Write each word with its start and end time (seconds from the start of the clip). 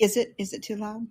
Is 0.00 0.16
it 0.16 0.34
is 0.38 0.52
it 0.52 0.62
too 0.62 0.76
loud? 0.76 1.08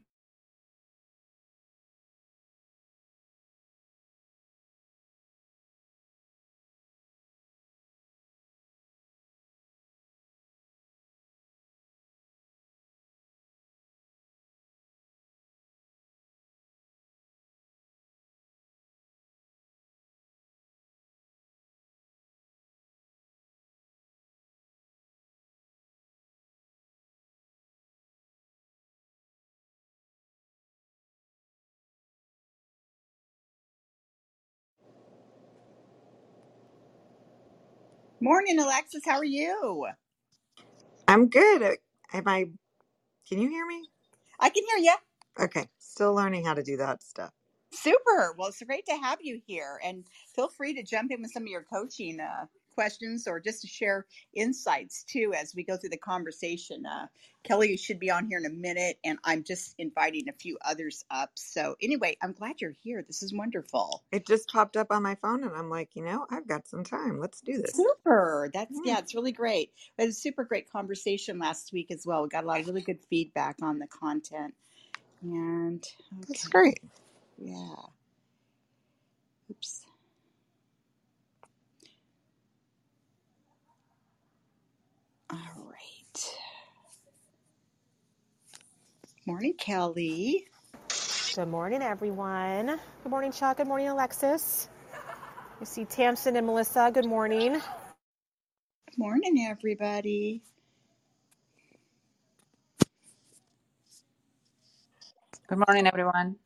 Morning, 38.23 38.59
Alexis. 38.59 39.03
How 39.05 39.17
are 39.19 39.25
you? 39.25 39.87
I'm 41.07 41.29
good. 41.29 41.63
Uh, 41.63 41.71
Am 42.13 42.27
I? 42.27 42.47
Can 43.29 43.39
you 43.41 43.49
hear 43.49 43.65
me? 43.65 43.89
I 44.39 44.49
can 44.49 44.63
hear 44.67 44.77
you. 44.85 44.95
Okay. 45.39 45.67
Still 45.79 46.13
learning 46.15 46.45
how 46.45 46.53
to 46.55 46.63
do 46.63 46.77
that 46.77 47.03
stuff. 47.03 47.31
Super. 47.73 48.35
Well, 48.37 48.49
it's 48.49 48.63
great 48.63 48.85
to 48.87 48.97
have 48.97 49.19
you 49.21 49.41
here, 49.47 49.79
and 49.85 50.05
feel 50.35 50.49
free 50.49 50.73
to 50.75 50.83
jump 50.83 51.11
in 51.11 51.21
with 51.21 51.31
some 51.31 51.43
of 51.43 51.49
your 51.49 51.63
coaching 51.63 52.19
uh, 52.19 52.45
questions 52.73 53.27
or 53.27 53.39
just 53.39 53.61
to 53.61 53.67
share 53.67 54.05
insights 54.35 55.03
too 55.03 55.33
as 55.35 55.53
we 55.55 55.63
go 55.63 55.77
through 55.77 55.89
the 55.89 55.97
conversation. 55.97 56.85
Uh, 56.85 57.07
Kelly 57.43 57.75
should 57.77 57.99
be 57.99 58.09
on 58.09 58.27
here 58.27 58.37
in 58.39 58.45
a 58.45 58.49
minute, 58.49 58.97
and 59.03 59.19
I'm 59.23 59.43
just 59.43 59.75
inviting 59.77 60.29
a 60.29 60.33
few 60.33 60.57
others 60.63 61.03
up. 61.11 61.31
So 61.35 61.75
anyway, 61.81 62.17
I'm 62.21 62.33
glad 62.33 62.61
you're 62.61 62.73
here. 62.83 63.03
This 63.05 63.21
is 63.21 63.33
wonderful. 63.33 64.03
It 64.11 64.25
just 64.25 64.49
popped 64.49 64.77
up 64.77 64.87
on 64.91 65.03
my 65.03 65.15
phone, 65.15 65.43
and 65.43 65.53
I'm 65.55 65.69
like, 65.69 65.89
you 65.95 66.03
know, 66.03 66.25
I've 66.29 66.47
got 66.47 66.67
some 66.67 66.83
time. 66.83 67.19
Let's 67.19 67.41
do 67.41 67.61
this. 67.61 67.73
Super. 67.75 68.49
That's 68.53 68.71
Yeah, 68.83 68.93
yeah, 68.93 68.99
it's 68.99 69.13
really 69.15 69.33
great. 69.33 69.71
We 69.97 70.03
had 70.03 70.09
a 70.09 70.13
super 70.13 70.43
great 70.45 70.69
conversation 70.71 71.39
last 71.39 71.73
week 71.73 71.91
as 71.91 72.05
well. 72.05 72.23
We 72.23 72.29
got 72.29 72.45
a 72.45 72.47
lot 72.47 72.61
of 72.61 72.67
really 72.67 72.81
good 72.81 72.99
feedback 73.09 73.57
on 73.61 73.79
the 73.79 73.87
content. 73.87 74.53
And 75.21 75.83
that's 76.27 76.47
great. 76.47 76.79
yeah. 77.37 77.75
Oops. 79.51 79.85
All 85.29 85.39
right. 85.69 86.37
Morning, 89.25 89.53
Kelly. 89.57 90.49
Good 91.35 91.47
morning, 91.49 91.81
everyone. 91.81 92.67
Good 93.03 93.09
morning, 93.09 93.31
Chuck. 93.31 93.57
Good 93.57 93.67
morning, 93.67 93.87
Alexis. 93.89 94.69
I 95.61 95.65
see 95.65 95.85
Tamsin 95.85 96.35
and 96.37 96.47
Melissa. 96.47 96.91
Good 96.93 97.05
morning. 97.05 97.53
Good 97.53 97.79
morning, 98.99 99.47
everybody. 99.49 100.43
Good 105.47 105.59
morning, 105.67 105.87
everyone. 105.87 106.37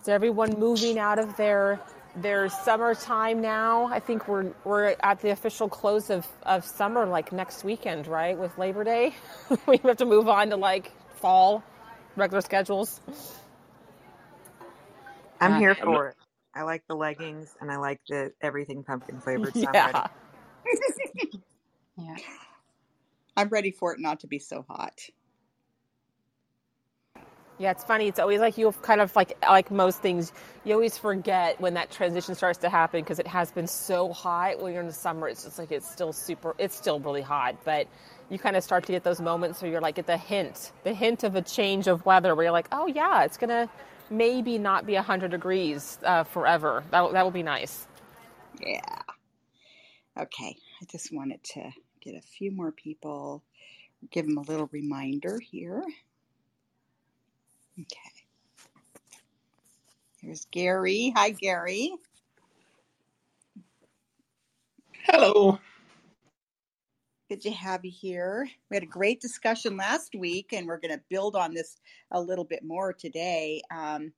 Is 0.00 0.08
everyone 0.08 0.58
moving 0.58 0.98
out 0.98 1.18
of 1.18 1.36
their 1.36 1.80
their 2.16 2.48
summertime 2.48 3.40
now? 3.40 3.86
I 3.86 4.00
think 4.00 4.28
we're 4.28 4.52
we're 4.64 4.94
at 5.02 5.20
the 5.20 5.30
official 5.30 5.68
close 5.68 6.10
of, 6.10 6.26
of 6.44 6.64
summer 6.64 7.06
like 7.06 7.32
next 7.32 7.64
weekend, 7.64 8.06
right? 8.06 8.38
With 8.38 8.56
Labor 8.58 8.84
Day. 8.84 9.14
we 9.66 9.78
have 9.78 9.96
to 9.98 10.06
move 10.06 10.28
on 10.28 10.50
to 10.50 10.56
like 10.56 10.92
fall, 11.16 11.62
regular 12.16 12.40
schedules. 12.40 13.00
I'm 15.40 15.52
Uh, 15.54 15.58
here 15.58 15.70
I'm- 15.78 15.84
for 15.84 16.08
it. 16.10 16.16
I 16.56 16.62
like 16.62 16.84
the 16.86 16.94
leggings, 16.94 17.52
and 17.60 17.68
I 17.68 17.78
like 17.78 18.00
the 18.08 18.32
everything 18.40 18.84
pumpkin 18.84 19.20
flavored, 19.20 19.54
so 19.54 19.66
Yeah. 19.74 20.06
yeah. 21.98 22.16
I'm 23.36 23.48
ready 23.48 23.72
for 23.72 23.92
it 23.92 23.98
not 23.98 24.20
to 24.20 24.28
be 24.28 24.38
so 24.38 24.64
hot. 24.68 25.00
Yeah, 27.58 27.70
it's 27.70 27.84
funny. 27.84 28.08
It's 28.08 28.18
always 28.18 28.40
like 28.40 28.58
you 28.58 28.72
kind 28.82 29.00
of 29.00 29.14
like 29.14 29.36
like 29.48 29.70
most 29.70 30.00
things, 30.00 30.32
you 30.64 30.74
always 30.74 30.98
forget 30.98 31.60
when 31.60 31.74
that 31.74 31.90
transition 31.90 32.34
starts 32.34 32.58
to 32.60 32.68
happen 32.68 33.00
because 33.00 33.20
it 33.20 33.28
has 33.28 33.52
been 33.52 33.68
so 33.68 34.12
hot. 34.12 34.60
When 34.60 34.72
you're 34.72 34.82
in 34.82 34.88
the 34.88 34.92
summer, 34.92 35.28
it's 35.28 35.44
just 35.44 35.58
like 35.58 35.70
it's 35.70 35.88
still 35.88 36.12
super. 36.12 36.56
It's 36.58 36.74
still 36.76 36.98
really 36.98 37.22
hot, 37.22 37.56
but 37.64 37.86
you 38.28 38.38
kind 38.40 38.56
of 38.56 38.64
start 38.64 38.86
to 38.86 38.92
get 38.92 39.04
those 39.04 39.20
moments 39.20 39.62
where 39.62 39.70
you're 39.70 39.80
like 39.80 39.94
get 39.94 40.06
the 40.06 40.16
hint, 40.16 40.72
the 40.82 40.92
hint 40.92 41.22
of 41.22 41.36
a 41.36 41.42
change 41.42 41.86
of 41.86 42.04
weather, 42.04 42.34
where 42.34 42.44
you're 42.46 42.52
like, 42.52 42.68
oh 42.72 42.88
yeah, 42.88 43.22
it's 43.22 43.36
gonna 43.36 43.68
maybe 44.10 44.58
not 44.58 44.84
be 44.84 44.94
hundred 44.96 45.30
degrees 45.30 45.98
uh, 46.04 46.24
forever. 46.24 46.82
That 46.90 47.12
that 47.12 47.24
would 47.24 47.34
be 47.34 47.44
nice. 47.44 47.86
Yeah. 48.60 49.02
Okay. 50.18 50.56
I 50.82 50.84
just 50.90 51.10
wanted 51.12 51.42
to 51.54 51.70
get 52.02 52.14
a 52.16 52.20
few 52.20 52.50
more 52.50 52.72
people, 52.72 53.44
give 54.10 54.26
them 54.26 54.38
a 54.38 54.42
little 54.42 54.68
reminder 54.72 55.38
here. 55.40 55.84
Okay. 57.80 58.10
Here's 60.20 60.46
Gary. 60.52 61.12
Hi, 61.16 61.30
Gary. 61.30 61.92
Hello. 65.04 65.58
Good 67.28 67.40
to 67.42 67.50
have 67.50 67.84
you 67.84 67.90
here. 67.90 68.48
We 68.70 68.76
had 68.76 68.84
a 68.84 68.86
great 68.86 69.20
discussion 69.20 69.76
last 69.76 70.14
week, 70.14 70.52
and 70.52 70.66
we're 70.66 70.78
going 70.78 70.96
to 70.96 71.02
build 71.10 71.34
on 71.34 71.52
this 71.52 71.76
a 72.12 72.20
little 72.20 72.44
bit 72.44 72.62
more 72.64 72.92
today. 72.92 73.60
Um, 73.70 74.12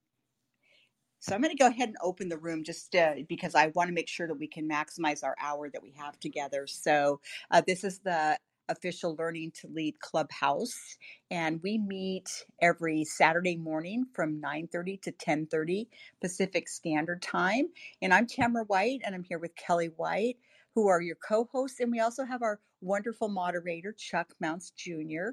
so 1.19 1.33
I'm 1.33 1.41
going 1.41 1.55
to 1.55 1.61
go 1.61 1.67
ahead 1.67 1.89
and 1.89 1.97
open 2.01 2.29
the 2.29 2.37
room 2.37 2.63
just 2.63 2.95
uh, 2.95 3.15
because 3.27 3.55
I 3.55 3.67
want 3.75 3.87
to 3.87 3.93
make 3.93 4.07
sure 4.07 4.27
that 4.27 4.39
we 4.39 4.47
can 4.47 4.69
maximize 4.69 5.23
our 5.23 5.35
hour 5.41 5.69
that 5.69 5.81
we 5.81 5.93
have 5.97 6.19
together. 6.19 6.67
So 6.67 7.21
uh, 7.49 7.61
this 7.65 7.83
is 7.83 7.99
the 7.99 8.37
official 8.69 9.15
Learning 9.17 9.51
to 9.61 9.67
Lead 9.67 9.99
Clubhouse, 9.99 10.97
and 11.31 11.61
we 11.63 11.77
meet 11.77 12.29
every 12.61 13.05
Saturday 13.05 13.57
morning 13.57 14.05
from 14.13 14.41
9:30 14.41 15.01
to 15.03 15.11
10:30 15.13 15.87
Pacific 16.21 16.69
Standard 16.69 17.21
Time. 17.21 17.67
And 18.01 18.13
I'm 18.13 18.27
Tamara 18.27 18.65
White, 18.65 19.01
and 19.05 19.15
I'm 19.15 19.23
here 19.23 19.39
with 19.39 19.55
Kelly 19.55 19.87
White, 19.97 20.37
who 20.75 20.87
are 20.87 21.01
your 21.01 21.17
co-hosts, 21.17 21.79
and 21.81 21.91
we 21.91 21.99
also 22.01 22.25
have 22.25 22.41
our 22.43 22.59
wonderful 22.81 23.29
moderator 23.29 23.93
Chuck 23.93 24.33
Mounts 24.39 24.71
Jr. 24.71 25.31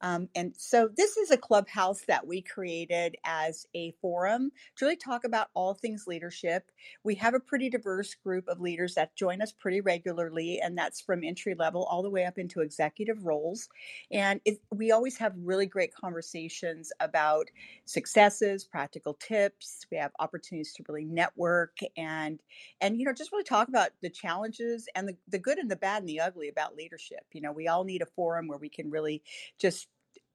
Um, 0.00 0.28
and 0.34 0.54
so 0.56 0.88
this 0.96 1.16
is 1.16 1.30
a 1.30 1.36
clubhouse 1.36 2.02
that 2.08 2.26
we 2.26 2.42
created 2.42 3.16
as 3.24 3.66
a 3.74 3.92
forum 4.00 4.50
to 4.76 4.84
really 4.84 4.96
talk 4.96 5.24
about 5.24 5.48
all 5.54 5.74
things 5.74 6.06
leadership. 6.06 6.70
We 7.04 7.14
have 7.16 7.34
a 7.34 7.40
pretty 7.40 7.70
diverse 7.70 8.14
group 8.14 8.48
of 8.48 8.60
leaders 8.60 8.94
that 8.94 9.14
join 9.16 9.42
us 9.42 9.52
pretty 9.52 9.80
regularly, 9.80 10.60
and 10.60 10.76
that's 10.76 11.00
from 11.00 11.24
entry 11.24 11.54
level 11.54 11.84
all 11.84 12.02
the 12.02 12.10
way 12.10 12.24
up 12.24 12.38
into 12.38 12.60
executive 12.60 13.24
roles. 13.24 13.68
And 14.10 14.40
it, 14.44 14.60
we 14.72 14.90
always 14.92 15.18
have 15.18 15.34
really 15.36 15.66
great 15.66 15.94
conversations 15.94 16.92
about 17.00 17.46
successes, 17.84 18.64
practical 18.64 19.14
tips. 19.14 19.86
We 19.90 19.98
have 19.98 20.12
opportunities 20.18 20.72
to 20.74 20.84
really 20.88 21.04
network 21.04 21.78
and 21.96 22.40
and 22.80 22.98
you 22.98 23.04
know 23.04 23.12
just 23.12 23.32
really 23.32 23.44
talk 23.44 23.68
about 23.68 23.90
the 24.02 24.10
challenges 24.10 24.88
and 24.94 25.08
the, 25.08 25.16
the 25.28 25.38
good 25.38 25.58
and 25.58 25.70
the 25.70 25.76
bad 25.76 26.02
and 26.02 26.08
the 26.08 26.20
ugly 26.20 26.48
about 26.48 26.76
leadership. 26.76 27.24
You 27.32 27.40
know, 27.42 27.52
we 27.52 27.68
all 27.68 27.84
need 27.84 28.02
a 28.02 28.06
forum 28.06 28.48
where 28.48 28.58
we 28.58 28.68
can 28.68 28.90
really 28.90 29.22
just 29.58 29.88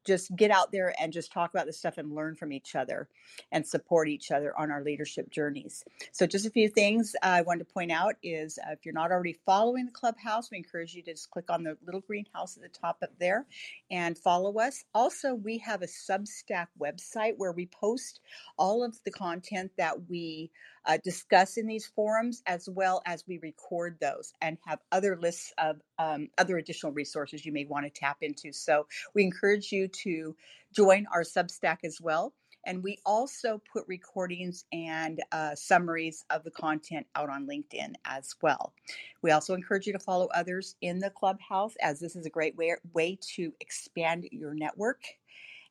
just 0.06 0.36
get 0.36 0.52
out 0.52 0.72
there 0.72 0.94
and 1.00 1.12
just 1.12 1.32
talk 1.32 1.52
about 1.52 1.66
this 1.66 1.78
stuff 1.78 1.98
and 1.98 2.14
learn 2.14 2.36
from 2.36 2.52
each 2.52 2.76
other 2.76 3.08
and 3.52 3.66
support 3.66 4.08
each 4.08 4.32
other 4.32 4.58
on 4.58 4.72
our 4.72 4.84
leadership 4.84 5.30
journeys. 5.30 5.84
So, 6.12 6.26
just 6.28 6.46
a 6.46 6.50
few 6.50 6.70
things 6.70 7.16
I 7.22 7.42
wanted 7.42 7.68
to 7.68 7.74
point 7.74 7.92
out 7.92 8.16
is 8.24 8.58
uh, 8.60 8.72
if 8.72 8.86
you're 8.86 8.94
not 8.94 9.12
already 9.12 9.38
following 9.46 9.86
the 9.86 9.92
clubhouse, 9.92 10.52
we 10.52 10.58
encourage 10.58 10.94
you 10.94 11.04
to 11.04 11.12
just 11.12 11.32
click 11.32 11.50
on 11.50 11.64
the 11.64 11.78
little 11.86 12.02
green 12.02 12.26
house 12.34 12.56
at 12.56 12.64
the 12.64 12.70
top 12.70 12.98
up 13.04 13.12
there 13.20 13.46
and 13.92 14.18
follow 14.18 14.58
us. 14.60 14.86
Also, 14.94 15.34
we 15.34 15.58
have 15.60 15.82
a 15.82 15.88
Substack 15.88 16.68
website 16.80 17.34
where 17.38 17.52
we 17.52 17.68
post 17.68 18.20
all 18.58 18.84
of 18.84 18.98
the 19.04 19.12
content 19.12 19.72
that 19.78 20.10
we 20.10 20.52
uh, 20.88 20.98
discuss 21.04 21.58
in 21.58 21.68
these 21.68 21.88
forums 21.88 22.42
as 22.46 22.70
well 22.70 23.02
as 23.06 23.24
we 23.28 23.40
record 23.40 23.98
those 24.00 24.34
and 24.42 24.58
have 24.66 24.80
other 24.92 25.18
lists 25.18 25.54
of 25.58 25.82
um, 26.00 26.28
other 26.38 26.58
additional 26.58 26.92
resources 26.92 27.46
you 27.46 27.52
may 27.52 27.66
want 27.66 27.86
to 27.86 27.90
tap 27.90 28.18
into. 28.22 28.52
So, 28.52 28.88
we 29.14 29.24
encourage 29.24 29.72
you 29.72 29.88
to 29.88 30.36
join 30.74 31.06
our 31.14 31.24
Substack 31.24 31.78
as 31.84 32.00
well. 32.02 32.34
And 32.66 32.84
we 32.84 32.98
also 33.06 33.62
put 33.72 33.86
recordings 33.88 34.66
and 34.74 35.22
uh, 35.32 35.56
summaries 35.56 36.26
of 36.30 36.44
the 36.44 36.52
content 36.52 37.06
out 37.16 37.30
on 37.30 37.48
LinkedIn 37.48 37.94
as 38.06 38.34
well. 38.42 38.74
We 39.22 39.32
also 39.32 39.54
encourage 39.54 39.86
you 39.88 39.94
to 39.94 40.00
follow 40.00 40.28
others 40.34 40.76
in 40.82 41.00
the 41.00 41.12
clubhouse, 41.12 41.74
as 41.82 42.00
this 42.00 42.16
is 42.16 42.26
a 42.26 42.30
great 42.30 42.56
way, 42.58 42.76
way 42.94 43.20
to 43.36 43.54
expand 43.60 44.28
your 44.32 44.54
network 44.54 45.02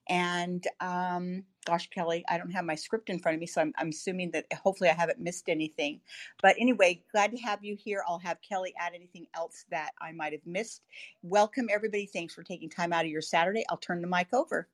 And 0.09 0.67
um, 0.81 1.45
gosh, 1.65 1.89
Kelly, 1.91 2.25
I 2.29 2.39
don't 2.39 2.51
have 2.51 2.65
my 2.65 2.75
script 2.75 3.09
in 3.09 3.19
front 3.19 3.35
of 3.35 3.41
me, 3.41 3.47
so 3.47 3.61
I'm, 3.61 3.73
I'm 3.79 3.89
assuming 3.89 4.31
that 4.33 4.47
hopefully 4.53 4.91
I 4.91 4.95
haven't 4.95 5.19
missed 5.19 5.49
anything. 5.49 6.01
But 6.43 6.57
anyway, 6.59 7.03
glad 7.13 7.31
to 7.31 7.39
have 7.39 7.65
you 7.65 7.77
here. 7.77 8.05
I'll 8.07 8.19
have 8.19 8.39
Kelly 8.47 8.75
add 8.79 8.93
anything 8.95 9.27
else 9.35 9.65
that 9.71 9.93
I 10.01 10.13
might 10.13 10.33
have 10.33 10.47
missed. 10.47 10.83
Welcome, 11.23 11.69
everybody. 11.73 12.07
Thanks 12.07 12.35
for 12.35 12.43
taking 12.43 12.69
time 12.69 12.93
out 12.93 13.05
of 13.05 13.11
your 13.11 13.23
Saturday. 13.23 13.65
I'll 13.71 13.79
turn 13.79 14.03
the 14.03 14.09
mic 14.09 14.29
over. 14.33 14.69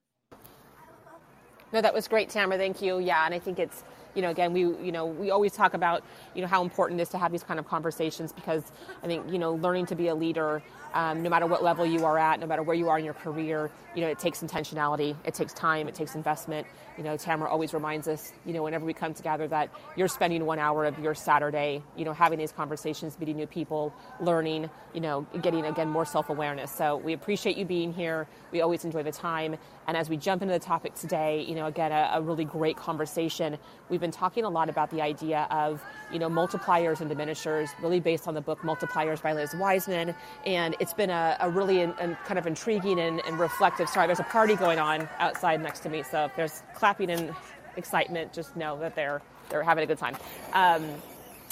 No, 1.73 1.81
that 1.81 1.93
was 1.93 2.07
great, 2.07 2.29
Tamara. 2.29 2.57
Thank 2.57 2.81
you. 2.81 2.99
Yeah, 2.99 3.25
and 3.25 3.33
I 3.33 3.39
think 3.39 3.57
it's 3.57 3.85
you 4.15 4.21
know, 4.21 4.29
again, 4.29 4.53
we, 4.53 4.61
you 4.61 4.91
know, 4.91 5.05
we 5.05 5.31
always 5.31 5.53
talk 5.53 5.73
about, 5.73 6.03
you 6.35 6.41
know, 6.41 6.47
how 6.47 6.61
important 6.61 6.99
it 6.99 7.03
is 7.03 7.09
to 7.09 7.17
have 7.17 7.31
these 7.31 7.43
kind 7.43 7.59
of 7.59 7.67
conversations 7.67 8.31
because 8.31 8.71
I 9.03 9.07
think, 9.07 9.31
you 9.31 9.39
know, 9.39 9.53
learning 9.53 9.85
to 9.87 9.95
be 9.95 10.07
a 10.07 10.15
leader, 10.15 10.61
um, 10.93 11.23
no 11.23 11.29
matter 11.29 11.45
what 11.45 11.63
level 11.63 11.85
you 11.85 12.05
are 12.05 12.17
at, 12.17 12.39
no 12.39 12.45
matter 12.45 12.63
where 12.63 12.75
you 12.75 12.89
are 12.89 12.99
in 12.99 13.05
your 13.05 13.13
career, 13.13 13.71
you 13.95 14.01
know, 14.01 14.07
it 14.07 14.19
takes 14.19 14.39
intentionality, 14.39 15.15
it 15.25 15.33
takes 15.33 15.53
time, 15.53 15.87
it 15.87 15.95
takes 15.95 16.15
investment. 16.15 16.67
You 16.97 17.03
know, 17.03 17.17
Tamara 17.17 17.49
always 17.49 17.73
reminds 17.73 18.07
us, 18.07 18.31
you 18.45 18.53
know, 18.53 18.63
whenever 18.63 18.85
we 18.85 18.93
come 18.93 19.13
together 19.13 19.47
that 19.47 19.69
you're 19.95 20.07
spending 20.07 20.45
one 20.45 20.59
hour 20.59 20.85
of 20.85 20.99
your 20.99 21.15
Saturday, 21.15 21.81
you 21.95 22.05
know, 22.05 22.13
having 22.13 22.37
these 22.37 22.51
conversations, 22.51 23.17
meeting 23.19 23.37
new 23.37 23.47
people, 23.47 23.93
learning, 24.19 24.69
you 24.93 25.01
know, 25.01 25.25
getting, 25.41 25.65
again, 25.65 25.89
more 25.89 26.05
self 26.05 26.29
awareness. 26.29 26.71
So 26.71 26.97
we 26.97 27.13
appreciate 27.13 27.57
you 27.57 27.65
being 27.65 27.93
here. 27.93 28.27
We 28.51 28.61
always 28.61 28.85
enjoy 28.85 29.03
the 29.03 29.11
time. 29.11 29.57
And 29.87 29.97
as 29.97 30.09
we 30.09 30.17
jump 30.17 30.41
into 30.41 30.53
the 30.53 30.59
topic 30.59 30.95
today, 30.95 31.43
you 31.47 31.55
know, 31.55 31.65
again, 31.65 31.91
a, 31.91 32.11
a 32.13 32.21
really 32.21 32.45
great 32.45 32.77
conversation. 32.77 33.57
We've 33.89 33.99
been 33.99 34.11
talking 34.11 34.43
a 34.45 34.49
lot 34.49 34.69
about 34.69 34.91
the 34.91 35.01
idea 35.01 35.47
of, 35.49 35.81
you 36.11 36.19
know, 36.19 36.29
multipliers 36.29 37.01
and 37.01 37.09
diminishers, 37.09 37.69
really 37.81 37.99
based 37.99 38.27
on 38.27 38.33
the 38.33 38.41
book 38.41 38.61
Multipliers 38.61 39.21
by 39.21 39.33
Liz 39.33 39.53
Wiseman. 39.55 40.15
And 40.45 40.75
it's 40.79 40.93
been 40.93 41.09
a, 41.09 41.37
a 41.39 41.49
really 41.49 41.81
in, 41.81 41.93
in 41.99 42.15
kind 42.25 42.37
of 42.37 42.45
intriguing 42.45 42.99
and, 42.99 43.21
and, 43.25 43.39
reflective. 43.39 43.80
Sorry, 43.87 44.07
there's 44.07 44.19
a 44.19 44.23
party 44.23 44.55
going 44.55 44.79
on 44.79 45.07
outside 45.19 45.61
next 45.61 45.79
to 45.81 45.89
me, 45.89 46.03
so 46.03 46.25
if 46.25 46.35
there's 46.35 46.63
clapping 46.75 47.09
and 47.09 47.33
excitement, 47.77 48.33
just 48.33 48.55
know 48.55 48.79
that 48.79 48.95
they're 48.95 49.21
they're 49.49 49.63
having 49.63 49.83
a 49.83 49.87
good 49.87 49.97
time. 49.97 50.15
Um, 50.53 50.85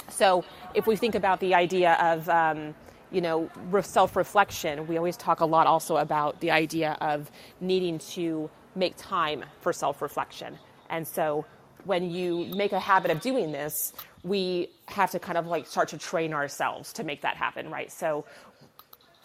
so 0.09 0.43
if 0.73 0.87
we 0.87 0.95
think 0.95 1.15
about 1.15 1.39
the 1.39 1.53
idea 1.55 1.93
of 1.93 2.27
um, 2.29 2.75
you 3.11 3.21
know 3.21 3.49
self-reflection, 3.81 4.87
we 4.87 4.97
always 4.97 5.17
talk 5.17 5.39
a 5.39 5.45
lot 5.45 5.67
also 5.67 5.97
about 5.97 6.39
the 6.41 6.51
idea 6.51 6.97
of 7.01 7.29
needing 7.59 7.99
to 7.99 8.49
make 8.75 8.95
time 8.97 9.43
for 9.61 9.73
self-reflection, 9.73 10.57
and 10.89 11.07
so 11.07 11.45
when 11.85 12.11
you 12.11 12.45
make 12.55 12.71
a 12.71 12.79
habit 12.79 13.09
of 13.09 13.21
doing 13.21 13.51
this, 13.51 13.93
we 14.23 14.69
have 14.87 15.11
to 15.11 15.19
kind 15.19 15.37
of 15.37 15.47
like 15.47 15.65
start 15.65 15.89
to 15.89 15.97
train 15.97 16.33
ourselves 16.33 16.93
to 16.93 17.03
make 17.03 17.21
that 17.21 17.37
happen, 17.37 17.69
right? 17.69 17.91
So 17.91 18.25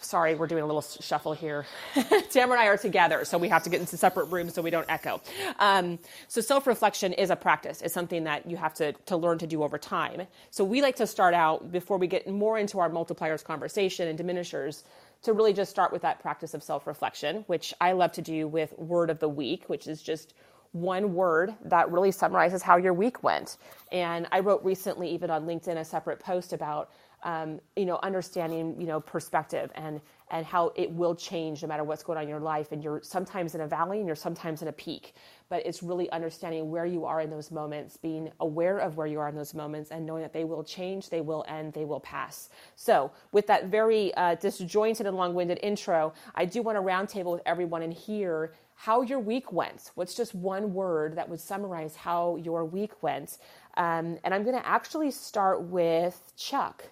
sorry, 0.01 0.35
we're 0.35 0.47
doing 0.47 0.63
a 0.63 0.65
little 0.65 0.81
shuffle 0.81 1.33
here. 1.33 1.65
Tamara 2.29 2.59
and 2.59 2.67
I 2.67 2.67
are 2.67 2.77
together, 2.77 3.25
so 3.25 3.37
we 3.37 3.49
have 3.49 3.63
to 3.63 3.69
get 3.69 3.79
into 3.79 3.97
separate 3.97 4.25
rooms 4.25 4.53
so 4.53 4.61
we 4.61 4.69
don't 4.69 4.89
echo. 4.89 5.21
Um, 5.59 5.99
so 6.27 6.41
self 6.41 6.67
reflection 6.67 7.13
is 7.13 7.29
a 7.29 7.35
practice. 7.35 7.81
It's 7.81 7.93
something 7.93 8.23
that 8.25 8.49
you 8.49 8.57
have 8.57 8.73
to, 8.75 8.93
to 8.93 9.17
learn 9.17 9.37
to 9.39 9.47
do 9.47 9.63
over 9.63 9.77
time. 9.77 10.27
So 10.51 10.63
we 10.63 10.81
like 10.81 10.95
to 10.97 11.07
start 11.07 11.33
out 11.33 11.71
before 11.71 11.97
we 11.97 12.07
get 12.07 12.27
more 12.27 12.57
into 12.57 12.79
our 12.79 12.89
multipliers 12.89 13.43
conversation 13.43 14.07
and 14.07 14.17
diminishers 14.17 14.83
to 15.23 15.33
really 15.33 15.53
just 15.53 15.71
start 15.71 15.91
with 15.91 16.03
that 16.03 16.19
practice 16.19 16.53
of 16.53 16.63
self 16.63 16.87
reflection, 16.87 17.43
which 17.47 17.73
I 17.81 17.93
love 17.93 18.11
to 18.13 18.21
do 18.21 18.47
with 18.47 18.77
word 18.77 19.09
of 19.09 19.19
the 19.19 19.29
week, 19.29 19.65
which 19.67 19.87
is 19.87 20.01
just 20.01 20.33
one 20.71 21.13
word 21.15 21.55
that 21.63 21.91
really 21.91 22.11
summarizes 22.11 22.61
how 22.61 22.77
your 22.77 22.93
week 22.93 23.23
went. 23.23 23.57
And 23.91 24.27
I 24.31 24.41
wrote 24.41 24.63
recently, 24.63 25.09
even 25.11 25.31
on 25.31 25.45
LinkedIn, 25.45 25.77
a 25.77 25.85
separate 25.85 26.19
post 26.19 26.53
about 26.53 26.91
um, 27.25 27.59
you 27.75 27.85
know, 27.85 27.99
understanding, 28.03 28.79
you 28.79 28.87
know, 28.87 29.01
perspective 29.01 29.71
and 29.75 29.99
and 30.31 30.45
how 30.45 30.71
it 30.75 30.91
will 30.91 31.15
change 31.15 31.61
no 31.61 31.67
matter 31.67 31.83
what's 31.83 32.03
going 32.03 32.17
on 32.17 32.23
in 32.23 32.29
your 32.29 32.39
life. 32.39 32.71
And 32.71 32.83
you're 32.83 33.01
sometimes 33.03 33.55
in 33.55 33.61
a 33.61 33.67
valley 33.67 33.99
and 33.99 34.07
you're 34.07 34.15
sometimes 34.15 34.61
in 34.63 34.67
a 34.67 34.71
peak. 34.73 35.13
But 35.49 35.65
it's 35.65 35.83
really 35.83 36.09
understanding 36.11 36.71
where 36.71 36.85
you 36.85 37.05
are 37.05 37.21
in 37.21 37.29
those 37.29 37.51
moments, 37.51 37.97
being 37.97 38.31
aware 38.39 38.79
of 38.79 38.97
where 38.97 39.07
you 39.07 39.19
are 39.19 39.29
in 39.29 39.35
those 39.35 39.53
moments, 39.53 39.91
and 39.91 40.05
knowing 40.05 40.23
that 40.23 40.33
they 40.33 40.43
will 40.43 40.63
change, 40.63 41.09
they 41.09 41.21
will 41.21 41.45
end, 41.47 41.73
they 41.73 41.85
will 41.85 41.99
pass. 41.99 42.49
So, 42.75 43.11
with 43.31 43.47
that 43.47 43.67
very 43.67 44.13
uh, 44.15 44.35
disjointed 44.35 45.05
and 45.05 45.15
long-winded 45.17 45.59
intro, 45.61 46.13
I 46.35 46.45
do 46.45 46.61
want 46.63 46.77
to 46.77 46.81
roundtable 46.81 47.33
with 47.33 47.41
everyone 47.45 47.83
and 47.83 47.93
hear 47.93 48.53
how 48.75 49.01
your 49.01 49.19
week 49.19 49.51
went. 49.51 49.91
What's 49.95 50.15
just 50.15 50.35
one 50.35 50.73
word 50.73 51.15
that 51.15 51.29
would 51.29 51.39
summarize 51.39 51.95
how 51.95 52.37
your 52.37 52.65
week 52.65 53.01
went? 53.01 53.37
Um, 53.77 54.17
and 54.23 54.33
I'm 54.33 54.43
going 54.43 54.55
to 54.55 54.67
actually 54.67 55.11
start 55.11 55.61
with 55.63 56.33
Chuck. 56.37 56.85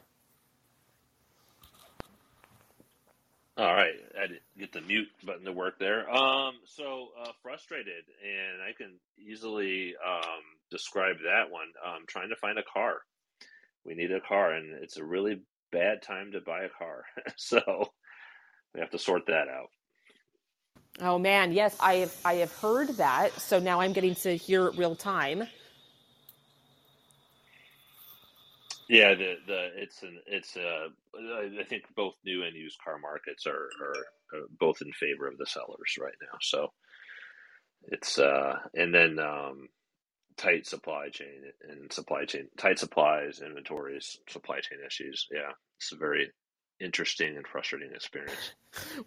All 3.56 3.74
right, 3.74 3.94
I 4.18 4.22
didn't 4.22 4.42
get 4.58 4.72
the 4.72 4.82
mute 4.82 5.10
button 5.24 5.46
to 5.46 5.52
work 5.52 5.78
there. 5.78 6.10
Um, 6.10 6.56
so 6.66 7.10
uh, 7.22 7.32
frustrated, 7.44 8.04
and 8.24 8.64
I 8.68 8.74
can 8.76 8.94
easily 9.20 9.94
um, 10.04 10.42
describe 10.72 11.18
that 11.24 11.52
one. 11.52 11.68
Um, 11.86 12.06
trying 12.08 12.30
to 12.30 12.36
find 12.36 12.58
a 12.58 12.64
car. 12.64 13.02
We 13.86 13.94
need 13.94 14.12
a 14.12 14.22
car, 14.22 14.54
and 14.54 14.74
it's 14.82 14.98
a 14.98 15.04
really 15.04 15.42
bad 15.72 16.02
time 16.02 16.32
to 16.32 16.42
buy 16.42 16.64
a 16.64 16.70
car. 16.70 17.04
so 17.38 17.92
we 18.74 18.80
have 18.80 18.90
to 18.90 19.00
sort 19.00 19.28
that 19.28 19.48
out. 19.48 19.70
Oh 21.00 21.20
man, 21.20 21.52
yes, 21.52 21.78
I 21.80 21.96
have. 21.96 22.16
I 22.26 22.36
have 22.36 22.56
heard 22.58 22.90
that. 22.98 23.40
So 23.40 23.60
now 23.60 23.82
I'm 23.82 23.94
getting 23.94 24.16
to 24.16 24.36
hear 24.36 24.66
it 24.66 24.78
real 24.80 24.96
time. 24.96 25.44
Yeah, 28.94 29.16
the 29.16 29.36
the 29.48 29.70
it's 29.78 30.04
an 30.04 30.20
it's 30.28 30.58
uh 30.58 30.90
I 31.62 31.66
think 31.70 31.86
both 31.98 32.16
new 32.26 32.46
and 32.46 32.56
used 32.56 32.80
car 32.86 33.00
markets 33.00 33.48
are, 33.48 33.54
are, 33.82 34.42
both 34.62 34.82
in 34.82 34.94
favor 34.94 35.28
of 35.28 35.40
the 35.40 35.48
sellers 35.48 35.98
right 36.02 36.16
now. 36.24 36.40
So 36.42 36.70
it's 37.84 38.20
uh 38.20 38.56
and 38.76 38.94
then 38.96 39.20
um 39.20 39.70
tight 40.38 40.68
supply 40.68 41.10
chain 41.12 41.44
and 41.70 41.94
supply 41.94 42.26
chain 42.26 42.50
tight 42.58 42.80
supplies, 42.80 43.42
inventories, 43.46 44.18
supply 44.30 44.60
chain 44.62 44.80
issues. 44.88 45.28
Yeah, 45.32 45.52
it's 45.80 45.94
a 45.94 45.98
very 45.98 46.32
interesting 46.80 47.38
and 47.38 47.48
frustrating 47.48 47.92
experience. 47.94 48.54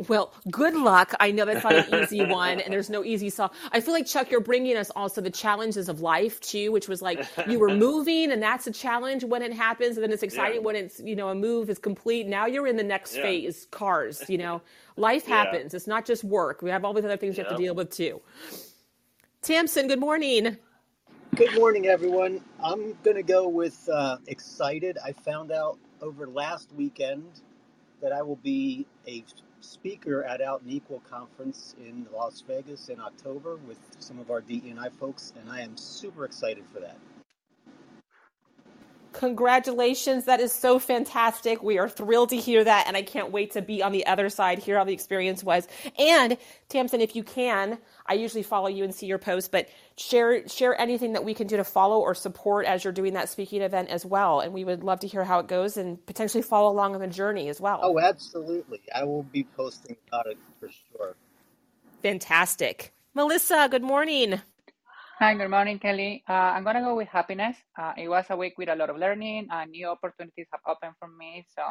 Well, 0.06 0.32
good 0.48 0.76
luck. 0.76 1.12
I 1.18 1.32
know 1.32 1.44
that's 1.44 1.64
not 1.64 1.74
an 1.74 2.04
easy 2.04 2.24
one, 2.24 2.60
and 2.60 2.72
there's 2.72 2.88
no 2.88 3.02
easy 3.02 3.30
solve. 3.30 3.50
I 3.72 3.80
feel 3.80 3.94
like 3.94 4.06
Chuck, 4.06 4.30
you're 4.30 4.40
bringing 4.40 4.76
us 4.76 4.90
also 4.94 5.20
the 5.20 5.28
challenges 5.28 5.88
of 5.88 6.00
life 6.00 6.40
too, 6.40 6.70
which 6.70 6.86
was 6.86 7.02
like 7.02 7.26
you 7.48 7.58
were 7.58 7.74
moving, 7.74 8.30
and 8.30 8.40
that's 8.40 8.68
a 8.68 8.70
challenge 8.70 9.24
when 9.24 9.42
it 9.42 9.52
happens, 9.52 9.96
and 9.96 10.04
then 10.04 10.12
it's 10.12 10.22
exciting 10.22 10.60
yeah. 10.60 10.66
when 10.66 10.76
it's 10.76 11.00
you 11.00 11.16
know 11.16 11.30
a 11.30 11.34
move 11.34 11.68
is 11.68 11.80
complete. 11.80 12.28
Now 12.28 12.46
you're 12.46 12.68
in 12.68 12.76
the 12.76 12.84
next 12.84 13.16
yeah. 13.16 13.22
phase, 13.22 13.66
cars. 13.72 14.22
You 14.28 14.38
know, 14.38 14.62
life 14.96 15.26
happens. 15.26 15.72
Yeah. 15.72 15.78
It's 15.78 15.88
not 15.88 16.06
just 16.06 16.22
work. 16.22 16.62
We 16.62 16.70
have 16.70 16.84
all 16.84 16.92
these 16.92 17.04
other 17.04 17.16
things 17.16 17.36
you 17.36 17.42
have 17.42 17.52
to 17.52 17.58
deal 17.58 17.74
with 17.74 17.90
too. 17.90 18.22
Tamsin, 19.42 19.88
good 19.88 19.98
morning. 19.98 20.58
Good 21.34 21.56
morning, 21.56 21.86
everyone. 21.86 22.40
I'm 22.62 22.96
going 23.02 23.16
to 23.16 23.22
go 23.24 23.48
with 23.48 23.88
uh, 23.92 24.18
excited. 24.28 24.96
I 25.04 25.12
found 25.12 25.50
out 25.50 25.78
over 26.00 26.26
last 26.28 26.72
weekend 26.72 27.40
that 28.02 28.12
I 28.12 28.22
will 28.22 28.36
be 28.36 28.86
a 29.08 29.24
speaker 29.60 30.24
at 30.24 30.40
Out 30.40 30.62
and 30.62 30.72
Equal 30.72 31.02
conference 31.10 31.74
in 31.78 32.06
Las 32.14 32.42
Vegas 32.46 32.88
in 32.88 33.00
October 33.00 33.56
with 33.68 33.78
some 34.00 34.18
of 34.20 34.30
our 34.30 34.40
DEI 34.40 34.90
folks, 35.00 35.32
and 35.40 35.50
I 35.50 35.60
am 35.62 35.76
super 35.76 36.24
excited 36.24 36.64
for 36.72 36.80
that. 36.80 36.98
Congratulations. 39.16 40.26
That 40.26 40.40
is 40.40 40.52
so 40.52 40.78
fantastic. 40.78 41.62
We 41.62 41.78
are 41.78 41.88
thrilled 41.88 42.28
to 42.28 42.36
hear 42.36 42.62
that. 42.62 42.86
And 42.86 42.98
I 42.98 43.02
can't 43.02 43.32
wait 43.32 43.52
to 43.52 43.62
be 43.62 43.82
on 43.82 43.92
the 43.92 44.06
other 44.06 44.28
side, 44.28 44.58
hear 44.58 44.76
how 44.76 44.84
the 44.84 44.92
experience 44.92 45.42
was. 45.42 45.66
And 45.98 46.36
Tamsin, 46.68 47.00
if 47.00 47.16
you 47.16 47.22
can, 47.22 47.78
I 48.04 48.12
usually 48.12 48.42
follow 48.42 48.68
you 48.68 48.84
and 48.84 48.94
see 48.94 49.06
your 49.06 49.16
posts, 49.16 49.48
but 49.48 49.70
share 49.96 50.46
share 50.46 50.78
anything 50.78 51.14
that 51.14 51.24
we 51.24 51.32
can 51.32 51.46
do 51.46 51.56
to 51.56 51.64
follow 51.64 51.98
or 51.98 52.14
support 52.14 52.66
as 52.66 52.84
you're 52.84 52.92
doing 52.92 53.14
that 53.14 53.30
speaking 53.30 53.62
event 53.62 53.88
as 53.88 54.04
well. 54.04 54.40
And 54.40 54.52
we 54.52 54.64
would 54.64 54.84
love 54.84 55.00
to 55.00 55.06
hear 55.06 55.24
how 55.24 55.38
it 55.38 55.46
goes 55.46 55.78
and 55.78 56.04
potentially 56.04 56.42
follow 56.42 56.70
along 56.70 56.94
on 56.94 57.00
the 57.00 57.06
journey 57.06 57.48
as 57.48 57.58
well. 57.58 57.80
Oh, 57.82 57.98
absolutely. 57.98 58.82
I 58.94 59.04
will 59.04 59.22
be 59.22 59.44
posting 59.56 59.96
about 60.08 60.26
it 60.26 60.36
for 60.60 60.68
sure. 60.68 61.16
Fantastic. 62.02 62.92
Melissa, 63.14 63.66
good 63.70 63.82
morning. 63.82 64.42
Hi, 65.18 65.32
good 65.32 65.48
morning, 65.48 65.78
Kelly. 65.78 66.22
Uh, 66.28 66.32
I'm 66.34 66.62
going 66.62 66.76
to 66.76 66.82
go 66.82 66.94
with 66.94 67.08
happiness. 67.08 67.56
Uh, 67.78 67.94
it 67.96 68.06
was 68.06 68.26
a 68.28 68.36
week 68.36 68.58
with 68.58 68.68
a 68.68 68.76
lot 68.76 68.90
of 68.90 68.98
learning 68.98 69.48
and 69.50 69.70
new 69.70 69.86
opportunities 69.88 70.46
have 70.52 70.60
opened 70.66 70.92
for 70.98 71.08
me. 71.08 71.46
So, 71.56 71.62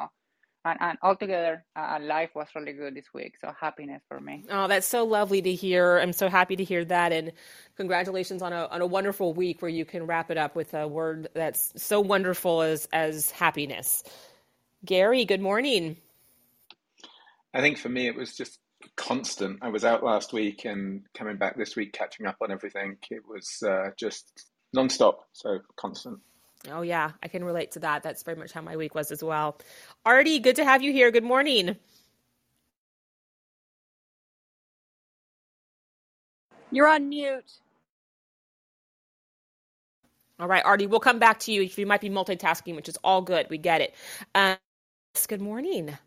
and, 0.66 0.80
and 0.82 0.98
altogether, 1.04 1.64
uh, 1.76 2.00
life 2.02 2.32
was 2.34 2.48
really 2.56 2.74
good 2.74 2.96
this 2.96 3.06
week. 3.14 3.36
So, 3.40 3.54
happiness 3.62 4.02
for 4.08 4.20
me. 4.20 4.46
Oh, 4.50 4.68
that's 4.68 4.88
so 4.88 5.04
lovely 5.04 5.44
to 5.44 5.54
hear. 5.54 6.00
I'm 6.00 6.12
so 6.12 6.28
happy 6.28 6.56
to 6.56 6.64
hear 6.64 6.84
that. 6.86 7.12
And 7.12 7.34
congratulations 7.78 8.42
on 8.42 8.52
a, 8.52 8.66
on 8.66 8.82
a 8.82 8.88
wonderful 8.88 9.36
week 9.36 9.62
where 9.62 9.70
you 9.70 9.86
can 9.86 10.08
wrap 10.08 10.32
it 10.32 10.40
up 10.40 10.56
with 10.56 10.74
a 10.74 10.88
word 10.88 11.28
that's 11.36 11.72
so 11.80 12.02
wonderful 12.02 12.64
as, 12.64 12.88
as 12.94 13.30
happiness. 13.30 14.04
Gary, 14.84 15.24
good 15.24 15.42
morning. 15.42 15.98
I 17.54 17.62
think 17.62 17.78
for 17.78 17.90
me, 17.90 18.08
it 18.08 18.16
was 18.16 18.36
just 18.36 18.58
constant. 18.98 19.60
I 19.62 19.70
was 19.70 19.86
out 19.86 20.04
last 20.04 20.34
week 20.34 20.66
and 20.66 21.04
coming 21.18 21.38
back 21.38 21.58
this 21.58 21.76
week, 21.76 21.94
catching 21.94 22.28
up 22.28 22.38
on 22.42 22.52
everything. 22.52 22.98
It 23.12 23.24
was 23.28 23.64
uh, 23.68 23.92
just 23.98 24.48
nonstop, 24.76 25.16
so 25.34 25.60
constant. 25.78 26.20
Oh 26.72 26.82
yeah, 26.84 27.12
I 27.24 27.30
can 27.30 27.44
relate 27.44 27.72
to 27.74 27.80
that. 27.82 28.04
That's 28.04 28.24
very 28.24 28.38
much 28.38 28.54
how 28.54 28.62
my 28.62 28.78
week 28.78 28.96
was 28.96 29.12
as 29.12 29.24
well. 29.24 29.60
Artie, 30.06 30.40
good 30.40 30.58
to 30.58 30.66
have 30.66 30.84
you 30.84 30.94
here. 30.94 31.12
Good 31.12 31.24
morning. 31.26 31.78
You're 36.72 36.88
on 36.88 37.10
mute. 37.10 37.52
All 40.40 40.48
right, 40.48 40.66
Artie, 40.66 40.88
we'll 40.88 41.00
come 41.02 41.20
back 41.20 41.40
to 41.42 41.54
you. 41.54 41.62
You 41.64 41.86
might 41.88 42.02
be 42.02 42.10
multitasking, 42.10 42.76
which 42.76 42.90
is 42.90 42.98
all 43.04 43.22
good. 43.22 43.48
We 43.50 43.58
get 43.58 43.82
it. 43.82 43.96
Um, 44.36 44.58
good 45.28 45.42
morning. 45.42 45.98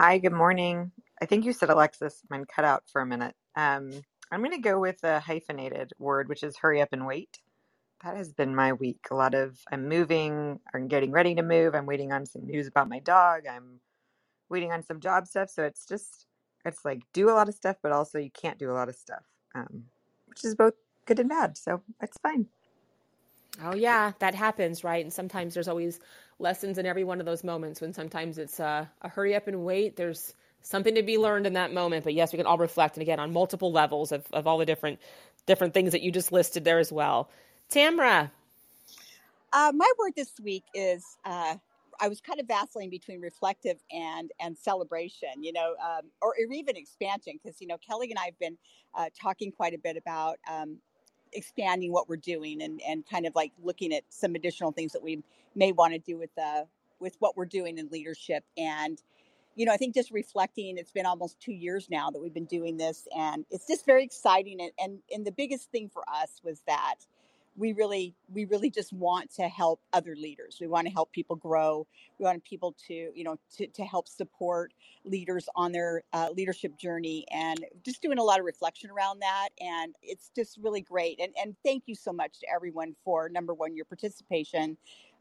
Hi, 0.00 0.18
good 0.18 0.32
morning. 0.34 0.92
I 1.22 1.26
think 1.26 1.44
you 1.46 1.54
said 1.54 1.70
Alexis. 1.70 2.22
Mine 2.30 2.46
cut 2.46 2.66
out 2.66 2.84
for 2.92 3.02
a 3.02 3.06
minute. 3.06 3.36
Um, 3.56 3.92
I'm 4.32 4.40
going 4.42 4.52
to 4.52 4.58
go 4.58 4.80
with 4.80 5.04
a 5.04 5.20
hyphenated 5.20 5.92
word, 6.00 6.28
which 6.30 6.42
is 6.44 6.58
hurry 6.58 6.82
up 6.82 6.90
and 6.92 7.06
wait. 7.06 7.40
That 8.04 8.16
has 8.16 8.32
been 8.32 8.54
my 8.54 8.74
week. 8.74 9.00
A 9.10 9.16
lot 9.16 9.34
of 9.34 9.58
I'm 9.72 9.88
moving, 9.88 10.60
I'm 10.74 10.88
getting 10.88 11.12
ready 11.12 11.34
to 11.36 11.42
move. 11.42 11.74
I'm 11.74 11.86
waiting 11.86 12.12
on 12.12 12.26
some 12.26 12.46
news 12.46 12.66
about 12.68 12.88
my 12.88 13.00
dog. 13.00 13.42
I'm 13.50 13.80
waiting 14.50 14.72
on 14.72 14.82
some 14.84 15.00
job 15.00 15.26
stuff. 15.28 15.50
So 15.50 15.64
it's 15.64 15.86
just, 15.86 16.26
it's 16.64 16.84
like 16.84 17.02
do 17.12 17.30
a 17.30 17.34
lot 17.34 17.48
of 17.48 17.54
stuff, 17.54 17.76
but 17.82 17.92
also 17.92 18.18
you 18.18 18.30
can't 18.30 18.58
do 18.58 18.70
a 18.70 18.74
lot 18.74 18.88
of 18.90 18.96
stuff, 18.96 19.24
um, 19.54 19.84
which 20.26 20.44
is 20.44 20.54
both 20.56 20.74
good 21.06 21.20
and 21.20 21.28
bad. 21.30 21.58
So 21.58 21.82
it's 22.02 22.18
fine. 22.22 22.46
Oh 23.62 23.74
yeah, 23.74 24.12
that 24.20 24.34
happens, 24.34 24.84
right? 24.84 25.04
And 25.04 25.12
sometimes 25.12 25.54
there's 25.54 25.68
always 25.68 26.00
lessons 26.38 26.78
in 26.78 26.86
every 26.86 27.04
one 27.04 27.20
of 27.20 27.26
those 27.26 27.44
moments. 27.44 27.80
When 27.80 27.92
sometimes 27.92 28.38
it's 28.38 28.60
uh, 28.60 28.86
a 29.02 29.08
hurry 29.08 29.34
up 29.34 29.48
and 29.48 29.64
wait. 29.64 29.96
There's 29.96 30.34
something 30.62 30.94
to 30.94 31.02
be 31.02 31.18
learned 31.18 31.46
in 31.46 31.54
that 31.54 31.72
moment. 31.72 32.04
But 32.04 32.14
yes, 32.14 32.32
we 32.32 32.36
can 32.38 32.46
all 32.46 32.58
reflect, 32.58 32.96
and 32.96 33.02
again, 33.02 33.20
on 33.20 33.32
multiple 33.32 33.72
levels 33.72 34.12
of, 34.12 34.26
of 34.32 34.46
all 34.46 34.58
the 34.58 34.66
different 34.66 35.00
different 35.46 35.74
things 35.74 35.92
that 35.92 36.02
you 36.02 36.12
just 36.12 36.32
listed 36.32 36.64
there 36.64 36.78
as 36.78 36.92
well. 36.92 37.28
Tamra, 37.70 38.30
Uh, 39.52 39.72
my 39.74 39.90
word 39.98 40.12
this 40.16 40.32
week 40.42 40.64
is 40.74 41.04
uh, 41.24 41.56
I 42.00 42.08
was 42.08 42.20
kind 42.20 42.40
of 42.40 42.46
vacillating 42.46 42.90
between 42.90 43.20
reflective 43.20 43.78
and 43.90 44.30
and 44.40 44.56
celebration, 44.56 45.42
you 45.42 45.52
know, 45.52 45.74
um, 45.84 46.10
or, 46.22 46.30
or 46.30 46.52
even 46.52 46.76
expansion, 46.76 47.38
because 47.42 47.60
you 47.60 47.66
know 47.66 47.76
Kelly 47.78 48.10
and 48.10 48.18
I 48.18 48.26
have 48.26 48.38
been 48.38 48.56
uh, 48.94 49.06
talking 49.20 49.52
quite 49.52 49.74
a 49.74 49.78
bit 49.78 49.96
about 49.96 50.38
um, 50.50 50.78
expanding 51.32 51.92
what 51.92 52.08
we're 52.08 52.16
doing 52.16 52.62
and 52.62 52.80
and 52.86 53.04
kind 53.08 53.26
of 53.26 53.34
like 53.34 53.52
looking 53.62 53.92
at 53.92 54.02
some 54.08 54.34
additional 54.34 54.72
things 54.72 54.92
that 54.92 55.02
we 55.02 55.22
may 55.54 55.72
want 55.72 55.92
to 55.92 55.98
do 55.98 56.18
with 56.18 56.34
the 56.36 56.66
with 57.00 57.16
what 57.18 57.36
we're 57.36 57.46
doing 57.46 57.78
in 57.78 57.88
leadership 57.88 58.44
and 58.56 59.02
you 59.56 59.66
know, 59.66 59.72
I 59.72 59.76
think 59.76 59.94
just 59.94 60.10
reflecting, 60.10 60.78
it's 60.78 60.92
been 60.92 61.06
almost 61.06 61.40
two 61.40 61.52
years 61.52 61.88
now 61.90 62.10
that 62.10 62.20
we've 62.20 62.32
been 62.32 62.44
doing 62.44 62.76
this, 62.76 63.06
and 63.14 63.44
it's 63.50 63.66
just 63.66 63.84
very 63.84 64.04
exciting. 64.04 64.60
And, 64.60 64.70
and 64.78 64.98
and 65.12 65.26
the 65.26 65.32
biggest 65.32 65.70
thing 65.70 65.90
for 65.92 66.02
us 66.08 66.40
was 66.42 66.62
that 66.66 66.96
we 67.56 67.72
really 67.72 68.14
we 68.32 68.44
really 68.44 68.70
just 68.70 68.92
want 68.92 69.30
to 69.34 69.48
help 69.48 69.80
other 69.92 70.14
leaders. 70.16 70.58
We 70.60 70.66
want 70.66 70.86
to 70.86 70.92
help 70.92 71.12
people 71.12 71.36
grow. 71.36 71.86
We 72.18 72.24
want 72.24 72.44
people 72.44 72.74
to 72.86 72.94
you 72.94 73.24
know 73.24 73.36
to 73.56 73.66
to 73.66 73.84
help 73.84 74.08
support 74.08 74.72
leaders 75.04 75.48
on 75.56 75.72
their 75.72 76.02
uh, 76.12 76.28
leadership 76.34 76.76
journey, 76.78 77.26
and 77.30 77.64
just 77.84 78.02
doing 78.02 78.18
a 78.18 78.22
lot 78.22 78.38
of 78.38 78.44
reflection 78.44 78.90
around 78.90 79.20
that. 79.20 79.48
And 79.60 79.94
it's 80.02 80.30
just 80.34 80.58
really 80.62 80.80
great. 80.80 81.20
And 81.20 81.32
and 81.42 81.56
thank 81.64 81.84
you 81.86 81.94
so 81.94 82.12
much 82.12 82.40
to 82.40 82.46
everyone 82.54 82.94
for 83.04 83.28
number 83.28 83.54
one 83.54 83.74
your 83.74 83.84
participation, 83.84 84.76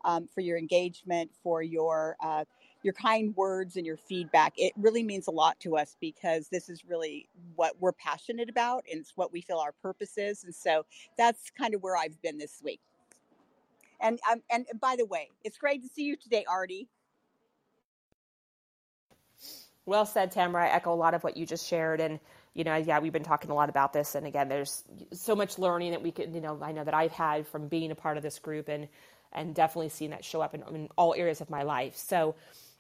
um, 0.06 0.28
for 0.28 0.42
your 0.42 0.58
engagement, 0.58 1.32
for 1.44 1.62
your 1.62 2.16
uh, 2.22 2.46
your 2.84 2.94
kind 2.94 3.36
words 3.36 3.76
and 3.76 3.86
your 3.86 3.98
feedback. 3.98 4.54
It 4.58 4.74
really 4.78 5.04
means 5.04 5.28
a 5.28 5.32
lot 5.32 5.60
to 5.62 5.78
us 5.78 5.98
because 6.00 6.48
this 6.50 6.70
is 6.70 6.86
really 6.86 7.28
what 7.56 7.74
we're 7.80 7.94
passionate 7.94 8.50
about 8.50 8.86
and 8.92 9.02
it's 9.02 9.14
what 9.16 9.34
we 9.34 9.42
feel 9.42 9.58
our 9.58 9.74
purpose 9.82 10.18
is. 10.18 10.44
And 10.44 10.56
so 10.56 10.86
that's 11.18 11.52
kind 11.58 11.74
of 11.74 11.84
where 11.84 11.98
I've 11.98 12.22
been 12.22 12.38
this 12.38 12.62
week. 12.64 12.80
And 14.02 14.20
um, 14.32 14.42
and 14.50 14.66
by 14.80 14.96
the 14.98 15.06
way, 15.06 15.30
it's 15.44 15.58
great 15.58 15.84
to 15.84 15.90
see 15.90 16.04
you 16.04 16.16
today, 16.16 16.46
Artie. 16.50 16.88
well 19.86 20.06
said, 20.06 20.32
Tamra. 20.32 20.62
I 20.62 20.70
echo 20.70 20.94
a 20.94 20.96
lot 20.96 21.14
of 21.14 21.24
what 21.24 21.36
you 21.36 21.46
just 21.46 21.68
shared, 21.68 22.00
and 22.00 22.20
you 22.54 22.64
know, 22.64 22.76
yeah, 22.78 23.00
we've 23.00 23.12
been 23.12 23.24
talking 23.24 23.52
a 23.52 23.56
lot 23.56 23.70
about 23.70 23.92
this, 23.92 24.16
and 24.16 24.26
again, 24.26 24.48
there's 24.48 24.84
so 25.12 25.36
much 25.36 25.60
learning 25.60 25.92
that 25.92 26.02
we 26.02 26.12
can, 26.12 26.34
you 26.34 26.40
know, 26.42 26.58
I 26.62 26.72
know 26.72 26.84
that 26.84 26.94
I've 26.94 27.12
had 27.12 27.48
from 27.48 27.68
being 27.68 27.92
a 27.92 27.96
part 27.96 28.16
of 28.16 28.24
this 28.24 28.40
group, 28.40 28.70
and 28.70 28.88
and 29.34 29.54
definitely 29.54 29.90
seeing 29.90 30.12
that 30.12 30.24
show 30.24 30.42
up 30.42 30.56
in, 30.56 30.64
in 30.74 30.88
all 30.98 31.14
areas 31.16 31.42
of 31.42 31.50
my 31.50 31.64
life. 31.64 31.98
So 31.98 32.36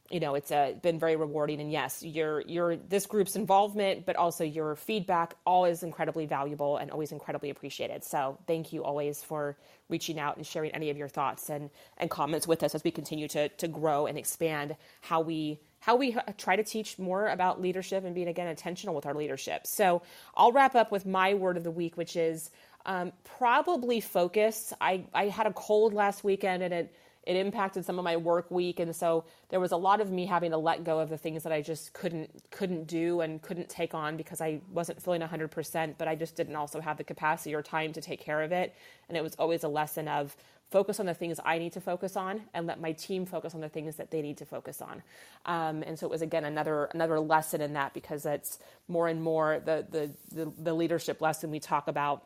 you 0.09 0.19
know 0.19 0.35
it's 0.35 0.51
uh, 0.51 0.73
been 0.81 0.99
very 0.99 1.15
rewarding. 1.15 1.59
And 1.61 1.71
yes 1.71 2.03
your 2.03 2.41
your 2.41 2.75
this 2.75 3.05
group's 3.05 3.35
involvement 3.35 4.05
but 4.05 4.15
also 4.15 4.43
your 4.43 4.75
feedback 4.75 5.35
always 5.45 5.83
incredibly 5.83 6.25
valuable 6.25 6.77
and 6.77 6.91
always 6.91 7.11
incredibly 7.11 7.49
appreciated. 7.49 8.03
So 8.03 8.37
thank 8.47 8.73
you 8.73 8.83
always 8.83 9.23
for 9.23 9.57
reaching 9.89 10.19
out 10.19 10.37
and 10.37 10.45
sharing 10.45 10.71
any 10.71 10.89
of 10.89 10.97
your 10.97 11.07
thoughts 11.07 11.49
and 11.49 11.69
and 11.97 12.09
comments 12.09 12.47
with 12.47 12.63
us 12.63 12.75
as 12.75 12.83
we 12.83 12.91
continue 12.91 13.27
to 13.29 13.49
to 13.49 13.67
grow 13.67 14.05
and 14.05 14.17
expand 14.17 14.75
how 15.01 15.21
we 15.21 15.59
how 15.81 15.95
we 15.95 16.15
try 16.37 16.55
to 16.57 16.63
teach 16.63 16.99
more 16.99 17.27
about 17.27 17.61
leadership 17.61 18.03
and 18.03 18.13
being 18.13 18.27
again 18.27 18.47
intentional 18.47 18.93
with 18.95 19.05
our 19.05 19.13
leadership. 19.13 19.65
So 19.67 20.01
i'll 20.35 20.51
wrap 20.51 20.75
up 20.75 20.91
with 20.91 21.05
my 21.05 21.33
word 21.33 21.57
of 21.57 21.63
the 21.63 21.71
week 21.71 21.97
which 21.97 22.15
is 22.15 22.49
um, 22.85 23.11
probably 23.37 23.99
focus. 23.99 24.73
I 24.81 25.05
i 25.13 25.27
had 25.27 25.47
a 25.47 25.53
cold 25.53 25.93
last 25.93 26.23
weekend 26.23 26.63
and 26.63 26.73
it 26.73 26.95
it 27.23 27.35
impacted 27.35 27.85
some 27.85 27.99
of 27.99 28.05
my 28.05 28.17
work 28.17 28.49
week 28.49 28.79
and 28.79 28.95
so 28.95 29.25
there 29.49 29.59
was 29.59 29.71
a 29.71 29.77
lot 29.77 30.01
of 30.01 30.11
me 30.11 30.25
having 30.25 30.51
to 30.51 30.57
let 30.57 30.83
go 30.83 30.99
of 30.99 31.09
the 31.09 31.17
things 31.17 31.43
that 31.43 31.51
I 31.51 31.61
just 31.61 31.93
couldn't 31.93 32.29
couldn't 32.51 32.87
do 32.87 33.21
and 33.21 33.41
couldn't 33.41 33.69
take 33.69 33.93
on 33.93 34.17
because 34.17 34.41
I 34.41 34.61
wasn't 34.71 35.01
feeling 35.01 35.21
100% 35.21 35.95
but 35.97 36.07
I 36.07 36.15
just 36.15 36.35
didn't 36.35 36.55
also 36.55 36.79
have 36.79 36.97
the 36.97 37.03
capacity 37.03 37.53
or 37.53 37.61
time 37.61 37.93
to 37.93 38.01
take 38.01 38.19
care 38.19 38.41
of 38.41 38.51
it 38.51 38.75
and 39.07 39.17
it 39.17 39.21
was 39.21 39.35
always 39.35 39.63
a 39.63 39.67
lesson 39.67 40.07
of 40.07 40.35
focus 40.69 40.99
on 40.99 41.05
the 41.05 41.13
things 41.13 41.39
I 41.43 41.57
need 41.57 41.73
to 41.73 41.81
focus 41.81 42.15
on 42.15 42.41
and 42.53 42.67
let 42.67 42.79
my 42.79 42.91
team 42.91 43.25
focus 43.25 43.55
on 43.55 43.61
the 43.61 43.69
things 43.69 43.95
that 43.95 44.11
they 44.11 44.21
need 44.21 44.37
to 44.37 44.45
focus 44.45 44.81
on. 44.81 45.01
Um, 45.45 45.83
and 45.83 45.97
so 45.97 46.05
it 46.05 46.09
was 46.11 46.21
again 46.21 46.45
another 46.45 46.85
another 46.93 47.19
lesson 47.19 47.61
in 47.61 47.73
that 47.73 47.93
because 47.93 48.25
it's 48.25 48.59
more 48.87 49.07
and 49.07 49.21
more 49.21 49.61
the, 49.65 49.85
the 49.89 50.11
the 50.31 50.51
the 50.59 50.73
leadership 50.73 51.21
lesson 51.21 51.49
we 51.51 51.59
talk 51.59 51.87
about 51.87 52.25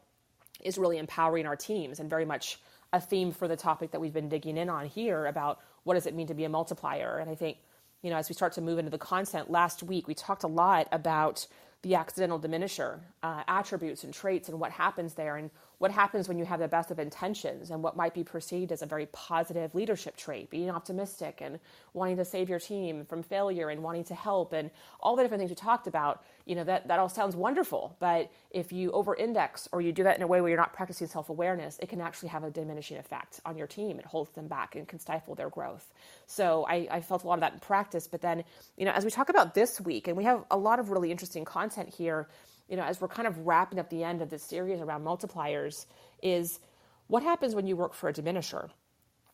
is 0.62 0.78
really 0.78 0.98
empowering 0.98 1.46
our 1.46 1.56
teams 1.56 2.00
and 2.00 2.10
very 2.10 2.26
much 2.26 2.60
a 2.94 3.02
theme 3.02 3.32
for 3.32 3.48
the 3.48 3.58
topic 3.58 3.92
that 3.92 4.00
we've 4.00 4.14
been 4.14 4.30
digging 4.30 4.56
in 4.56 4.70
on 4.70 4.86
here 4.86 5.26
about 5.26 5.60
what 5.84 5.96
does 5.96 6.06
it 6.06 6.14
mean 6.14 6.28
to 6.28 6.34
be 6.34 6.46
a 6.46 6.50
multiplier. 6.50 7.18
And 7.18 7.30
I 7.30 7.36
think, 7.36 7.58
you 8.04 8.12
know, 8.12 8.18
as 8.18 8.30
we 8.30 8.36
start 8.36 8.54
to 8.54 8.62
move 8.62 8.78
into 8.78 8.92
the 8.92 9.00
content, 9.00 9.50
last 9.50 9.84
week 9.84 10.08
we 10.08 10.14
talked 10.14 10.44
a 10.44 10.48
lot 10.48 10.88
about 10.92 11.46
the 11.82 11.96
accidental 11.96 12.40
diminisher, 12.40 13.00
uh, 13.24 13.44
attributes 13.48 14.04
and 14.04 14.14
traits 14.14 14.48
and 14.48 14.60
what 14.60 14.72
happens 14.72 15.16
there 15.16 15.36
and 15.36 15.50
what 15.78 15.92
happens 15.92 16.28
when 16.28 16.38
you 16.38 16.46
have 16.46 16.60
the 16.60 16.68
best 16.68 16.92
of 16.92 17.00
intentions 17.00 17.70
and 17.70 17.84
what 17.84 17.96
might 17.96 18.14
be 18.14 18.24
perceived 18.24 18.72
as 18.72 18.82
a 18.82 18.86
very 18.86 19.08
positive 19.08 19.74
leadership 19.76 20.16
trait, 20.16 20.50
being 20.50 20.70
optimistic 20.70 21.40
and 21.42 21.60
wanting 21.94 22.18
to 22.18 22.26
save 22.26 22.50
your 22.50 22.60
team 22.60 23.06
from 23.06 23.24
failure 23.24 23.70
and 23.70 23.84
wanting 23.84 24.04
to 24.06 24.16
help 24.16 24.54
and 24.54 24.70
all 25.00 25.16
the 25.16 25.24
different 25.24 25.42
things 25.42 25.52
we 25.52 25.56
talked 25.56 25.88
about, 25.88 26.24
you 26.46 26.56
know, 26.56 26.64
that, 26.64 26.88
that 26.88 27.00
all 27.00 27.10
sounds 27.10 27.36
wonderful. 27.36 27.96
But 28.00 28.32
if 28.52 28.72
you 28.72 28.92
over 28.92 29.16
index 29.16 29.68
or 29.72 29.82
you 29.82 29.92
do 29.92 30.04
that 30.04 30.16
in 30.16 30.24
a 30.24 30.28
way 30.28 30.42
where 30.42 30.50
you're 30.50 30.58
not 30.58 30.74
practicing 30.74 31.08
self 31.08 31.30
awareness, 31.30 31.80
it 31.82 31.90
can 31.90 32.02
actually 32.02 32.30
have 32.30 32.44
a 32.44 32.52
diminishing 32.52 32.98
effect 32.98 33.42
on 33.46 33.58
your 33.58 33.68
team. 33.68 34.00
It 34.00 34.06
holds 34.06 34.32
them 34.32 34.48
back 34.48 34.76
and 34.76 34.88
can 34.88 35.00
stifle 35.00 35.36
their 35.36 35.50
growth. 35.50 35.92
So 36.28 36.66
I, 36.70 36.88
I 36.90 37.02
felt 37.02 37.24
a 37.24 37.28
lot 37.28 37.36
of 37.36 37.42
that 37.42 37.54
in 37.54 37.60
practice. 37.60 38.08
But 38.08 38.22
then, 38.22 38.44
you 38.78 38.86
know, 38.86 38.92
as 38.92 39.04
we 39.04 39.12
talk 39.12 39.30
about 39.30 39.54
this 39.54 39.82
week, 39.82 40.08
and 40.08 40.16
we 40.16 40.24
have 40.24 40.44
a 40.52 40.58
lot 40.58 40.80
of 40.80 40.90
really 40.90 41.12
interesting 41.12 41.46
content 41.46 41.94
here 41.94 42.28
you 42.74 42.78
know, 42.78 42.86
as 42.86 43.00
we're 43.00 43.08
kind 43.08 43.28
of 43.28 43.46
wrapping 43.46 43.78
up 43.78 43.92
the 43.92 44.04
end 44.04 44.24
of 44.24 44.32
this 44.32 44.42
series 44.42 44.82
around 44.82 45.06
multipliers, 45.06 45.86
is 46.24 46.60
what 47.06 47.22
happens 47.22 47.54
when 47.54 47.68
you 47.68 47.76
work 47.76 47.94
for 47.94 48.10
a 48.10 48.14
diminisher? 48.14 48.68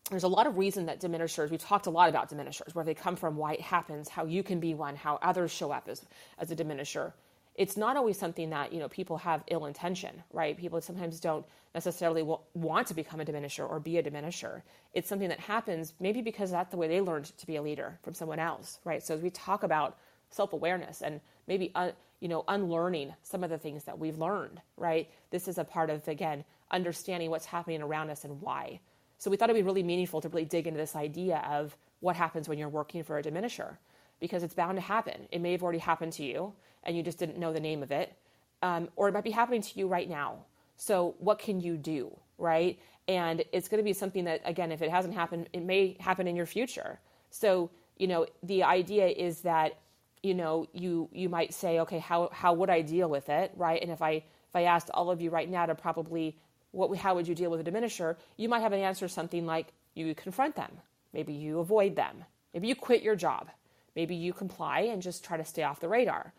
There's 0.10 0.24
a 0.24 0.28
lot 0.28 0.46
of 0.46 0.58
reason 0.58 0.88
that 0.88 1.00
diminishers, 1.00 1.50
we've 1.50 1.62
talked 1.62 1.88
a 1.88 1.90
lot 1.90 2.10
about 2.10 2.30
diminishers, 2.30 2.76
where 2.76 2.84
they 2.84 2.94
come 2.94 3.16
from, 3.16 3.38
why 3.38 3.54
it 3.54 3.62
happens, 3.62 4.10
how 4.10 4.26
you 4.26 4.44
can 4.44 4.60
be 4.60 4.74
one, 4.74 4.98
how 4.98 5.20
others 5.22 5.52
show 5.52 5.72
up 5.72 5.88
as, 5.88 6.06
as 6.38 6.52
a 6.52 6.56
diminisher. 6.58 7.14
It's 7.56 7.78
not 7.78 7.96
always 7.96 8.20
something 8.20 8.50
that, 8.50 8.74
you 8.74 8.80
know, 8.80 8.90
people 8.90 9.18
have 9.20 9.42
ill 9.48 9.68
intention, 9.68 10.22
right? 10.34 10.58
People 10.58 10.82
sometimes 10.82 11.22
don't 11.22 11.46
necessarily 11.74 12.24
want 12.56 12.88
to 12.88 12.94
become 12.94 13.22
a 13.22 13.26
diminisher 13.26 13.66
or 13.66 13.80
be 13.80 14.00
a 14.00 14.04
diminisher. 14.04 14.64
It's 14.94 15.08
something 15.08 15.30
that 15.30 15.40
happens 15.40 15.94
maybe 16.02 16.22
because 16.22 16.52
that's 16.52 16.72
the 16.72 16.78
way 16.78 16.90
they 16.90 17.00
learned 17.00 17.32
to 17.38 17.48
be 17.48 17.56
a 17.56 17.62
leader 17.62 17.98
from 18.04 18.14
someone 18.16 18.40
else, 18.40 18.80
right? 18.84 19.02
So 19.02 19.16
as 19.16 19.22
we 19.22 19.30
talk 19.30 19.64
about 19.64 19.98
self-awareness 20.30 21.02
and 21.02 21.22
maybe 21.50 21.72
uh, 21.76 21.92
you 22.22 22.28
know, 22.28 22.46
unlearning 22.48 23.14
some 23.24 23.44
of 23.44 23.50
the 23.50 23.58
things 23.58 23.84
that 23.86 23.98
we've 23.98 24.18
learned, 24.18 24.62
right? 24.78 25.10
This 25.32 25.48
is 25.48 25.58
a 25.58 25.64
part 25.64 25.90
of, 25.90 26.08
again, 26.08 26.46
understanding 26.72 27.30
what's 27.30 27.46
happening 27.46 27.82
around 27.82 28.10
us 28.10 28.24
and 28.24 28.40
why. 28.42 28.80
So 29.18 29.30
we 29.30 29.38
thought 29.38 29.50
it'd 29.50 29.62
be 29.62 29.66
really 29.66 29.84
meaningful 29.84 30.22
to 30.22 30.30
really 30.30 30.46
dig 30.46 30.68
into 30.68 30.78
this 30.78 30.96
idea 30.96 31.44
of 31.50 31.76
what 32.02 32.16
happens 32.16 32.48
when 32.48 32.58
you're 32.58 32.70
working 32.70 33.04
for 33.04 33.18
a 33.18 33.24
diminisher, 33.24 33.78
because 34.20 34.44
it's 34.44 34.54
bound 34.54 34.78
to 34.78 34.82
happen. 34.82 35.28
It 35.32 35.42
may 35.42 35.52
have 35.54 35.64
already 35.64 35.80
happened 35.80 36.14
to 36.14 36.24
you 36.24 36.54
and 36.84 36.96
you 36.96 37.04
just 37.04 37.18
didn't 37.18 37.38
know 37.38 37.52
the 37.52 37.60
name 37.60 37.84
of 37.84 37.92
it, 37.92 38.16
um, 38.62 38.90
or 38.96 39.10
it 39.10 39.14
might 39.14 39.24
be 39.24 39.32
happening 39.32 39.62
to 39.62 39.80
you 39.80 39.88
right 39.88 40.10
now. 40.10 40.46
So 40.78 41.16
what 41.20 41.40
can 41.40 41.60
you 41.60 41.76
do, 41.76 42.16
right? 42.38 42.80
And 43.08 43.44
it's 43.52 43.68
going 43.68 43.80
to 43.80 43.84
be 43.84 43.94
something 43.94 44.26
that, 44.26 44.42
again, 44.46 44.72
if 44.72 44.82
it 44.82 44.90
hasn't 44.90 45.14
happened, 45.14 45.50
it 45.52 45.64
may 45.64 45.98
happen 46.00 46.28
in 46.28 46.36
your 46.36 46.46
future. 46.46 47.00
So, 47.32 47.70
you 47.98 48.08
know, 48.08 48.28
the 48.44 48.64
idea 48.64 49.08
is 49.08 49.42
that 49.42 49.78
you 50.24 50.34
know, 50.34 50.68
you 50.74 51.10
you 51.12 51.30
might 51.30 51.54
say, 51.54 51.80
okay, 51.82 52.00
how 52.00 52.30
how 52.32 52.54
would 52.54 52.70
I 52.70 52.82
deal 52.82 53.10
with 53.10 53.30
it, 53.30 53.52
right? 53.56 53.82
And 53.82 53.92
if 53.92 54.02
I 54.02 54.12
if 54.12 54.56
I 54.56 54.64
asked 54.64 54.90
all 54.94 55.12
of 55.12 55.22
you 55.22 55.30
right 55.30 55.50
now 55.50 55.66
to 55.66 55.76
probably 55.76 56.38
what 56.72 56.96
how 56.98 57.16
would 57.16 57.28
you 57.28 57.36
deal 57.36 57.50
with 57.50 57.66
a 57.66 57.72
diminisher, 57.72 58.16
you 58.38 58.50
might 58.50 58.62
have 58.62 58.74
an 58.74 58.80
answer 58.80 59.08
something 59.08 59.46
like 59.46 59.68
you 59.94 60.14
confront 60.16 60.56
them, 60.56 60.72
maybe 61.14 61.34
you 61.34 61.60
avoid 61.60 61.96
them, 61.96 62.26
maybe 62.54 62.68
you 62.68 62.76
quit 62.76 63.02
your 63.02 63.16
job, 63.16 63.50
maybe 63.96 64.16
you 64.16 64.34
comply 64.34 64.82
and 64.82 65.02
just 65.02 65.24
try 65.24 65.38
to 65.38 65.46
stay 65.46 65.64
off 65.64 65.80
the 65.80 65.90
radar. 65.90 66.34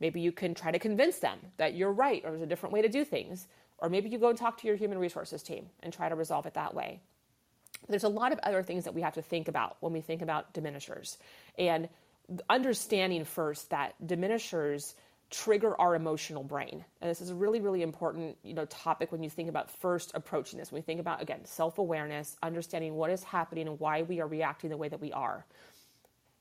Maybe 0.00 0.20
you 0.20 0.32
can 0.32 0.54
try 0.54 0.70
to 0.70 0.78
convince 0.78 1.18
them 1.18 1.38
that 1.56 1.74
you're 1.74 1.92
right 1.92 2.22
or 2.24 2.30
there's 2.30 2.42
a 2.42 2.46
different 2.46 2.72
way 2.74 2.82
to 2.82 2.88
do 2.88 3.04
things. 3.04 3.46
Or 3.78 3.88
maybe 3.88 4.08
you 4.08 4.18
go 4.18 4.28
and 4.28 4.38
talk 4.38 4.60
to 4.60 4.66
your 4.66 4.76
human 4.76 4.98
resources 4.98 5.42
team 5.42 5.68
and 5.82 5.92
try 5.92 6.08
to 6.08 6.14
resolve 6.14 6.46
it 6.46 6.54
that 6.54 6.74
way. 6.74 7.00
There's 7.88 8.04
a 8.04 8.08
lot 8.08 8.32
of 8.32 8.38
other 8.42 8.62
things 8.62 8.84
that 8.84 8.94
we 8.94 9.02
have 9.02 9.14
to 9.14 9.22
think 9.22 9.48
about 9.48 9.76
when 9.80 9.92
we 9.92 10.00
think 10.00 10.22
about 10.22 10.52
diminishers. 10.52 11.18
And 11.58 11.88
understanding 12.48 13.24
first 13.24 13.70
that 13.70 13.94
diminishers 14.04 14.94
trigger 15.30 15.78
our 15.80 15.94
emotional 15.94 16.44
brain. 16.44 16.84
And 17.00 17.10
this 17.10 17.20
is 17.20 17.30
a 17.30 17.34
really, 17.34 17.60
really 17.60 17.82
important, 17.82 18.36
you 18.42 18.54
know, 18.54 18.64
topic 18.66 19.10
when 19.10 19.22
you 19.22 19.30
think 19.30 19.48
about 19.48 19.70
first 19.70 20.12
approaching 20.14 20.58
this. 20.58 20.70
When 20.70 20.80
we 20.80 20.84
think 20.84 21.00
about 21.00 21.20
again 21.20 21.44
self-awareness, 21.44 22.36
understanding 22.42 22.94
what 22.94 23.10
is 23.10 23.24
happening 23.24 23.66
and 23.66 23.80
why 23.80 24.02
we 24.02 24.20
are 24.20 24.28
reacting 24.28 24.70
the 24.70 24.76
way 24.76 24.88
that 24.88 25.00
we 25.00 25.12
are. 25.12 25.44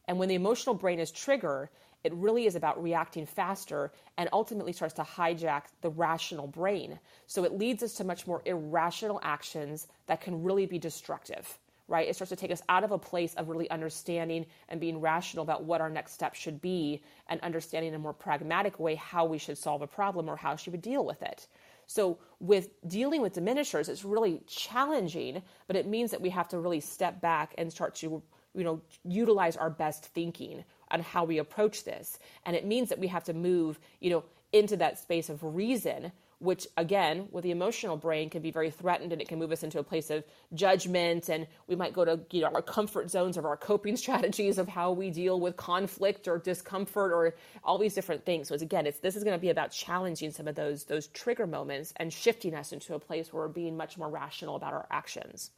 And 0.07 0.19
when 0.19 0.29
the 0.29 0.35
emotional 0.35 0.75
brain 0.75 0.99
is 0.99 1.11
triggered, 1.11 1.69
it 2.03 2.13
really 2.13 2.45
is 2.45 2.55
about 2.55 2.81
reacting 2.81 3.25
faster 3.25 3.91
and 4.17 4.29
ultimately 4.31 4.71
starts 4.71 4.93
to 4.95 5.01
hijack 5.01 5.63
the 5.81 5.89
rational 5.89 6.45
brain. 6.45 6.99
So 7.25 7.43
it 7.43 7.57
leads 7.57 7.81
us 7.81 7.95
to 7.95 8.03
much 8.03 8.27
more 8.27 8.43
irrational 8.45 9.19
actions 9.23 9.87
that 10.05 10.21
can 10.21 10.43
really 10.43 10.67
be 10.67 10.77
destructive 10.77 11.57
right? 11.87 12.07
It 12.07 12.15
starts 12.15 12.29
to 12.29 12.35
take 12.35 12.51
us 12.51 12.61
out 12.67 12.83
of 12.83 12.91
a 12.91 12.97
place 12.97 13.33
of 13.35 13.49
really 13.49 13.69
understanding 13.69 14.45
and 14.69 14.79
being 14.79 14.99
rational 14.99 15.43
about 15.43 15.63
what 15.63 15.81
our 15.81 15.89
next 15.89 16.13
step 16.13 16.33
should 16.33 16.61
be 16.61 17.01
and 17.27 17.39
understanding 17.41 17.89
in 17.89 17.95
a 17.95 17.99
more 17.99 18.13
pragmatic 18.13 18.79
way 18.79 18.95
how 18.95 19.25
we 19.25 19.37
should 19.37 19.57
solve 19.57 19.81
a 19.81 19.87
problem 19.87 20.27
or 20.27 20.35
how 20.35 20.55
she 20.55 20.69
would 20.69 20.81
deal 20.81 21.05
with 21.05 21.21
it. 21.21 21.47
So, 21.87 22.17
with 22.39 22.69
dealing 22.87 23.21
with 23.21 23.35
diminishers, 23.35 23.89
it's 23.89 24.03
really 24.03 24.41
challenging, 24.47 25.43
but 25.67 25.75
it 25.75 25.85
means 25.85 26.11
that 26.11 26.21
we 26.21 26.31
have 26.31 26.47
to 26.49 26.59
really 26.59 26.79
step 26.79 27.21
back 27.21 27.53
and 27.59 27.71
start 27.71 27.93
to, 27.95 28.23
you 28.55 28.63
know, 28.63 28.81
utilize 29.03 29.55
our 29.55 29.69
best 29.69 30.05
thinking 30.05 30.63
on 30.89 31.01
how 31.01 31.25
we 31.25 31.37
approach 31.37 31.83
this. 31.83 32.17
And 32.45 32.55
it 32.55 32.65
means 32.65 32.89
that 32.89 32.97
we 32.97 33.07
have 33.07 33.23
to 33.25 33.33
move, 33.33 33.79
you 33.99 34.09
know, 34.09 34.23
into 34.51 34.77
that 34.77 34.97
space 34.97 35.29
of 35.29 35.43
reason 35.43 36.11
which 36.39 36.67
again 36.77 37.27
with 37.31 37.43
the 37.43 37.51
emotional 37.51 37.97
brain 37.97 38.29
can 38.29 38.41
be 38.41 38.51
very 38.51 38.69
threatened 38.69 39.11
and 39.11 39.21
it 39.21 39.27
can 39.27 39.39
move 39.39 39.51
us 39.51 39.63
into 39.63 39.79
a 39.79 39.83
place 39.83 40.09
of 40.09 40.23
judgment 40.53 41.29
and 41.29 41.47
we 41.67 41.75
might 41.75 41.93
go 41.93 42.05
to 42.05 42.19
you 42.31 42.41
know 42.41 42.49
our 42.53 42.61
comfort 42.61 43.09
zones 43.09 43.37
of 43.37 43.45
our 43.45 43.57
coping 43.57 43.97
strategies 44.05 44.57
of 44.57 44.67
how 44.67 44.91
we 44.91 45.09
deal 45.09 45.39
with 45.39 45.55
conflict 45.57 46.27
or 46.27 46.37
discomfort 46.39 47.11
or 47.11 47.35
all 47.63 47.77
these 47.77 47.93
different 47.93 48.25
things 48.25 48.47
so 48.47 48.53
it's, 48.53 48.63
again 48.63 48.85
it's 48.85 48.99
this 48.99 49.15
is 49.15 49.23
going 49.23 49.37
to 49.37 49.41
be 49.41 49.49
about 49.49 49.71
challenging 49.71 50.31
some 50.31 50.47
of 50.47 50.55
those 50.55 50.85
those 50.85 51.07
trigger 51.07 51.47
moments 51.47 51.93
and 51.97 52.11
shifting 52.11 52.53
us 52.55 52.71
into 52.71 52.93
a 52.95 52.99
place 52.99 53.31
where 53.31 53.43
we're 53.43 53.49
being 53.49 53.77
much 53.77 53.97
more 53.97 54.09
rational 54.09 54.55
about 54.55 54.73
our 54.73 54.87
actions 54.91 55.51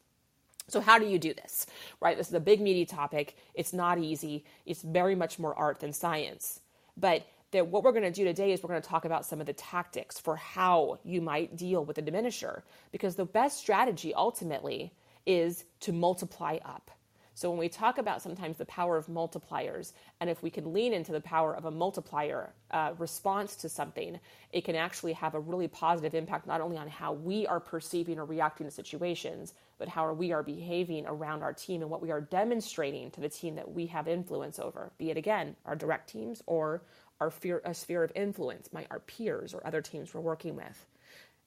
so, 0.70 0.82
how 0.82 1.00
do 1.00 1.06
you 1.06 1.18
do 1.18 1.34
this? 1.34 1.66
Right? 2.02 2.18
This 2.18 2.28
is 2.28 2.34
a 2.34 2.40
big, 2.40 2.60
meaty 2.60 2.86
topic. 2.86 3.38
It's 3.54 3.74
not 3.74 4.00
easy. 4.00 4.44
It's 4.66 4.82
very 4.82 5.16
much 5.16 5.40
more 5.40 5.56
art 5.56 5.80
than 5.80 5.94
science. 5.94 6.60
But 6.98 7.26
that 7.52 7.68
what 7.68 7.84
we're 7.84 7.92
going 7.92 8.04
to 8.04 8.12
do 8.12 8.26
today 8.26 8.52
is 8.52 8.62
we're 8.62 8.70
going 8.70 8.82
to 8.82 8.88
talk 8.88 9.06
about 9.06 9.26
some 9.26 9.40
of 9.40 9.48
the 9.48 9.54
tactics 9.54 10.20
for 10.20 10.36
how 10.36 11.00
you 11.04 11.22
might 11.22 11.56
deal 11.56 11.84
with 11.86 11.98
a 11.98 12.02
diminisher 12.02 12.62
because 12.92 13.16
the 13.16 13.26
best 13.26 13.58
strategy 13.58 14.14
ultimately 14.14 14.94
is 15.26 15.64
to 15.82 15.94
multiply 15.94 16.58
up. 16.66 16.92
So 17.38 17.52
when 17.52 17.60
we 17.60 17.70
talk 17.70 18.00
about 18.00 18.24
sometimes 18.24 18.58
the 18.58 18.66
power 18.66 18.98
of 18.98 19.06
multipliers, 19.06 19.94
and 20.20 20.28
if 20.28 20.42
we 20.42 20.50
can 20.50 20.74
lean 20.74 20.92
into 20.92 21.12
the 21.12 21.22
power 21.22 21.56
of 21.56 21.66
a 21.66 21.72
multiplier 21.72 22.52
uh, 22.72 22.94
response 22.98 23.56
to 23.58 23.70
something, 23.70 24.20
it 24.52 24.66
can 24.66 24.76
actually 24.76 25.14
have 25.14 25.36
a 25.36 25.40
really 25.40 25.68
positive 25.68 26.16
impact 26.16 26.48
not 26.48 26.62
only 26.62 26.78
on 26.78 26.88
how 26.88 27.14
we 27.14 27.46
are 27.46 27.60
perceiving 27.60 28.18
or 28.18 28.26
reacting 28.26 28.66
to 28.66 28.72
situations, 28.72 29.54
but 29.78 29.88
how 29.88 30.12
we 30.14 30.32
are 30.32 30.42
behaving 30.42 31.06
around 31.06 31.44
our 31.44 31.54
team 31.54 31.84
and 31.84 31.92
what 31.92 32.02
we 32.02 32.10
are 32.10 32.22
demonstrating 32.22 33.12
to 33.12 33.22
the 33.22 33.30
team 33.30 33.54
that 33.54 33.72
we 33.72 33.86
have 33.86 34.08
influence 34.08 34.58
over, 34.58 34.92
be 34.98 35.12
it 35.12 35.18
again 35.18 35.56
our 35.64 35.76
direct 35.76 36.10
teams 36.10 36.42
or 36.48 36.82
our 37.20 37.32
fear, 37.32 37.62
sphere 37.74 38.04
of 38.04 38.12
influence, 38.16 38.70
my 38.72 38.86
our 38.92 39.00
peers 39.00 39.54
or 39.54 39.66
other 39.66 39.82
teams 39.82 40.14
we're 40.14 40.22
working 40.22 40.56
with. 40.56 40.86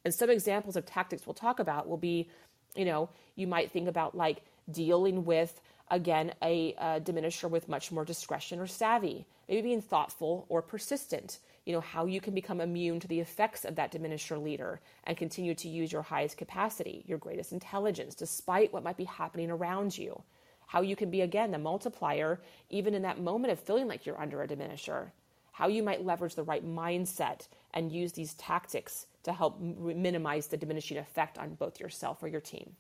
And 0.05 0.15
some 0.15 0.31
examples 0.31 0.77
of 0.77 0.87
tactics 0.87 1.27
we'll 1.27 1.35
talk 1.35 1.61
about 1.61 1.89
will 1.89 1.99
be, 1.99 2.29
you 2.75 2.85
know, 2.85 3.11
you 3.37 3.47
might 3.47 3.71
think 3.71 3.89
about 3.89 4.17
like 4.17 4.43
dealing 4.71 5.25
with 5.25 5.61
again 5.91 6.33
a, 6.43 6.75
a 6.75 7.01
diminisher 7.01 7.51
with 7.51 7.69
much 7.69 7.93
more 7.93 8.05
discretion 8.05 8.61
or 8.61 8.67
savvy, 8.67 9.27
maybe 9.49 9.63
being 9.63 9.83
thoughtful 9.83 10.47
or 10.49 10.63
persistent. 10.63 11.39
You 11.67 11.75
know 11.75 11.81
how 11.81 12.07
you 12.07 12.21
can 12.21 12.35
become 12.35 12.61
immune 12.61 13.01
to 13.01 13.09
the 13.09 13.21
effects 13.21 13.65
of 13.65 13.77
that 13.77 13.93
diminisher 13.93 14.43
leader 14.43 14.81
and 15.05 15.17
continue 15.17 15.55
to 15.57 15.69
use 15.69 15.93
your 15.93 16.03
highest 16.03 16.37
capacity, 16.37 17.05
your 17.07 17.19
greatest 17.19 17.53
intelligence, 17.53 18.15
despite 18.15 18.73
what 18.73 18.83
might 18.83 18.97
be 18.97 19.05
happening 19.05 19.51
around 19.51 19.97
you. 19.97 20.23
How 20.67 20.81
you 20.81 20.97
can 20.97 21.11
be 21.11 21.21
again 21.21 21.51
the 21.51 21.59
multiplier, 21.59 22.41
even 22.71 22.95
in 22.95 23.03
that 23.03 23.21
moment 23.21 23.53
of 23.53 23.61
feeling 23.61 23.89
like 23.89 24.07
you're 24.07 24.21
under 24.21 24.43
a 24.43 24.49
diminisher 24.49 25.11
how 25.53 25.69
you 25.69 25.83
might 25.83 26.05
leverage 26.05 26.35
the 26.35 26.43
right 26.43 26.67
mindset 26.67 27.49
and 27.75 27.93
use 27.93 28.13
these 28.13 28.35
tactics 28.35 29.07
to 29.23 29.33
help 29.33 29.61
minimize 29.61 30.47
the 30.47 30.57
diminishing 30.57 30.97
effect 30.97 31.39
on 31.39 31.55
both 31.55 31.81
yourself 31.81 32.23
or 32.23 32.29
your 32.29 32.41
team. 32.41 32.75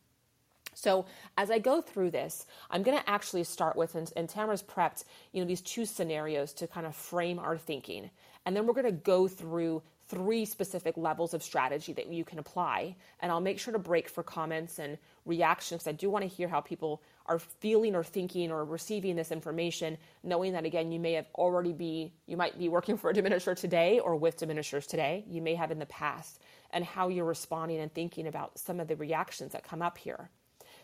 So 0.74 1.06
as 1.36 1.50
I 1.50 1.58
go 1.58 1.80
through 1.80 2.12
this, 2.12 2.46
I'm 2.70 2.82
going 2.82 2.96
to 2.96 3.10
actually 3.10 3.44
start 3.44 3.76
with, 3.76 3.94
and, 3.94 4.10
and 4.16 4.28
Tamara's 4.28 4.62
prepped, 4.62 5.04
you 5.32 5.40
know, 5.40 5.46
these 5.46 5.60
two 5.60 5.84
scenarios 5.84 6.52
to 6.54 6.66
kind 6.66 6.86
of 6.86 6.94
frame 6.94 7.38
our 7.38 7.58
thinking. 7.58 8.10
And 8.46 8.56
then 8.56 8.66
we're 8.66 8.74
going 8.74 8.86
to 8.86 8.92
go 8.92 9.28
through 9.28 9.82
three 10.08 10.44
specific 10.44 10.96
levels 10.96 11.34
of 11.34 11.42
strategy 11.42 11.92
that 11.92 12.06
you 12.06 12.24
can 12.24 12.38
apply. 12.38 12.96
And 13.20 13.30
I'll 13.30 13.40
make 13.40 13.58
sure 13.58 13.72
to 13.72 13.78
break 13.78 14.08
for 14.08 14.22
comments 14.22 14.78
and 14.78 14.98
reactions. 15.24 15.86
I 15.86 15.92
do 15.92 16.10
want 16.10 16.22
to 16.22 16.28
hear 16.28 16.48
how 16.48 16.60
people 16.60 17.02
are 17.30 17.38
feeling 17.38 17.94
or 17.94 18.02
thinking 18.02 18.50
or 18.50 18.64
receiving 18.64 19.14
this 19.14 19.30
information, 19.30 19.96
knowing 20.24 20.52
that 20.52 20.64
again, 20.64 20.90
you 20.90 20.98
may 20.98 21.12
have 21.12 21.26
already 21.36 21.72
be, 21.72 22.12
you 22.26 22.36
might 22.36 22.58
be 22.58 22.68
working 22.68 22.96
for 22.96 23.08
a 23.08 23.14
diminisher 23.14 23.56
today 23.56 24.00
or 24.00 24.16
with 24.16 24.36
diminishers 24.36 24.86
today. 24.86 25.24
You 25.28 25.40
may 25.40 25.54
have 25.54 25.70
in 25.70 25.78
the 25.78 25.86
past, 25.86 26.40
and 26.72 26.84
how 26.84 27.08
you're 27.08 27.24
responding 27.24 27.78
and 27.78 27.94
thinking 27.94 28.26
about 28.26 28.58
some 28.58 28.80
of 28.80 28.88
the 28.88 28.96
reactions 28.96 29.52
that 29.52 29.62
come 29.62 29.80
up 29.80 29.96
here. 29.96 30.28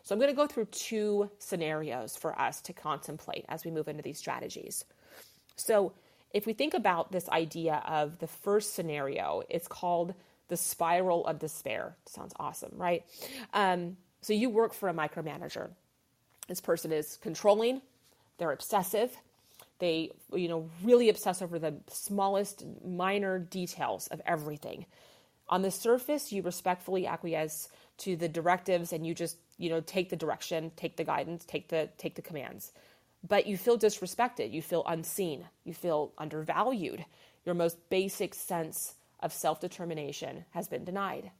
So 0.04 0.14
I'm 0.14 0.20
going 0.20 0.30
to 0.30 0.37
go 0.37 0.46
through 0.46 0.66
two 0.66 1.30
scenarios 1.40 2.16
for 2.16 2.38
us 2.40 2.61
to 2.62 2.72
contemplate 2.72 3.44
as 3.48 3.64
we 3.64 3.72
move 3.72 3.88
into 3.88 4.02
these 4.04 4.18
strategies. 4.18 4.85
So 5.56 5.94
if 6.32 6.46
we 6.46 6.52
think 6.52 6.74
about 6.74 7.11
this 7.11 7.28
idea 7.28 7.82
of 7.88 8.18
the 8.20 8.28
first 8.28 8.74
scenario, 8.74 9.42
it's 9.48 9.66
called 9.66 10.14
the 10.46 10.56
spiral 10.56 11.26
of 11.26 11.40
despair. 11.40 11.96
Sounds 12.06 12.32
awesome, 12.38 12.72
right? 12.76 13.04
Um, 13.52 13.96
so 14.20 14.32
you 14.32 14.48
work 14.48 14.74
for 14.74 14.88
a 14.88 14.94
micromanager. 14.94 15.70
This 16.48 16.61
person 16.61 16.92
is 16.92 17.18
controlling, 17.20 17.82
they're 18.38 18.52
obsessive, 18.52 19.16
they 19.78 20.11
you 20.32 20.48
know 20.48 20.70
really 20.82 21.09
obsess 21.09 21.42
over 21.42 21.59
the 21.59 21.74
smallest 21.88 22.64
minor 22.85 23.38
details 23.38 24.06
of 24.09 24.20
everything. 24.26 24.87
On 25.48 25.62
the 25.62 25.70
surface, 25.70 26.32
you 26.32 26.42
respectfully 26.42 27.06
acquiesce 27.06 27.68
to 27.98 28.16
the 28.16 28.28
directives 28.28 28.92
and 28.92 29.06
you 29.06 29.14
just 29.14 29.37
you 29.59 29.70
know 29.70 29.80
take 29.80 30.09
the 30.09 30.16
direction, 30.16 30.72
take 30.76 30.96
the 30.96 31.04
guidance, 31.04 31.44
take 31.44 31.68
the 31.68 31.88
take 31.98 32.14
the 32.14 32.22
commands. 32.22 32.72
But 33.26 33.46
you 33.46 33.56
feel 33.56 33.78
disrespected, 33.78 34.52
you 34.52 34.62
feel 34.62 34.85
unseen, 34.87 35.46
you 35.64 35.74
feel 35.74 36.12
undervalued. 36.16 37.04
Your 37.44 37.54
most 37.54 37.76
basic 37.90 38.35
sense 38.35 38.94
of 39.20 39.32
self-determination 39.32 40.44
has 40.50 40.68
been 40.68 40.85
denied. 40.85 41.30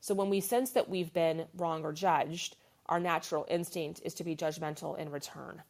So 0.00 0.14
when 0.14 0.30
we 0.30 0.40
sense 0.40 0.70
that 0.72 0.88
we've 0.88 1.12
been 1.12 1.46
wrong 1.56 1.84
or 1.84 1.92
judged, 1.92 2.56
our 2.90 3.00
natural 3.00 3.46
instinct 3.48 4.00
is 4.04 4.14
to 4.14 4.24
be 4.24 4.36
judgmental 4.36 4.98
in 4.98 5.10
return. 5.10 5.62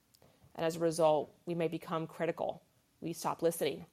And 0.55 0.67
as 0.67 0.77
a 0.77 0.81
result, 0.81 1.31
we 1.47 1.55
may 1.55 1.69
become 1.69 2.07
critical. 2.07 2.63
We 3.01 3.13
stop 3.13 3.43
listening. 3.43 3.85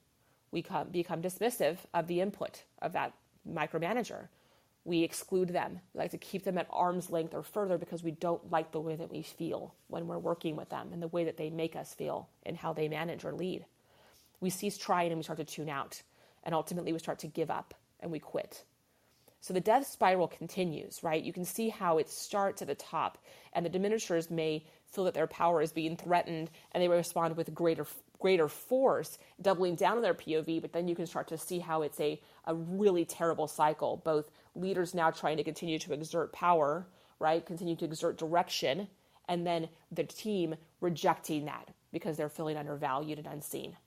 We 0.52 0.66
become 0.92 1.22
dismissive 1.22 1.78
of 1.94 2.08
the 2.08 2.22
input 2.22 2.64
of 2.82 2.94
that 2.94 3.14
micromanager. 3.48 4.30
We 4.86 5.04
exclude 5.04 5.50
them. 5.50 5.82
We 5.94 6.00
like 6.00 6.12
to 6.12 6.18
keep 6.18 6.46
them 6.46 6.58
at 6.58 6.68
arm's 6.72 7.10
length 7.10 7.34
or 7.34 7.44
further 7.44 7.78
because 7.78 8.02
we 8.02 8.12
don't 8.12 8.50
like 8.50 8.72
the 8.72 8.80
way 8.80 8.96
that 8.96 9.12
we 9.12 9.22
feel 9.22 9.76
when 9.90 10.08
we're 10.08 10.18
working 10.18 10.56
with 10.56 10.70
them 10.70 10.90
and 10.94 11.04
the 11.04 11.10
way 11.10 11.26
that 11.26 11.36
they 11.36 11.50
make 11.50 11.76
us 11.76 11.94
feel 11.94 12.30
and 12.46 12.56
how 12.56 12.72
they 12.72 12.88
manage 12.88 13.26
or 13.26 13.34
lead. 13.34 13.66
We 14.40 14.50
cease 14.50 14.78
trying 14.78 15.12
and 15.12 15.18
we 15.18 15.24
start 15.24 15.40
to 15.40 15.46
tune 15.46 15.70
out. 15.70 16.02
And 16.44 16.56
ultimately, 16.56 16.94
we 16.94 17.00
start 17.00 17.20
to 17.20 17.28
give 17.28 17.52
up 17.52 17.74
and 18.00 18.10
we 18.10 18.20
quit. 18.20 18.64
So 19.40 19.54
the 19.54 19.60
death 19.60 19.88
spiral 19.88 20.28
continues, 20.28 21.04
right? 21.04 21.24
You 21.24 21.32
can 21.32 21.46
see 21.46 21.70
how 21.70 21.98
it 21.98 22.10
starts 22.10 22.62
at 22.62 22.68
the 22.68 22.76
top, 22.76 23.18
and 23.54 23.66
the 23.66 23.70
diminishers 23.70 24.30
may 24.30 24.66
feel 24.86 25.04
that 25.04 25.14
their 25.14 25.28
power 25.28 25.62
is 25.62 25.72
being 25.72 25.96
threatened, 25.96 26.50
and 26.72 26.82
they 26.82 26.88
respond 26.88 27.38
with 27.38 27.54
greater 27.54 27.86
greater 28.20 28.48
force, 28.48 29.20
doubling 29.40 29.76
down 29.76 29.96
on 29.96 30.02
their 30.02 30.16
POV. 30.16 30.60
But 30.60 30.74
then 30.74 30.88
you 30.88 30.96
can 30.96 31.06
start 31.06 31.28
to 31.28 31.38
see 31.38 31.60
how 31.60 31.84
it's 31.84 32.00
a 32.00 32.20
a 32.46 32.56
really 32.56 33.06
terrible 33.06 33.48
cycle. 33.48 34.02
Both 34.04 34.32
leaders 34.56 34.96
now 34.96 35.12
trying 35.12 35.38
to 35.38 35.44
continue 35.44 35.78
to 35.80 35.94
exert 35.94 36.34
power, 36.34 36.88
right? 37.20 37.46
Continue 37.46 37.76
to 37.76 37.86
exert 37.86 38.18
direction, 38.18 38.88
and 39.28 39.46
then 39.46 39.70
the 39.92 40.04
team 40.04 40.56
rejecting 40.82 41.46
that 41.46 41.70
because 41.92 42.18
they're 42.18 42.30
feeling 42.30 42.58
undervalued 42.58 43.18
and 43.20 43.28
unseen, 43.28 43.78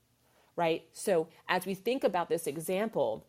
right? 0.55 0.85
So 0.93 1.27
as 1.47 1.65
we 1.65 1.75
think 1.75 2.03
about 2.03 2.29
this 2.29 2.47
example 2.47 3.25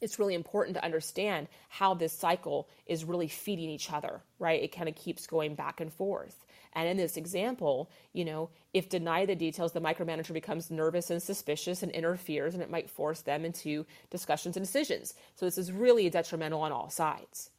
it's 0.00 0.18
really 0.18 0.34
important 0.34 0.76
to 0.76 0.84
understand 0.84 1.48
how 1.68 1.94
this 1.94 2.12
cycle 2.12 2.68
is 2.86 3.04
really 3.04 3.28
feeding 3.28 3.70
each 3.70 3.92
other, 3.92 4.20
right? 4.38 4.62
It 4.62 4.74
kind 4.74 4.88
of 4.88 4.94
keeps 4.94 5.26
going 5.26 5.54
back 5.54 5.80
and 5.80 5.92
forth. 5.92 6.44
And 6.74 6.88
in 6.88 6.96
this 6.96 7.16
example, 7.16 7.90
you 8.12 8.24
know, 8.24 8.50
if 8.72 8.88
denied 8.88 9.28
the 9.28 9.36
details, 9.36 9.72
the 9.72 9.80
micromanager 9.80 10.32
becomes 10.32 10.70
nervous 10.70 11.10
and 11.10 11.22
suspicious 11.22 11.82
and 11.82 11.92
interferes, 11.92 12.54
and 12.54 12.62
it 12.62 12.70
might 12.70 12.90
force 12.90 13.20
them 13.20 13.44
into 13.44 13.86
discussions 14.10 14.56
and 14.56 14.66
decisions. 14.66 15.14
So 15.36 15.46
this 15.46 15.58
is 15.58 15.70
really 15.70 16.10
detrimental 16.10 16.62
on 16.62 16.72
all 16.72 16.90
sides. 16.90 17.50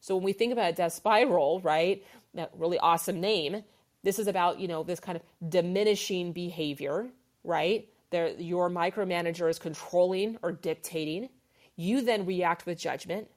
So 0.00 0.16
when 0.16 0.24
we 0.24 0.32
think 0.32 0.52
about 0.52 0.70
a 0.70 0.74
death 0.74 0.94
spiral, 0.94 1.60
right, 1.60 2.02
that 2.34 2.50
really 2.56 2.78
awesome 2.78 3.20
name, 3.20 3.62
this 4.02 4.18
is 4.18 4.26
about, 4.26 4.58
you 4.58 4.68
know, 4.68 4.82
this 4.82 5.00
kind 5.00 5.16
of 5.16 5.22
diminishing 5.48 6.32
behavior, 6.32 7.08
right? 7.44 7.88
There, 8.10 8.28
your 8.30 8.68
micromanager 8.68 9.48
is 9.48 9.58
controlling 9.58 10.38
or 10.42 10.50
dictating. 10.52 11.28
You 11.76 12.02
then 12.02 12.26
react 12.26 12.66
with 12.66 12.78
judgment. 12.78 13.28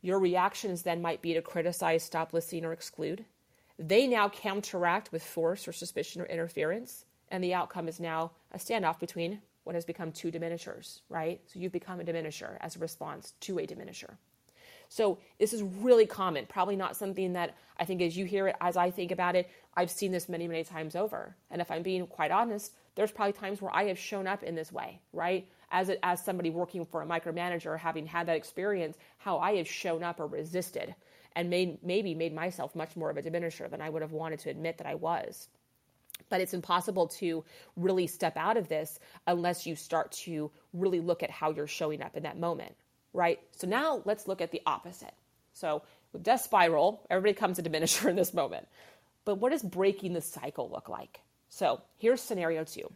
Your 0.00 0.18
reactions 0.18 0.82
then 0.82 1.02
might 1.02 1.22
be 1.22 1.34
to 1.34 1.42
criticize, 1.42 2.02
stop 2.02 2.32
listening, 2.32 2.64
or 2.64 2.72
exclude. 2.72 3.24
They 3.78 4.06
now 4.06 4.28
counteract 4.28 5.12
with 5.12 5.22
force 5.22 5.66
or 5.66 5.72
suspicion 5.72 6.20
or 6.22 6.26
interference, 6.26 7.04
and 7.30 7.42
the 7.42 7.54
outcome 7.54 7.88
is 7.88 8.00
now 8.00 8.32
a 8.52 8.58
standoff 8.58 8.98
between 8.98 9.40
what 9.64 9.74
has 9.74 9.84
become 9.84 10.12
two 10.12 10.30
diminishers, 10.30 11.00
right? 11.08 11.40
So 11.46 11.58
you've 11.58 11.72
become 11.72 12.00
a 12.00 12.04
diminisher 12.04 12.56
as 12.60 12.76
a 12.76 12.80
response 12.80 13.34
to 13.40 13.58
a 13.58 13.66
diminisher. 13.66 14.16
So 14.88 15.18
this 15.38 15.52
is 15.52 15.62
really 15.62 16.04
common, 16.04 16.46
probably 16.46 16.76
not 16.76 16.96
something 16.96 17.32
that 17.32 17.56
I 17.78 17.84
think 17.84 18.02
as 18.02 18.16
you 18.16 18.26
hear 18.26 18.48
it, 18.48 18.56
as 18.60 18.76
I 18.76 18.90
think 18.90 19.10
about 19.10 19.36
it, 19.36 19.48
I've 19.74 19.90
seen 19.90 20.12
this 20.12 20.28
many, 20.28 20.46
many 20.46 20.64
times 20.64 20.94
over. 20.94 21.34
And 21.50 21.62
if 21.62 21.70
I'm 21.70 21.82
being 21.82 22.06
quite 22.06 22.30
honest, 22.30 22.74
there's 22.94 23.10
probably 23.10 23.32
times 23.32 23.62
where 23.62 23.74
I 23.74 23.84
have 23.84 23.98
shown 23.98 24.26
up 24.26 24.42
in 24.42 24.54
this 24.54 24.70
way, 24.70 25.00
right? 25.14 25.48
As, 25.72 25.88
a, 25.88 26.04
as 26.04 26.24
somebody 26.24 26.50
working 26.50 26.84
for 26.84 27.02
a 27.02 27.06
micromanager, 27.06 27.78
having 27.78 28.06
had 28.06 28.28
that 28.28 28.36
experience, 28.36 28.96
how 29.18 29.38
I 29.38 29.56
have 29.56 29.66
shown 29.66 30.04
up 30.04 30.20
or 30.20 30.26
resisted 30.26 30.94
and 31.34 31.50
made, 31.50 31.82
maybe 31.82 32.14
made 32.14 32.34
myself 32.34 32.76
much 32.76 32.94
more 32.94 33.10
of 33.10 33.16
a 33.16 33.22
diminisher 33.22 33.68
than 33.70 33.80
I 33.80 33.88
would 33.88 34.02
have 34.02 34.12
wanted 34.12 34.38
to 34.40 34.50
admit 34.50 34.78
that 34.78 34.86
I 34.86 34.94
was. 34.94 35.48
But 36.28 36.40
it's 36.40 36.54
impossible 36.54 37.08
to 37.08 37.44
really 37.76 38.06
step 38.06 38.36
out 38.36 38.56
of 38.56 38.68
this 38.68 39.00
unless 39.26 39.66
you 39.66 39.74
start 39.74 40.12
to 40.12 40.50
really 40.72 41.00
look 41.00 41.22
at 41.22 41.30
how 41.30 41.50
you're 41.50 41.66
showing 41.66 42.02
up 42.02 42.16
in 42.16 42.22
that 42.22 42.38
moment 42.38 42.74
right? 43.12 43.40
So 43.56 43.66
now 43.66 44.02
let's 44.04 44.28
look 44.28 44.40
at 44.40 44.50
the 44.50 44.62
opposite. 44.66 45.14
So 45.52 45.82
with 46.12 46.22
death 46.22 46.42
spiral, 46.42 47.06
everybody 47.10 47.34
comes 47.34 47.58
a 47.58 47.62
diminisher 47.62 48.08
in 48.10 48.16
this 48.16 48.34
moment. 48.34 48.66
But 49.24 49.36
what 49.36 49.52
does 49.52 49.62
breaking 49.62 50.14
the 50.14 50.20
cycle 50.20 50.70
look 50.70 50.88
like? 50.88 51.20
So 51.48 51.82
here's 51.98 52.20
scenario 52.20 52.64
two. 52.64 52.90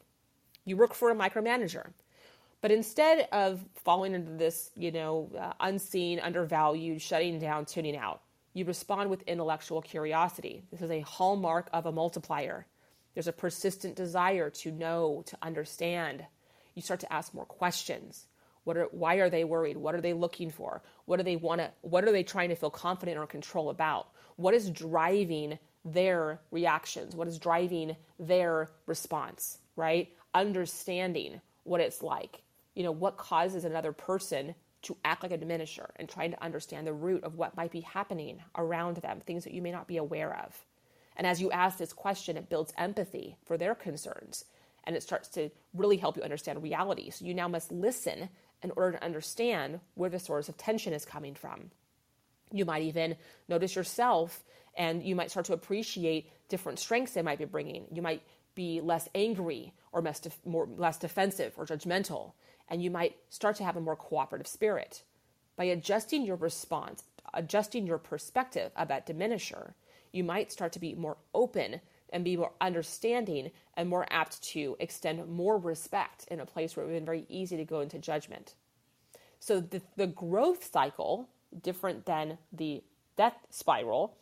You 0.65 0.77
work 0.77 0.95
for 0.95 1.11
a 1.11 1.15
micromanager, 1.15 1.91
but 2.61 2.71
instead 2.71 3.29
of 3.33 3.64
falling 3.75 4.14
into 4.14 4.33
this, 4.33 4.71
you 4.77 4.90
know, 4.90 5.31
uh, 5.38 5.53
unseen, 5.61 6.21
undervalued, 6.21 7.01
shutting 7.01 7.38
down, 7.38 7.64
tuning 7.64 7.97
out, 7.97 8.23
you 8.55 8.64
respond 8.64 9.11
with 9.11 9.23
intellectual 9.23 9.83
curiosity. 9.83 10.62
This 10.71 10.81
is 10.81 10.90
a 10.90 11.01
hallmark 11.01 11.69
of 11.73 11.87
a 11.87 11.92
multiplier. 11.92 12.66
There's 13.14 13.29
a 13.29 13.33
persistent 13.33 13.97
desire 13.97 14.51
to 14.51 14.73
know, 14.73 15.23
to 15.27 15.37
understand. 15.42 16.25
You 16.75 16.83
start 16.83 17.01
to 17.01 17.12
ask 17.12 17.35
more 17.35 17.45
questions. 17.45 18.27
What 18.64 18.77
are, 18.77 18.88
why 18.90 19.16
are 19.16 19.31
they 19.31 19.45
worried? 19.45 19.77
What 19.77 19.95
are 19.95 20.01
they 20.01 20.12
looking 20.12 20.51
for? 20.51 20.83
What 21.05 21.19
do 21.19 21.23
they 21.23 21.37
want 21.37 21.61
to, 21.61 21.71
what 21.83 22.05
are 22.05 22.12
they 22.12 22.25
trying 22.25 22.49
to 22.49 22.57
feel 22.57 22.71
confident 22.71 23.19
or 23.19 23.27
control 23.27 23.71
about? 23.71 24.09
What 24.37 24.55
is 24.55 24.71
driving 24.71 25.59
their 25.85 26.40
reactions? 26.51 27.14
What 27.14 27.29
is 27.29 27.38
driving 27.38 27.97
their 28.19 28.71
response, 28.87 29.59
right? 29.77 30.09
Understanding 30.35 31.40
what 31.62 31.81
it's 31.81 32.03
like. 32.03 32.42
You 32.77 32.85
know, 32.85 32.93
what 32.93 33.17
causes 33.17 33.65
another 33.65 33.91
person 33.91 34.55
to 34.83 34.97
act 35.05 35.25
like 35.25 35.33
a 35.33 35.39
diminisher 35.39 35.91
and 35.97 36.09
trying 36.09 36.31
to 36.31 36.45
understand 36.45 36.87
the 36.87 36.93
root 36.93 37.25
of 37.25 37.35
what 37.35 37.57
might 37.57 37.73
be 37.73 37.81
happening 37.81 38.41
around 38.57 38.99
them, 38.99 39.21
things 39.27 39.43
that 39.43 39.53
you 39.53 39.61
may 39.61 39.73
not 39.73 39.89
be 39.89 39.97
aware 39.97 40.39
of. 40.45 40.65
And 41.17 41.27
as 41.27 41.41
you 41.41 41.51
ask 41.51 41.79
this 41.79 41.93
question, 41.93 42.37
it 42.37 42.49
builds 42.49 42.73
empathy 42.79 43.37
for 43.45 43.59
their 43.59 43.75
concerns 43.75 44.45
and 44.85 44.95
it 44.95 45.03
starts 45.03 45.29
to 45.31 45.51
really 45.75 45.97
help 45.97 46.17
you 46.17 46.23
understand 46.23 46.62
reality. 46.62 47.11
So 47.11 47.25
you 47.25 47.35
now 47.35 47.49
must 47.49 47.73
listen 47.73 48.29
in 48.62 48.71
order 48.77 48.93
to 48.93 49.05
understand 49.05 49.81
where 49.95 50.11
the 50.11 50.21
source 50.21 50.49
of 50.49 50.57
tension 50.57 50.93
is 50.93 51.05
coming 51.05 51.35
from. 51.35 51.71
You 52.53 52.65
might 52.65 52.83
even 52.83 53.17
notice 53.49 53.75
yourself 53.75 54.45
and 54.77 55.03
you 55.03 55.17
might 55.17 55.31
start 55.31 55.47
to 55.47 55.53
appreciate 55.53 56.31
different 56.49 56.79
strengths 56.79 57.12
they 57.12 57.23
might 57.23 57.39
be 57.39 57.45
bringing. 57.45 57.87
You 57.93 58.03
might 58.03 58.23
be 58.55 58.81
less 58.81 59.09
angry 59.15 59.73
or 59.93 60.01
less, 60.01 60.21
def- 60.21 60.39
more, 60.45 60.69
less 60.77 60.99
defensive 60.99 61.55
or 61.57 61.67
judgmental, 61.67 62.33
and 62.69 62.83
you 62.83 62.91
might 62.91 63.17
start 63.29 63.57
to 63.57 63.65
have 63.65 63.77
a 63.77 63.81
more 63.81 63.97
cooperative 63.97 64.47
spirit. 64.47 65.03
By 65.57 65.65
adjusting 65.65 66.25
your 66.25 66.37
response, 66.37 67.05
adjusting 67.35 67.87
your 67.87 67.99
perspective 67.99 68.73
about 68.77 69.07
diminisher, 69.07 69.75
you 70.13 70.25
might 70.25 70.53
start 70.53 70.73
to 70.73 70.79
be 70.79 70.95
more 70.95 71.17
open 71.35 71.81
and 72.11 72.25
be 72.25 72.37
more 72.37 72.53
understanding 72.61 73.51
and 73.75 73.89
more 73.89 74.07
apt 74.11 74.43
to 74.43 74.77
extend 74.79 75.29
more 75.29 75.59
respect 75.59 76.27
in 76.31 76.41
a 76.41 76.47
place 76.47 76.77
where 76.77 76.85
it 76.85 76.89
would 76.89 76.95
have 76.95 77.01
been 77.01 77.07
very 77.07 77.27
easy 77.29 77.57
to 77.57 77.65
go 77.65 77.81
into 77.81 77.99
judgment. 77.99 78.55
So 79.41 79.61
the, 79.61 79.83
the 79.97 80.07
growth 80.07 80.71
cycle, 80.73 81.29
different 81.63 82.07
than 82.07 82.39
the 82.53 82.83
death 83.17 83.37
spiral, 83.51 84.17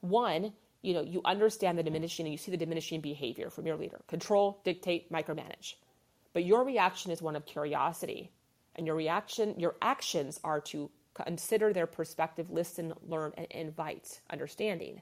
one, 0.00 0.52
you 0.82 0.94
know, 0.94 1.02
you 1.02 1.20
understand 1.24 1.78
the 1.78 1.82
diminishing 1.82 2.26
and 2.26 2.32
you 2.32 2.38
see 2.38 2.50
the 2.50 2.56
diminishing 2.56 3.00
behavior 3.00 3.50
from 3.50 3.66
your 3.66 3.76
leader. 3.76 4.00
Control, 4.06 4.60
dictate, 4.64 5.10
micromanage. 5.12 5.74
But 6.36 6.44
your 6.44 6.64
reaction 6.64 7.10
is 7.12 7.22
one 7.22 7.34
of 7.34 7.46
curiosity. 7.46 8.30
And 8.74 8.86
your 8.86 8.94
reaction, 8.94 9.58
your 9.58 9.76
actions 9.80 10.38
are 10.44 10.60
to 10.60 10.90
consider 11.14 11.72
their 11.72 11.86
perspective, 11.86 12.50
listen, 12.50 12.92
learn, 13.08 13.32
and 13.38 13.46
invite 13.50 14.20
understanding. 14.28 15.00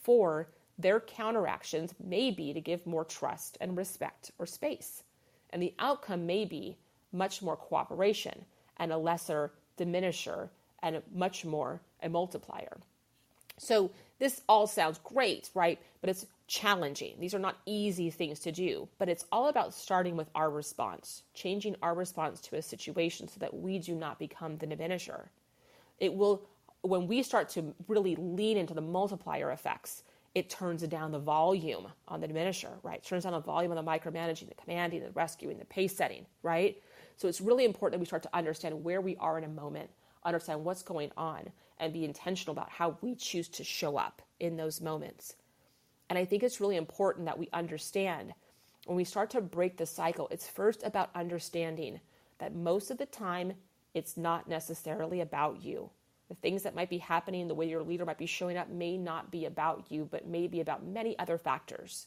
Four, 0.00 0.48
their 0.78 0.98
counteractions 0.98 1.92
may 2.02 2.30
be 2.30 2.54
to 2.54 2.60
give 2.62 2.86
more 2.86 3.04
trust 3.04 3.58
and 3.60 3.76
respect 3.76 4.30
or 4.38 4.46
space. 4.46 5.02
And 5.50 5.62
the 5.62 5.74
outcome 5.78 6.24
may 6.24 6.46
be 6.46 6.78
much 7.12 7.42
more 7.42 7.58
cooperation 7.58 8.46
and 8.78 8.92
a 8.92 8.96
lesser 8.96 9.52
diminisher 9.76 10.48
and 10.82 11.02
much 11.14 11.44
more 11.44 11.82
a 12.02 12.08
multiplier. 12.08 12.78
So 13.58 13.90
this 14.22 14.40
all 14.48 14.68
sounds 14.68 15.00
great, 15.02 15.50
right? 15.52 15.80
But 16.00 16.08
it's 16.08 16.26
challenging. 16.46 17.16
These 17.18 17.34
are 17.34 17.40
not 17.40 17.58
easy 17.66 18.08
things 18.08 18.38
to 18.40 18.52
do, 18.52 18.86
but 18.96 19.08
it's 19.08 19.24
all 19.32 19.48
about 19.48 19.74
starting 19.74 20.16
with 20.16 20.28
our 20.36 20.48
response, 20.48 21.24
changing 21.34 21.74
our 21.82 21.92
response 21.92 22.40
to 22.42 22.56
a 22.56 22.62
situation 22.62 23.26
so 23.26 23.40
that 23.40 23.52
we 23.52 23.80
do 23.80 23.96
not 23.96 24.20
become 24.20 24.58
the 24.58 24.66
diminisher. 24.68 25.24
It 25.98 26.14
will, 26.14 26.46
when 26.82 27.08
we 27.08 27.24
start 27.24 27.48
to 27.50 27.74
really 27.88 28.14
lean 28.14 28.58
into 28.58 28.74
the 28.74 28.80
multiplier 28.80 29.50
effects, 29.50 30.04
it 30.36 30.48
turns 30.48 30.82
down 30.82 31.10
the 31.10 31.18
volume 31.18 31.88
on 32.06 32.20
the 32.20 32.28
diminisher, 32.28 32.70
right? 32.84 32.98
It 32.98 33.04
turns 33.04 33.24
down 33.24 33.32
the 33.32 33.40
volume 33.40 33.72
on 33.72 33.84
the 33.84 33.90
micromanaging, 33.90 34.48
the 34.48 34.54
commanding, 34.54 35.02
the 35.02 35.10
rescuing, 35.10 35.58
the 35.58 35.64
pace 35.64 35.96
setting, 35.96 36.26
right? 36.44 36.80
So 37.16 37.26
it's 37.26 37.40
really 37.40 37.64
important 37.64 37.94
that 37.94 38.00
we 38.00 38.06
start 38.06 38.22
to 38.22 38.36
understand 38.36 38.84
where 38.84 39.00
we 39.00 39.16
are 39.16 39.36
in 39.36 39.42
a 39.42 39.48
moment, 39.48 39.90
understand 40.24 40.64
what's 40.64 40.82
going 40.84 41.10
on, 41.16 41.50
and 41.82 41.92
be 41.92 42.06
intentional 42.06 42.52
about 42.52 42.70
how 42.70 42.96
we 43.02 43.14
choose 43.14 43.48
to 43.50 43.64
show 43.64 43.98
up 43.98 44.22
in 44.40 44.56
those 44.56 44.80
moments. 44.80 45.36
And 46.08 46.18
I 46.18 46.24
think 46.24 46.42
it's 46.42 46.60
really 46.60 46.76
important 46.76 47.26
that 47.26 47.38
we 47.38 47.50
understand 47.52 48.32
when 48.86 48.96
we 48.96 49.04
start 49.04 49.30
to 49.30 49.40
break 49.40 49.76
the 49.76 49.86
cycle, 49.86 50.28
it's 50.30 50.48
first 50.48 50.82
about 50.82 51.10
understanding 51.14 52.00
that 52.38 52.54
most 52.54 52.90
of 52.90 52.98
the 52.98 53.06
time 53.06 53.52
it's 53.94 54.16
not 54.16 54.48
necessarily 54.48 55.20
about 55.20 55.62
you 55.62 55.90
the 56.32 56.40
things 56.40 56.62
that 56.62 56.74
might 56.74 56.88
be 56.88 56.96
happening, 56.96 57.46
the 57.46 57.54
way 57.54 57.68
your 57.68 57.82
leader 57.82 58.06
might 58.06 58.16
be 58.16 58.24
showing 58.24 58.56
up 58.56 58.70
may 58.70 58.96
not 58.96 59.30
be 59.30 59.44
about 59.44 59.84
you, 59.90 60.08
but 60.10 60.26
may 60.26 60.46
be 60.46 60.60
about 60.60 60.82
many 60.82 61.18
other 61.18 61.36
factors. 61.36 62.06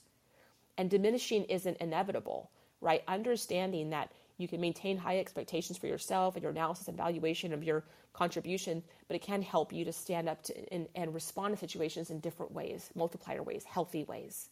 And 0.80 0.90
diminishing 0.90 1.44
isn't 1.44 1.78
inevitable, 1.78 2.50
right? 2.82 3.04
Understanding 3.08 3.92
that 3.92 4.12
you 4.38 4.48
can 4.48 4.62
maintain 4.62 4.98
high 4.98 5.20
expectations 5.20 5.78
for 5.78 5.88
yourself 5.88 6.36
and 6.36 6.44
your 6.44 6.52
analysis 6.52 6.88
and 6.88 6.98
valuation 6.98 7.54
of 7.54 7.64
your 7.64 7.84
contribution, 8.14 8.84
but 9.08 9.16
it 9.16 9.22
can 9.22 9.42
help 9.42 9.74
you 9.74 9.86
to 9.86 9.94
stand 9.94 10.30
up 10.30 10.44
to, 10.44 10.74
and, 10.74 10.88
and 10.96 11.14
respond 11.14 11.54
to 11.54 11.60
situations 11.60 12.10
in 12.10 12.20
different 12.20 12.52
ways, 12.52 12.90
multiplier 12.96 13.44
ways, 13.44 13.64
healthy 13.64 14.04
ways. 14.04 14.50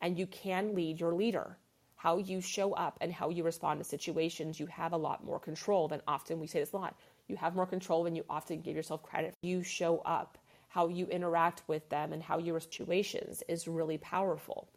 And 0.00 0.18
you 0.18 0.26
can 0.26 0.74
lead 0.74 1.00
your 1.00 1.14
leader. 1.14 1.56
How 1.96 2.18
you 2.18 2.40
show 2.40 2.74
up 2.74 2.98
and 3.00 3.12
how 3.12 3.30
you 3.30 3.42
respond 3.42 3.80
to 3.80 3.84
situations, 3.84 4.60
you 4.60 4.66
have 4.66 4.92
a 4.92 4.98
lot 4.98 5.24
more 5.24 5.40
control 5.40 5.88
than 5.88 6.02
often 6.06 6.38
we 6.38 6.46
say 6.46 6.60
this 6.60 6.72
a 6.72 6.76
lot 6.76 6.94
you 7.28 7.36
have 7.36 7.56
more 7.56 7.66
control 7.66 8.04
than 8.04 8.14
you 8.14 8.24
often 8.30 8.60
give 8.60 8.76
yourself 8.76 9.02
credit. 9.02 9.34
You 9.42 9.62
show 9.62 9.98
up, 9.98 10.38
how 10.68 10.88
you 10.88 11.06
interact 11.06 11.62
with 11.66 11.88
them, 11.88 12.12
and 12.12 12.22
how 12.22 12.38
your 12.38 12.60
situations 12.60 13.42
is 13.48 13.66
really 13.66 13.98
powerful. 13.98 14.68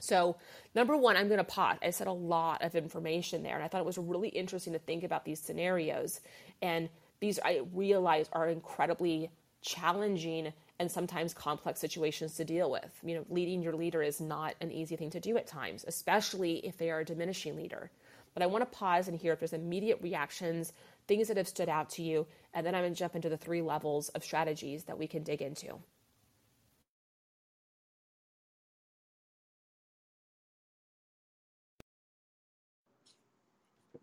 So, 0.00 0.36
number 0.74 0.96
one, 0.96 1.16
I'm 1.16 1.28
going 1.28 1.38
to 1.38 1.44
pause. 1.44 1.78
I 1.82 1.90
said 1.90 2.06
a 2.06 2.12
lot 2.12 2.62
of 2.62 2.74
information 2.74 3.42
there, 3.42 3.54
and 3.54 3.62
I 3.62 3.68
thought 3.68 3.80
it 3.80 3.86
was 3.86 3.98
really 3.98 4.28
interesting 4.28 4.72
to 4.72 4.78
think 4.78 5.04
about 5.04 5.24
these 5.24 5.40
scenarios. 5.40 6.20
And 6.62 6.88
these, 7.20 7.38
I 7.44 7.62
realize, 7.72 8.28
are 8.32 8.48
incredibly 8.48 9.30
challenging 9.62 10.52
and 10.78 10.90
sometimes 10.90 11.34
complex 11.34 11.78
situations 11.80 12.36
to 12.36 12.44
deal 12.44 12.70
with. 12.70 12.90
You 13.04 13.16
know, 13.16 13.26
leading 13.28 13.62
your 13.62 13.74
leader 13.74 14.02
is 14.02 14.20
not 14.20 14.54
an 14.60 14.72
easy 14.72 14.96
thing 14.96 15.10
to 15.10 15.20
do 15.20 15.36
at 15.36 15.46
times, 15.46 15.84
especially 15.86 16.66
if 16.66 16.78
they 16.78 16.90
are 16.90 17.00
a 17.00 17.04
diminishing 17.04 17.56
leader. 17.56 17.90
But 18.32 18.42
I 18.42 18.46
want 18.46 18.62
to 18.62 18.78
pause 18.78 19.08
and 19.08 19.18
hear 19.18 19.32
if 19.32 19.40
there's 19.40 19.52
immediate 19.52 20.00
reactions 20.00 20.72
things 21.10 21.26
that 21.26 21.36
have 21.36 21.48
stood 21.48 21.68
out 21.68 21.90
to 21.90 22.02
you, 22.02 22.24
and 22.54 22.64
then 22.64 22.72
I'm 22.72 22.82
going 22.82 22.94
to 22.94 22.98
jump 22.98 23.16
into 23.16 23.28
the 23.28 23.36
three 23.36 23.62
levels 23.62 24.10
of 24.10 24.22
strategies 24.22 24.84
that 24.84 24.96
we 24.96 25.08
can 25.08 25.24
dig 25.24 25.42
into. 25.42 25.80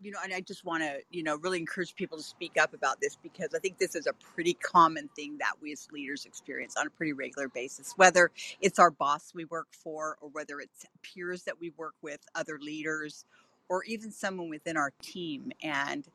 You 0.00 0.12
know, 0.12 0.18
and 0.22 0.32
I 0.32 0.40
just 0.40 0.64
want 0.64 0.82
to, 0.82 0.98
you 1.10 1.22
know, 1.22 1.36
really 1.36 1.58
encourage 1.58 1.94
people 1.94 2.18
to 2.18 2.24
speak 2.24 2.52
up 2.60 2.74
about 2.74 3.00
this 3.00 3.16
because 3.22 3.48
I 3.54 3.58
think 3.58 3.78
this 3.78 3.94
is 3.94 4.06
a 4.06 4.12
pretty 4.12 4.54
common 4.54 5.08
thing 5.16 5.38
that 5.38 5.54
we 5.60 5.72
as 5.72 5.88
leaders 5.92 6.24
experience 6.24 6.76
on 6.76 6.86
a 6.86 6.90
pretty 6.90 7.12
regular 7.12 7.48
basis, 7.48 7.94
whether 7.96 8.30
it's 8.60 8.78
our 8.78 8.90
boss 8.90 9.32
we 9.34 9.44
work 9.46 9.68
for 9.72 10.16
or 10.20 10.28
whether 10.30 10.60
it's 10.60 10.86
peers 11.02 11.42
that 11.44 11.60
we 11.60 11.70
work 11.76 11.94
with, 12.02 12.20
other 12.34 12.58
leaders, 12.60 13.24
or 13.68 13.82
even 13.84 14.12
someone 14.12 14.48
within 14.48 14.76
our 14.76 14.92
team. 15.02 15.50
And 15.62 16.06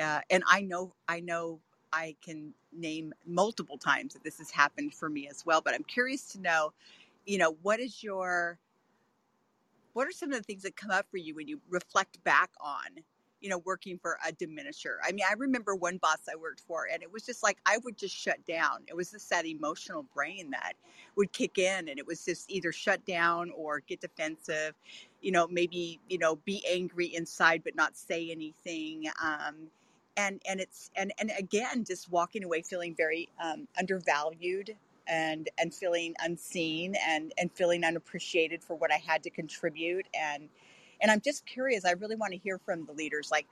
uh, 0.00 0.20
and 0.30 0.42
I 0.48 0.62
know, 0.62 0.92
I 1.08 1.20
know, 1.20 1.60
I 1.92 2.16
can 2.24 2.52
name 2.72 3.12
multiple 3.26 3.78
times 3.78 4.14
that 4.14 4.24
this 4.24 4.38
has 4.38 4.50
happened 4.50 4.94
for 4.94 5.08
me 5.08 5.28
as 5.28 5.44
well. 5.46 5.60
But 5.60 5.74
I'm 5.74 5.84
curious 5.84 6.28
to 6.32 6.40
know, 6.40 6.72
you 7.26 7.38
know, 7.38 7.56
what 7.62 7.80
is 7.80 8.02
your 8.02 8.58
what 9.94 10.06
are 10.06 10.12
some 10.12 10.30
of 10.30 10.38
the 10.38 10.44
things 10.44 10.62
that 10.62 10.76
come 10.76 10.90
up 10.90 11.06
for 11.10 11.16
you 11.16 11.34
when 11.34 11.48
you 11.48 11.60
reflect 11.70 12.22
back 12.24 12.50
on 12.60 13.02
you 13.40 13.48
know 13.48 13.58
working 13.58 13.98
for 13.98 14.18
a 14.26 14.32
diminisher. 14.32 14.96
I 15.06 15.12
mean 15.12 15.24
i 15.28 15.34
remember 15.34 15.74
one 15.74 15.98
boss 15.98 16.18
i 16.30 16.36
worked 16.36 16.60
for 16.60 16.88
and 16.92 17.02
it 17.02 17.12
was 17.12 17.24
just 17.24 17.42
like 17.42 17.58
i 17.66 17.78
would 17.84 17.96
just 17.96 18.16
shut 18.16 18.44
down. 18.46 18.82
It 18.86 18.96
was 18.96 19.10
just 19.10 19.28
that 19.30 19.46
emotional 19.46 20.04
brain 20.14 20.50
that 20.50 20.74
would 21.16 21.32
kick 21.32 21.58
in 21.58 21.88
and 21.88 21.98
it 21.98 22.06
was 22.06 22.24
just 22.24 22.50
either 22.50 22.72
shut 22.72 23.04
down 23.06 23.50
or 23.56 23.80
get 23.80 24.00
defensive 24.00 24.74
you 25.20 25.32
know 25.32 25.46
maybe 25.48 26.00
you 26.08 26.18
know 26.18 26.36
be 26.44 26.64
angry 26.70 27.06
inside 27.14 27.62
but 27.64 27.74
not 27.74 27.96
say 27.96 28.30
anything 28.30 29.06
um, 29.22 29.54
and 30.16 30.40
and 30.48 30.60
it's 30.60 30.90
and 30.96 31.12
and 31.18 31.30
again 31.38 31.84
just 31.84 32.10
walking 32.10 32.44
away 32.44 32.62
feeling 32.62 32.94
very 32.94 33.28
um, 33.42 33.66
undervalued 33.78 34.76
and 35.06 35.48
and 35.58 35.74
feeling 35.74 36.14
unseen 36.22 36.94
and 37.06 37.32
and 37.38 37.50
feeling 37.52 37.84
unappreciated 37.84 38.62
for 38.62 38.76
what 38.76 38.92
I 38.92 38.96
had 38.96 39.22
to 39.24 39.30
contribute 39.30 40.06
and 40.14 40.48
and 41.00 41.10
I'm 41.10 41.20
just 41.20 41.46
curious 41.46 41.84
I 41.84 41.92
really 41.92 42.16
want 42.16 42.32
to 42.32 42.38
hear 42.38 42.58
from 42.58 42.84
the 42.86 42.92
leaders 42.92 43.30
like 43.30 43.46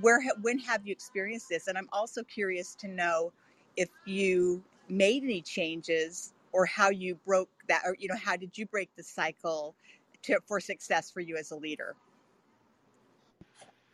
where 0.00 0.22
when 0.42 0.58
have 0.60 0.86
you 0.86 0.92
experienced 0.92 1.48
this 1.48 1.66
and 1.68 1.76
I'm 1.78 1.88
also 1.92 2.22
curious 2.22 2.74
to 2.76 2.88
know 2.88 3.32
if 3.76 3.88
you 4.04 4.62
made 4.88 5.22
any 5.22 5.42
changes 5.42 6.32
or 6.52 6.66
how 6.66 6.90
you 6.90 7.16
broke 7.26 7.50
that 7.68 7.82
or 7.84 7.96
you 7.98 8.08
know 8.08 8.16
how 8.16 8.36
did 8.36 8.56
you 8.56 8.66
break 8.66 8.90
the 8.96 9.02
cycle 9.02 9.74
to, 10.22 10.38
for 10.46 10.60
success 10.60 11.10
for 11.10 11.20
you 11.20 11.36
as 11.36 11.50
a 11.50 11.56
leader 11.56 11.94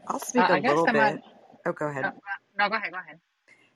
I'll 0.08 0.16
Uh, 0.16 0.20
speak 0.20 0.48
a 0.48 0.52
I 0.52 0.60
guess 0.60 0.70
little 0.70 0.86
bit. 0.86 0.96
a, 0.96 1.22
Oh, 1.66 1.72
go 1.72 1.88
ahead. 1.88 2.04
no, 2.04 2.12
no, 2.58 2.68
go 2.68 2.76
ahead, 2.76 2.92
go 2.92 2.98
ahead. 2.98 3.20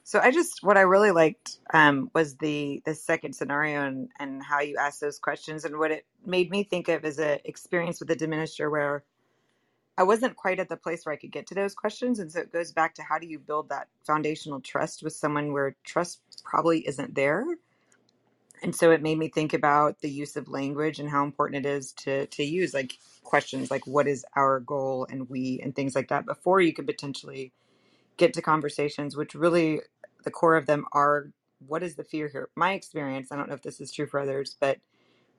So 0.04 0.18
I 0.20 0.30
just 0.30 0.62
what 0.62 0.76
I 0.76 0.82
really 0.82 1.12
liked 1.12 1.58
um, 1.72 2.10
was 2.14 2.36
the 2.36 2.82
the 2.84 2.94
second 2.94 3.34
scenario 3.34 3.86
and 3.86 4.08
and 4.18 4.42
how 4.42 4.60
you 4.60 4.76
asked 4.78 5.00
those 5.00 5.18
questions 5.18 5.64
and 5.64 5.78
what 5.78 5.90
it 5.92 6.06
made 6.26 6.50
me 6.50 6.64
think 6.64 6.88
of 6.88 7.04
as 7.04 7.18
an 7.18 7.38
experience 7.44 8.00
with 8.00 8.10
a 8.10 8.16
diminisher 8.16 8.70
where 8.70 9.04
I 9.98 10.04
wasn't 10.04 10.36
quite 10.36 10.58
at 10.58 10.68
the 10.68 10.76
place 10.76 11.04
where 11.06 11.12
I 11.12 11.18
could 11.18 11.32
get 11.32 11.46
to 11.48 11.54
those 11.54 11.74
questions, 11.74 12.18
and 12.18 12.32
so 12.32 12.40
it 12.40 12.52
goes 12.52 12.72
back 12.72 12.94
to 12.96 13.02
how 13.02 13.18
do 13.18 13.26
you 13.26 13.38
build 13.38 13.68
that 13.68 13.88
foundational 14.06 14.60
trust 14.60 15.02
with 15.02 15.12
someone 15.12 15.52
where 15.52 15.76
trust 15.84 16.20
probably 16.44 16.86
isn't 16.88 17.14
there, 17.14 17.44
and 18.62 18.74
so 18.74 18.90
it 18.90 19.02
made 19.02 19.18
me 19.18 19.28
think 19.28 19.52
about 19.54 20.00
the 20.00 20.10
use 20.10 20.36
of 20.36 20.48
language 20.48 20.98
and 20.98 21.10
how 21.10 21.24
important 21.24 21.66
it 21.66 21.68
is 21.68 21.92
to 21.92 22.26
to 22.26 22.44
use 22.44 22.74
like 22.74 22.98
questions 23.24 23.70
like 23.70 23.86
what 23.86 24.08
is 24.08 24.24
our 24.36 24.60
goal 24.60 25.06
and 25.10 25.28
we 25.28 25.60
and 25.62 25.74
things 25.76 25.94
like 25.94 26.08
that 26.08 26.26
before 26.26 26.60
you 26.60 26.72
could 26.72 26.86
potentially 26.86 27.52
get 28.18 28.34
to 28.34 28.42
conversations 28.42 29.16
which 29.16 29.34
really 29.34 29.80
the 30.24 30.30
core 30.30 30.56
of 30.56 30.66
them 30.66 30.86
are 30.92 31.30
what 31.68 31.82
is 31.82 31.96
the 31.96 32.04
fear 32.04 32.28
here? 32.28 32.50
My 32.56 32.74
experience 32.74 33.32
i 33.32 33.36
don't 33.36 33.48
know 33.48 33.54
if 33.56 33.62
this 33.62 33.80
is 33.80 33.92
true 33.92 34.06
for 34.06 34.20
others 34.20 34.56
but 34.60 34.78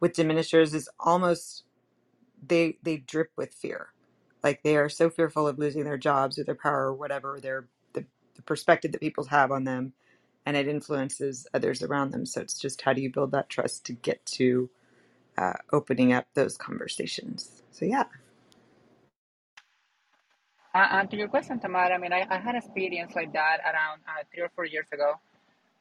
with 0.01 0.13
diminishers 0.15 0.73
is 0.75 0.89
almost 0.99 1.63
they 2.47 2.77
they 2.83 2.97
drip 2.97 3.31
with 3.37 3.53
fear. 3.53 3.89
Like 4.43 4.63
they 4.63 4.77
are 4.77 4.89
so 4.89 5.09
fearful 5.09 5.47
of 5.47 5.59
losing 5.59 5.83
their 5.85 5.97
jobs 5.97 6.39
or 6.39 6.43
their 6.43 6.55
power 6.55 6.87
or 6.87 6.93
whatever 6.93 7.39
their 7.41 7.67
the, 7.93 8.05
the 8.35 8.41
perspective 8.43 8.91
that 8.91 9.01
people 9.01 9.25
have 9.25 9.51
on 9.51 9.63
them 9.63 9.93
and 10.45 10.57
it 10.57 10.67
influences 10.67 11.47
others 11.53 11.83
around 11.83 12.11
them. 12.11 12.25
So 12.25 12.41
it's 12.41 12.59
just 12.59 12.81
how 12.81 12.93
do 12.93 13.01
you 13.01 13.11
build 13.11 13.31
that 13.31 13.49
trust 13.49 13.85
to 13.87 13.93
get 13.93 14.25
to 14.27 14.69
uh, 15.37 15.53
opening 15.73 16.13
up 16.13 16.27
those 16.35 16.57
conversations? 16.57 17.63
So 17.71 17.85
yeah 17.85 18.05
and 20.73 21.11
to 21.11 21.17
your 21.17 21.27
question, 21.27 21.59
Tamara, 21.59 21.95
I 21.95 21.97
mean, 21.97 22.13
I, 22.13 22.25
I 22.29 22.37
had 22.37 22.55
experience 22.55 23.13
like 23.15 23.33
that 23.33 23.59
around 23.61 24.01
uh, 24.07 24.23
three 24.33 24.43
or 24.43 24.49
four 24.55 24.65
years 24.65 24.87
ago. 24.91 25.15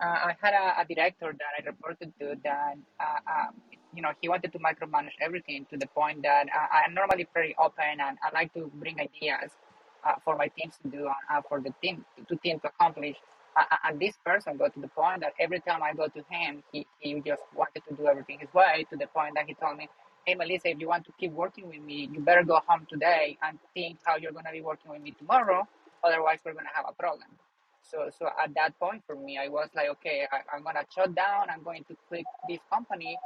Uh, 0.01 0.07
I 0.07 0.37
had 0.41 0.55
a, 0.55 0.81
a 0.83 0.85
director 0.85 1.33
that 1.33 1.53
I 1.59 1.65
reported 1.67 2.13
to 2.21 2.35
that, 2.45 2.75
uh, 3.01 3.21
um, 3.31 3.55
you 3.95 4.03
know, 4.03 4.11
he 4.21 4.29
wanted 4.29 4.53
to 4.53 4.59
micromanage 4.59 5.17
everything 5.21 5.67
to 5.71 5.79
the 5.79 5.87
point 5.89 6.23
that 6.23 6.47
uh, 6.49 6.67
I'm 6.87 6.95
normally 6.95 7.27
very 7.33 7.55
open 7.63 8.01
and 8.01 8.19
I 8.23 8.35
like 8.35 8.53
to 8.55 8.71
bring 8.75 9.01
ideas 9.01 9.53
uh, 10.05 10.15
for 10.25 10.37
my 10.37 10.49
teams 10.49 10.75
to 10.83 10.89
do, 10.91 11.07
uh, 11.07 11.43
for 11.49 11.61
the 11.61 11.73
team 11.83 12.05
to 12.29 12.37
team 12.37 12.61
to 12.61 12.69
accomplish. 12.69 13.17
Uh, 13.57 13.65
uh, 13.71 13.77
and 13.89 14.01
this 14.01 14.15
person 14.25 14.57
got 14.57 14.75
to 14.75 14.81
the 14.81 14.89
point 14.89 15.21
that 15.21 15.35
every 15.39 15.61
time 15.61 15.83
I 15.83 15.95
go 15.95 16.09
to 16.09 16.25
him, 16.31 16.63
he, 16.73 16.87
he 16.99 17.15
just 17.25 17.43
wanted 17.55 17.83
to 17.89 17.95
do 17.95 18.07
everything 18.09 18.41
his 18.41 18.53
way 18.53 18.87
to 18.91 18.97
the 18.97 19.07
point 19.09 19.35
that 19.37 19.47
he 19.47 19.55
told 19.55 19.79
me, 19.79 19.89
hey, 20.27 20.35
Melissa, 20.37 20.71
if 20.71 20.81
you 20.81 20.89
want 20.89 21.07
to 21.07 21.13
keep 21.21 21.33
working 21.33 21.69
with 21.69 21.81
me, 21.83 22.09
you 22.13 22.21
better 22.21 22.45
go 22.45 22.61
home 22.67 22.87
today 22.91 23.39
and 23.43 23.59
think 23.75 23.99
how 24.05 24.17
you're 24.17 24.33
going 24.33 24.47
to 24.47 24.53
be 24.53 24.63
working 24.63 24.91
with 24.93 25.03
me 25.03 25.13
tomorrow. 25.19 25.67
Otherwise, 26.05 26.41
we're 26.45 26.55
going 26.55 26.67
to 26.67 26.75
have 26.77 26.87
a 26.89 26.95
problem. 26.95 27.29
So, 27.83 28.11
so 28.19 28.29
at 28.43 28.55
that 28.57 28.79
point 28.81 29.03
for 29.07 29.17
me, 29.17 29.39
I 29.39 29.49
was 29.49 29.69
like, 29.77 29.89
okay, 29.91 30.27
I, 30.33 30.57
I'm 30.57 30.65
gonna 30.65 30.85
shut 30.95 31.15
down. 31.15 31.51
I'm 31.51 31.63
going 31.65 31.85
to 31.89 31.97
quit 32.09 32.25
this 32.49 32.61
company, 32.73 33.19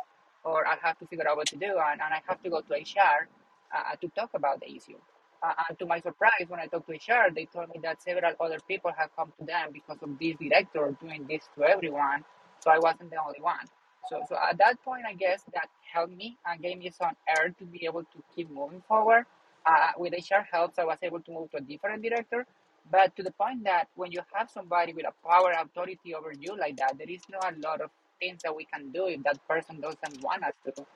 or 0.44 0.66
I 0.66 0.76
have 0.82 0.98
to 1.00 1.06
figure 1.06 1.28
out 1.28 1.36
what 1.38 1.48
to 1.48 1.56
do, 1.56 1.66
and, 1.66 2.00
and 2.00 2.14
I 2.14 2.22
have 2.28 2.42
to 2.42 2.50
go 2.50 2.60
to 2.62 2.74
HR 2.74 3.28
uh, 3.76 3.96
to 4.00 4.08
talk 4.10 4.30
about 4.34 4.60
the 4.60 4.68
issue. 4.68 4.98
Uh, 5.42 5.52
and 5.68 5.78
to 5.78 5.86
my 5.86 6.00
surprise, 6.00 6.46
when 6.48 6.60
I 6.60 6.66
talked 6.66 6.88
to 6.88 6.94
HR, 6.94 7.30
they 7.34 7.46
told 7.46 7.68
me 7.70 7.80
that 7.82 8.02
several 8.02 8.32
other 8.40 8.58
people 8.68 8.92
had 8.96 9.08
come 9.16 9.32
to 9.40 9.46
them 9.46 9.70
because 9.72 9.98
of 10.02 10.18
this 10.20 10.36
director 10.40 10.96
doing 11.02 11.26
this 11.28 11.48
to 11.56 11.64
everyone. 11.64 12.24
So 12.60 12.70
I 12.72 12.78
wasn't 12.78 13.10
the 13.10 13.18
only 13.22 13.40
one. 13.42 13.66
So, 14.10 14.22
so 14.28 14.36
at 14.36 14.58
that 14.58 14.82
point, 14.84 15.04
I 15.08 15.14
guess 15.14 15.42
that 15.54 15.68
helped 15.92 16.16
me 16.16 16.38
and 16.46 16.60
gave 16.62 16.78
me 16.78 16.90
some 16.90 17.12
air 17.28 17.50
to 17.58 17.64
be 17.66 17.84
able 17.86 18.02
to 18.04 18.22
keep 18.34 18.50
moving 18.50 18.82
forward. 18.88 19.26
Uh, 19.66 19.92
with 19.98 20.12
HR 20.14 20.42
helps, 20.50 20.78
I 20.78 20.84
was 20.84 20.98
able 21.02 21.20
to 21.20 21.32
move 21.32 21.50
to 21.52 21.58
a 21.58 21.60
different 21.60 22.02
director 22.02 22.46
but 22.90 23.16
to 23.16 23.22
the 23.22 23.32
point 23.32 23.64
that 23.64 23.88
when 23.96 24.12
you 24.12 24.20
have 24.34 24.50
somebody 24.50 24.92
with 24.92 25.06
a 25.06 25.28
power 25.28 25.52
authority 25.52 26.14
over 26.14 26.32
you 26.38 26.56
like 26.58 26.76
that, 26.78 26.98
there 26.98 27.10
is 27.10 27.22
not 27.30 27.54
a 27.56 27.60
lot 27.60 27.80
of 27.80 27.90
things 28.20 28.42
that 28.44 28.54
we 28.56 28.64
can 28.64 28.90
do 28.92 29.06
if 29.08 29.22
that 29.24 29.38
person 29.48 29.80
doesn't 29.80 30.22
want 30.22 30.44
us 30.44 30.54
to, 30.66 30.86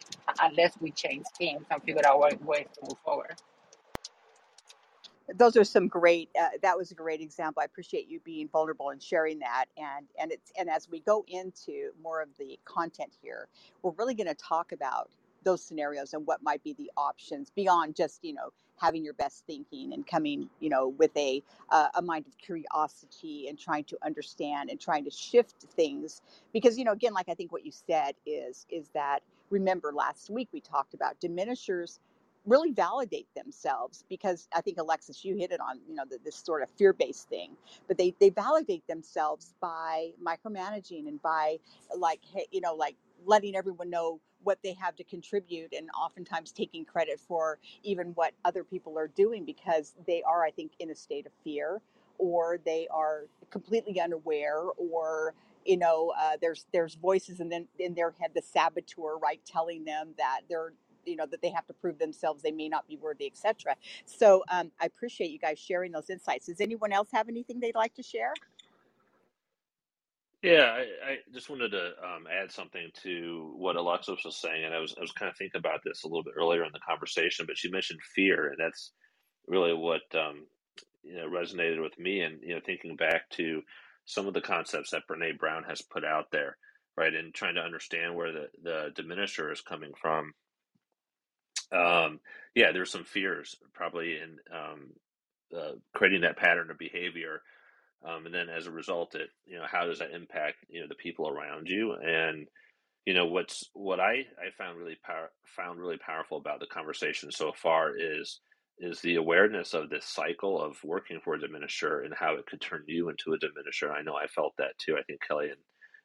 unless 0.43 0.75
we 0.81 0.91
change 0.93 1.25
teams 1.39 1.67
and 1.71 1.83
figure 1.83 2.07
out 2.07 2.21
ways 2.45 2.67
to 2.75 2.81
move 2.89 2.99
forward. 3.05 3.35
Those 5.37 5.57
are 5.57 5.65
some 5.65 5.89
great 5.89 6.31
uh, 6.41 6.49
that 6.63 6.77
was 6.77 6.91
a 6.93 6.95
great 6.95 7.21
example. 7.21 7.63
I 7.63 7.65
appreciate 7.67 8.09
you 8.09 8.21
being 8.25 8.49
vulnerable 8.49 8.91
and 8.91 9.03
sharing 9.03 9.41
that 9.41 9.67
and 9.77 10.07
and 10.21 10.33
it's 10.33 10.53
and 10.59 10.71
as 10.71 10.89
we 10.91 11.01
go 11.01 11.25
into 11.29 11.93
more 12.03 12.23
of 12.23 12.29
the 12.39 12.59
content 12.67 13.13
here 13.23 13.49
we're 13.83 13.93
really 13.93 14.15
going 14.15 14.29
to 14.29 14.35
talk 14.35 14.73
about 14.73 15.11
those 15.45 15.63
scenarios 15.65 16.15
and 16.15 16.27
what 16.27 16.43
might 16.43 16.63
be 16.65 16.75
the 16.75 16.91
options 16.97 17.51
beyond 17.51 17.97
just 17.97 18.21
you 18.25 18.35
know 18.35 18.51
having 18.81 19.05
your 19.05 19.15
best 19.15 19.45
thinking 19.47 19.93
and 19.95 20.07
coming 20.07 20.49
you 20.61 20.71
know 20.71 20.89
with 20.89 21.17
a 21.17 21.43
uh, 21.71 21.89
a 21.95 22.03
mind 22.03 22.27
of 22.27 22.37
curiosity 22.39 23.49
and 23.49 23.59
trying 23.59 23.85
to 23.85 23.99
understand 24.05 24.71
and 24.71 24.81
trying 24.81 25.05
to 25.05 25.11
shift 25.11 25.63
things. 25.77 26.23
Because 26.53 26.79
you 26.79 26.85
know 26.85 26.93
again 26.93 27.15
like 27.15 27.29
i 27.29 27.35
think 27.35 27.53
what 27.53 27.65
you 27.67 27.73
said 27.73 28.15
is 28.27 28.67
is 28.71 28.89
that 28.95 29.21
remember 29.51 29.93
last 29.95 30.31
week 30.31 30.49
we 30.53 30.61
talked 30.61 30.95
about 30.95 31.21
diminishers 31.21 32.01
really 32.47 32.73
validate 32.73 33.29
themselves 33.37 34.05
because 34.09 34.49
I 34.55 34.61
think 34.63 34.79
Alexis, 34.79 35.25
you 35.25 35.37
hit 35.37 35.53
it 35.53 35.61
on, 35.61 35.81
you 35.89 35.95
know, 35.95 36.05
the, 36.11 36.19
this 36.25 36.37
sort 36.37 36.63
of 36.63 36.71
fear-based 36.79 37.29
thing, 37.29 37.53
but 37.89 37.99
they 37.99 38.15
they 38.21 38.31
validate 38.31 38.87
themselves 38.89 39.55
by 39.61 40.11
micromanaging 40.25 41.09
and 41.09 41.23
by 41.23 41.59
like, 41.97 42.21
you 42.53 42.61
know, 42.61 42.75
like 42.75 42.97
letting 43.27 43.57
everyone 43.57 43.91
know 43.91 44.21
what 44.43 44.59
they 44.65 44.73
have 44.75 44.97
to 44.97 45.05
contribute 45.05 45.73
and 45.75 45.91
oftentimes 45.91 46.53
taking 46.53 46.85
credit 46.85 47.21
for 47.21 47.59
even 47.85 48.09
what 48.15 48.33
other 48.45 48.65
people 48.65 48.99
are 48.99 49.09
doing 49.09 49.45
because 49.45 49.95
they 50.07 50.23
are, 50.23 50.45
I 50.45 50.51
think, 50.51 50.73
in 50.81 50.91
a 50.91 50.95
state 50.95 51.27
of 51.27 51.33
fear 51.45 51.81
or 52.19 52.59
they 52.65 52.89
are 52.91 53.27
completely 53.51 54.01
unaware 54.01 54.63
or 54.79 55.35
you 55.67 55.77
know 55.77 56.13
uh, 56.19 56.37
there's 56.41 56.67
there's 56.73 56.95
voices 56.97 57.41
in, 57.41 57.49
them, 57.51 57.69
in 57.79 57.95
their 57.95 58.13
head 58.21 58.31
the 58.35 58.43
saboteur 58.43 59.17
right 59.23 59.41
telling 59.47 59.85
them 59.85 60.15
that 60.19 60.41
they're 60.49 60.73
you 61.07 61.17
know 61.17 61.27
that 61.27 61.43
they 61.43 61.51
have 61.51 61.67
to 61.67 61.75
prove 61.75 61.99
themselves 61.99 62.43
they 62.43 62.53
may 62.53 62.69
not 62.69 62.87
be 62.89 62.97
worthy 62.97 63.27
etc 63.27 63.77
so 64.07 64.43
um, 64.51 64.71
i 64.81 64.87
appreciate 64.87 65.31
you 65.31 65.39
guys 65.39 65.59
sharing 65.59 65.93
those 65.93 66.11
insights. 66.11 66.47
Does 66.47 66.61
anyone 66.61 66.93
else 66.93 67.09
have 67.13 67.29
anything 67.29 67.61
they'd 67.61 67.75
like 67.75 67.95
to 67.95 68.03
share? 68.03 68.35
Yeah, 70.43 70.73
I, 70.73 71.13
I 71.13 71.17
just 71.35 71.51
wanted 71.51 71.71
to 71.73 71.89
um, 72.03 72.27
add 72.33 72.51
something 72.51 72.91
to 73.03 73.53
what 73.57 73.77
Alexis 73.77 74.25
was 74.25 74.41
saying, 74.41 74.65
and 74.65 74.75
I 74.75 74.79
was 74.79 74.95
I 74.97 75.03
was 75.03 75.13
kind 75.13 75.31
of 75.31 75.37
thinking 75.37 75.59
about 75.59 75.81
this 75.85 76.05
a 76.05 76.09
little 76.09 76.25
bit 76.25 76.35
earlier 76.39 76.65
in 76.65 76.73
the 76.73 76.81
conversation, 76.89 77.47
but 77.47 77.59
she 77.59 77.71
mentioned 77.71 78.01
fear, 78.15 78.49
and 78.49 78.57
that's 78.59 78.93
really 79.47 79.75
what 79.75 80.03
um, 80.15 80.47
you 81.03 81.17
know 81.17 81.29
resonated 81.29 81.83
with 81.83 81.99
me, 81.99 82.23
and 82.23 82.41
you 82.43 82.55
know 82.55 82.61
thinking 82.65 82.97
back 82.97 83.29
to 83.31 83.63
some 84.07 84.27
of 84.27 84.35
the 84.35 84.41
concepts 84.41 84.91
that 84.93 85.03
Brene 85.11 85.39
Brown 85.39 85.65
has 85.65 85.83
put 85.83 86.05
out 86.07 86.27
there, 86.33 86.57
right, 86.97 87.15
and 87.15 87.35
trying 87.35 87.57
to 87.57 87.63
understand 87.63 88.15
where 88.17 88.33
the 88.33 88.47
the 88.63 88.91
diminisher 89.03 89.53
is 89.53 89.61
coming 89.61 89.93
from. 90.01 90.33
Um, 91.73 92.21
yeah, 92.55 92.73
there's 92.73 92.91
some 92.91 93.05
fears 93.05 93.57
probably 93.75 94.17
in 94.17 94.39
um, 94.55 94.91
uh, 95.57 95.73
creating 95.95 96.23
that 96.23 96.37
pattern 96.37 96.71
of 96.71 96.79
behavior, 96.79 97.43
um, 98.07 98.27
and 98.27 98.35
then 98.35 98.49
as 98.49 98.67
a 98.67 98.71
result, 98.73 99.15
it 99.15 99.31
you 99.47 99.59
know 99.59 99.67
how 99.71 99.87
does 99.87 99.99
that 100.01 100.13
impact 100.13 100.57
you 100.69 100.81
know 100.81 100.89
the 100.89 100.95
people 100.95 101.29
around 101.29 101.69
you 101.69 101.95
and 101.95 102.47
you 103.07 103.15
know 103.15 103.27
what's 103.27 103.65
what 103.75 104.01
I 104.01 104.27
I 104.39 104.51
found 104.59 104.79
really 104.79 104.97
power, 105.05 105.31
found 105.45 105.81
really 105.81 105.99
powerful 105.99 106.39
about 106.39 106.61
the 106.61 106.67
conversation 106.67 107.31
so 107.33 107.53
far 107.53 107.97
is 107.97 108.41
is 108.79 109.01
the 109.01 109.17
awareness 109.17 109.75
of 109.75 109.91
this 109.91 110.07
cycle 110.07 110.61
of 110.63 110.77
working 110.85 111.21
for 111.23 111.35
a 111.35 111.39
diminisher 111.39 112.05
and 112.05 112.15
how 112.15 112.35
it 112.37 112.47
could 112.47 112.61
turn 112.61 112.83
you 112.87 113.11
into 113.11 113.35
a 113.35 113.39
diminisher. 113.39 113.93
I 113.93 114.03
know 114.03 114.15
I 114.15 114.27
felt 114.27 114.55
that 114.59 114.79
too. 114.79 114.97
I 114.99 115.03
think 115.03 115.21
Kelly 115.27 115.49
and, 115.49 115.59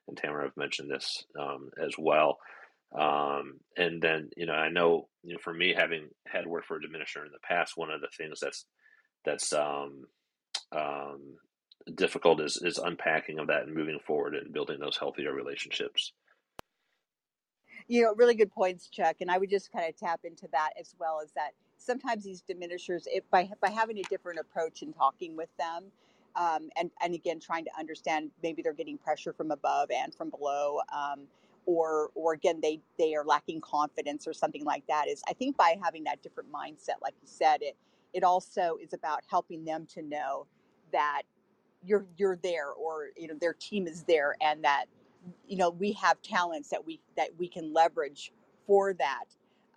and 0.09 0.17
Tamara 0.17 0.43
have 0.43 0.57
mentioned 0.57 0.91
this 0.91 1.23
um, 1.39 1.69
as 1.81 1.93
well. 1.97 2.37
Um, 2.97 3.59
and 3.77 4.01
then, 4.01 4.29
you 4.37 4.45
know, 4.45 4.53
I 4.53 4.69
know, 4.69 5.09
you 5.23 5.33
know, 5.33 5.39
for 5.43 5.53
me, 5.53 5.73
having 5.73 6.09
had 6.27 6.47
worked 6.47 6.67
for 6.67 6.77
a 6.77 6.79
diminisher 6.79 7.25
in 7.25 7.31
the 7.31 7.39
past, 7.43 7.73
one 7.75 7.91
of 7.91 8.01
the 8.01 8.07
things 8.17 8.39
that's 8.39 8.65
that's 9.25 9.51
um, 9.53 10.05
um, 10.71 11.35
difficult 11.95 12.39
is 12.41 12.57
is 12.63 12.77
unpacking 12.77 13.39
of 13.39 13.47
that 13.47 13.63
and 13.63 13.75
moving 13.75 13.99
forward 14.05 14.35
and 14.35 14.53
building 14.53 14.79
those 14.79 14.97
healthier 14.97 15.33
relationships. 15.33 16.13
You 17.87 18.03
know, 18.03 18.15
really 18.15 18.35
good 18.35 18.51
points, 18.51 18.87
Chuck. 18.87 19.17
And 19.19 19.29
I 19.29 19.37
would 19.37 19.49
just 19.49 19.71
kind 19.71 19.87
of 19.87 19.95
tap 19.97 20.21
into 20.23 20.47
that 20.53 20.71
as 20.79 20.95
well 20.97 21.19
as 21.23 21.31
that 21.33 21.51
sometimes 21.77 22.23
these 22.23 22.43
diminishers, 22.49 23.03
if 23.07 23.29
by 23.29 23.49
by 23.61 23.69
having 23.69 23.97
a 23.99 24.03
different 24.03 24.39
approach 24.39 24.81
and 24.83 24.95
talking 24.95 25.35
with 25.35 25.49
them, 25.57 25.85
um, 26.35 26.69
and 26.77 26.91
and 27.03 27.13
again 27.13 27.39
trying 27.39 27.65
to 27.65 27.71
understand 27.77 28.31
maybe 28.41 28.61
they're 28.61 28.73
getting 28.73 28.97
pressure 28.97 29.33
from 29.33 29.51
above 29.51 29.89
and 29.91 30.13
from 30.15 30.29
below. 30.29 30.79
Um, 30.93 31.27
or 31.65 32.09
or 32.15 32.33
again 32.33 32.59
they 32.61 32.81
they 32.99 33.15
are 33.15 33.25
lacking 33.25 33.61
confidence 33.61 34.27
or 34.27 34.33
something 34.33 34.65
like 34.65 34.85
that 34.87 35.07
is 35.07 35.23
i 35.29 35.33
think 35.33 35.57
by 35.57 35.77
having 35.83 36.03
that 36.05 36.21
different 36.23 36.51
mindset 36.51 36.95
like 37.03 37.15
you 37.21 37.27
said 37.27 37.59
it 37.61 37.77
it 38.13 38.23
also 38.23 38.77
is 38.81 38.93
about 38.93 39.21
helping 39.29 39.65
them 39.65 39.85
to 39.87 40.01
know 40.03 40.47
that 40.93 41.23
you're 41.85 42.05
you're 42.17 42.37
there 42.43 42.71
or 42.71 43.09
you 43.17 43.27
know 43.27 43.35
their 43.39 43.53
team 43.53 43.87
is 43.87 44.03
there 44.03 44.35
and 44.41 44.63
that 44.63 44.85
you 45.47 45.57
know 45.57 45.69
we 45.69 45.93
have 45.93 46.21
talents 46.21 46.69
that 46.69 46.85
we 46.85 47.01
that 47.17 47.29
we 47.37 47.47
can 47.47 47.73
leverage 47.73 48.31
for 48.67 48.93
that 48.93 49.25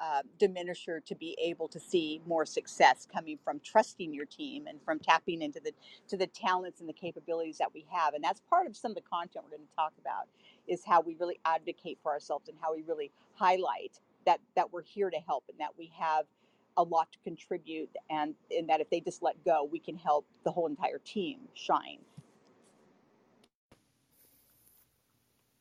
uh, 0.01 0.23
diminisher 0.41 1.05
to 1.05 1.15
be 1.15 1.37
able 1.43 1.69
to 1.69 1.81
see 1.81 2.21
more 2.27 2.47
success 2.47 3.07
coming 3.13 3.39
from 3.45 3.61
trusting 3.65 4.15
your 4.15 4.27
team 4.27 4.67
and 4.67 4.81
from 4.85 4.99
tapping 4.99 5.43
into 5.43 5.61
the 5.61 5.73
to 6.09 6.17
the 6.17 6.27
talents 6.29 6.81
and 6.81 6.89
the 6.89 6.93
capabilities 6.95 7.59
that 7.59 7.73
we 7.75 7.87
have. 7.91 8.15
And 8.15 8.25
that's 8.25 8.41
part 8.51 8.67
of 8.67 8.77
some 8.77 8.93
of 8.93 8.97
the 8.97 9.03
content 9.03 9.45
we're 9.45 9.57
going 9.59 9.69
to 9.69 9.77
talk 9.77 9.93
about 10.01 10.29
is 10.69 10.83
how 10.87 11.01
we 11.01 11.17
really 11.19 11.41
advocate 11.45 11.99
for 12.03 12.13
ourselves 12.13 12.49
and 12.49 12.57
how 12.61 12.75
we 12.75 12.83
really 12.83 13.11
highlight 13.35 14.01
that 14.27 14.41
that 14.57 14.73
we're 14.73 14.83
here 14.83 15.11
to 15.11 15.19
help 15.27 15.45
and 15.49 15.59
that 15.59 15.71
we 15.79 15.91
have 15.99 16.27
a 16.77 16.83
lot 16.83 17.11
to 17.13 17.19
contribute 17.25 17.91
and 18.11 18.35
in 18.51 18.67
that 18.67 18.81
if 18.81 18.89
they 18.91 19.01
just 19.01 19.23
let 19.23 19.43
go 19.45 19.69
we 19.71 19.79
can 19.79 19.97
help 19.97 20.27
the 20.45 20.51
whole 20.51 20.67
entire 20.67 20.99
team 20.99 21.41
shine. 21.55 21.99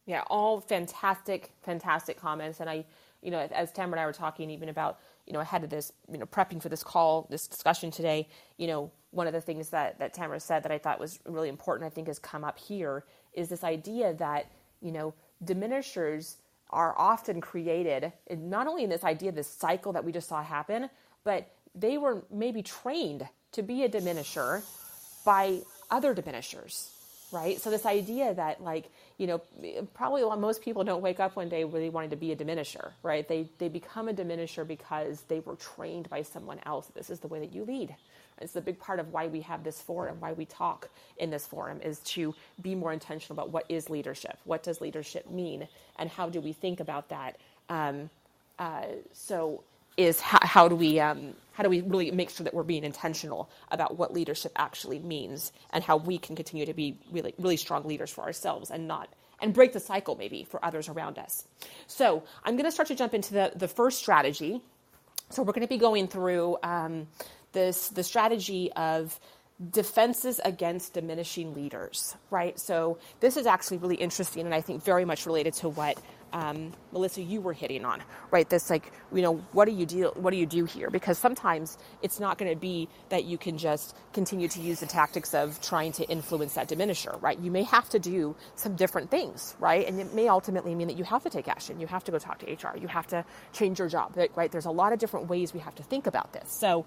Yeah 0.05 0.23
all 0.27 0.61
fantastic 0.61 1.53
fantastic 1.63 2.17
comments. 2.19 2.59
And 2.59 2.69
i 2.69 2.85
you 3.21 3.31
know 3.31 3.39
as 3.51 3.71
tamara 3.71 3.93
and 3.93 4.01
i 4.01 4.05
were 4.05 4.13
talking 4.13 4.49
even 4.51 4.69
about 4.69 4.99
you 5.25 5.33
know 5.33 5.39
ahead 5.39 5.63
of 5.63 5.69
this 5.69 5.91
you 6.11 6.17
know 6.17 6.25
prepping 6.25 6.61
for 6.61 6.69
this 6.69 6.83
call 6.83 7.27
this 7.29 7.47
discussion 7.47 7.91
today 7.91 8.27
you 8.57 8.67
know 8.67 8.91
one 9.11 9.27
of 9.27 9.33
the 9.33 9.41
things 9.41 9.69
that 9.69 9.99
that 9.99 10.13
tamara 10.13 10.39
said 10.39 10.63
that 10.63 10.71
i 10.71 10.77
thought 10.77 10.99
was 10.99 11.19
really 11.25 11.49
important 11.49 11.85
i 11.85 11.89
think 11.89 12.07
has 12.07 12.19
come 12.19 12.43
up 12.43 12.59
here 12.59 13.03
is 13.33 13.49
this 13.49 13.63
idea 13.63 14.13
that 14.13 14.51
you 14.81 14.91
know, 14.91 15.13
diminishers 15.43 16.35
are 16.69 16.93
often 16.97 17.41
created 17.41 18.11
not 18.29 18.67
only 18.67 18.83
in 18.83 18.89
this 18.89 19.03
idea, 19.03 19.31
this 19.31 19.47
cycle 19.47 19.93
that 19.93 20.03
we 20.03 20.11
just 20.11 20.27
saw 20.27 20.43
happen, 20.43 20.89
but 21.23 21.49
they 21.73 21.97
were 21.97 22.23
maybe 22.31 22.61
trained 22.61 23.27
to 23.53 23.61
be 23.61 23.83
a 23.83 23.89
diminisher 23.89 24.63
by 25.23 25.59
other 25.89 26.13
diminishers, 26.13 26.89
right? 27.31 27.59
So 27.61 27.69
this 27.69 27.85
idea 27.85 28.33
that 28.33 28.61
like, 28.61 28.89
you 29.17 29.27
know, 29.27 29.41
probably 29.93 30.23
most 30.37 30.61
people 30.61 30.83
don't 30.83 31.01
wake 31.01 31.19
up 31.19 31.35
one 31.35 31.49
day 31.49 31.63
really 31.63 31.89
wanting 31.89 32.09
to 32.11 32.15
be 32.15 32.31
a 32.31 32.35
diminisher, 32.35 32.91
right? 33.03 33.27
They 33.27 33.49
they 33.57 33.69
become 33.69 34.09
a 34.09 34.13
diminisher 34.13 34.67
because 34.67 35.21
they 35.27 35.39
were 35.39 35.55
trained 35.55 36.09
by 36.09 36.23
someone 36.23 36.59
else. 36.65 36.87
This 36.87 37.09
is 37.09 37.19
the 37.19 37.27
way 37.27 37.39
that 37.39 37.53
you 37.53 37.63
lead. 37.63 37.95
It's 38.41 38.55
a 38.55 38.61
big 38.61 38.79
part 38.79 38.99
of 38.99 39.13
why 39.13 39.27
we 39.27 39.41
have 39.41 39.63
this 39.63 39.81
forum, 39.81 40.17
why 40.19 40.33
we 40.33 40.45
talk 40.45 40.89
in 41.17 41.29
this 41.29 41.45
forum, 41.45 41.81
is 41.81 41.99
to 41.99 42.35
be 42.61 42.75
more 42.75 42.93
intentional 42.93 43.39
about 43.41 43.51
what 43.51 43.65
is 43.69 43.89
leadership, 43.89 44.37
what 44.45 44.63
does 44.63 44.81
leadership 44.81 45.29
mean, 45.29 45.67
and 45.97 46.09
how 46.09 46.29
do 46.29 46.41
we 46.41 46.53
think 46.53 46.79
about 46.79 47.09
that. 47.09 47.37
Um, 47.69 48.09
uh, 48.59 48.85
so, 49.13 49.63
is 49.97 50.21
how, 50.21 50.39
how 50.41 50.67
do 50.67 50.75
we 50.75 50.99
um, 50.99 51.33
how 51.53 51.63
do 51.63 51.69
we 51.69 51.81
really 51.81 52.11
make 52.11 52.29
sure 52.29 52.43
that 52.43 52.53
we're 52.53 52.63
being 52.63 52.83
intentional 52.83 53.49
about 53.71 53.97
what 53.97 54.13
leadership 54.13 54.51
actually 54.55 54.99
means, 54.99 55.51
and 55.71 55.83
how 55.83 55.97
we 55.97 56.17
can 56.17 56.35
continue 56.35 56.65
to 56.65 56.73
be 56.73 56.97
really 57.11 57.33
really 57.39 57.57
strong 57.57 57.83
leaders 57.85 58.11
for 58.11 58.23
ourselves 58.23 58.71
and 58.71 58.87
not 58.87 59.09
and 59.41 59.53
break 59.53 59.73
the 59.73 59.79
cycle 59.79 60.15
maybe 60.15 60.43
for 60.43 60.63
others 60.65 60.89
around 60.89 61.19
us. 61.19 61.45
So, 61.87 62.23
I'm 62.43 62.55
going 62.55 62.65
to 62.65 62.71
start 62.71 62.87
to 62.89 62.95
jump 62.95 63.13
into 63.13 63.33
the 63.33 63.51
the 63.55 63.67
first 63.67 63.99
strategy. 63.99 64.61
So, 65.29 65.43
we're 65.43 65.53
going 65.53 65.67
to 65.67 65.69
be 65.69 65.77
going 65.77 66.07
through. 66.07 66.57
Um, 66.63 67.07
this 67.57 67.89
the 67.89 68.03
strategy 68.03 68.71
of 68.73 69.19
defenses 69.71 70.39
against 70.45 70.93
diminishing 70.93 71.55
leaders, 71.55 72.15
right? 72.29 72.59
So 72.59 72.99
this 73.19 73.35
is 73.35 73.47
actually 73.47 73.77
really 73.77 73.95
interesting, 73.95 74.45
and 74.45 74.53
I 74.53 74.61
think 74.61 74.83
very 74.83 75.03
much 75.03 75.25
related 75.25 75.53
to 75.55 75.69
what 75.69 75.97
um, 76.33 76.73
Melissa 76.91 77.23
you 77.23 77.41
were 77.41 77.53
hitting 77.53 77.83
on, 77.83 78.03
right? 78.29 78.47
This 78.47 78.69
like 78.69 78.91
you 79.11 79.23
know 79.23 79.37
what 79.53 79.65
do 79.65 79.71
you 79.71 79.87
do 79.87 80.11
what 80.15 80.29
do 80.29 80.37
you 80.37 80.45
do 80.45 80.65
here? 80.65 80.91
Because 80.91 81.17
sometimes 81.17 81.79
it's 82.03 82.19
not 82.19 82.37
going 82.37 82.51
to 82.51 82.59
be 82.59 82.87
that 83.09 83.23
you 83.23 83.39
can 83.39 83.57
just 83.57 83.95
continue 84.13 84.47
to 84.49 84.61
use 84.61 84.79
the 84.79 84.85
tactics 84.85 85.33
of 85.33 85.59
trying 85.61 85.93
to 85.93 86.03
influence 86.07 86.53
that 86.53 86.69
diminisher, 86.69 87.19
right? 87.23 87.39
You 87.39 87.49
may 87.49 87.63
have 87.63 87.89
to 87.89 87.99
do 87.99 88.35
some 88.55 88.75
different 88.75 89.09
things, 89.09 89.55
right? 89.59 89.87
And 89.87 89.99
it 89.99 90.13
may 90.13 90.27
ultimately 90.27 90.75
mean 90.75 90.87
that 90.89 90.97
you 90.97 91.05
have 91.05 91.23
to 91.23 91.31
take 91.31 91.47
action. 91.47 91.79
You 91.79 91.87
have 91.87 92.03
to 92.03 92.11
go 92.11 92.19
talk 92.19 92.37
to 92.39 92.45
HR. 92.45 92.77
You 92.77 92.89
have 92.89 93.07
to 93.07 93.25
change 93.53 93.79
your 93.79 93.87
job, 93.87 94.15
right? 94.35 94.51
There's 94.51 94.65
a 94.65 94.71
lot 94.71 94.93
of 94.93 94.99
different 94.99 95.29
ways 95.29 95.53
we 95.53 95.61
have 95.61 95.75
to 95.75 95.83
think 95.83 96.05
about 96.05 96.33
this. 96.33 96.51
So 96.51 96.85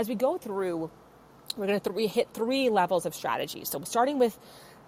as 0.00 0.08
we 0.08 0.14
go 0.14 0.38
through, 0.38 0.90
we're 1.58 1.66
going 1.66 1.78
to 1.78 1.90
th- 1.90 2.10
hit 2.10 2.28
three 2.32 2.70
levels 2.70 3.04
of 3.04 3.14
strategy. 3.14 3.66
So, 3.66 3.82
starting 3.84 4.18
with 4.18 4.38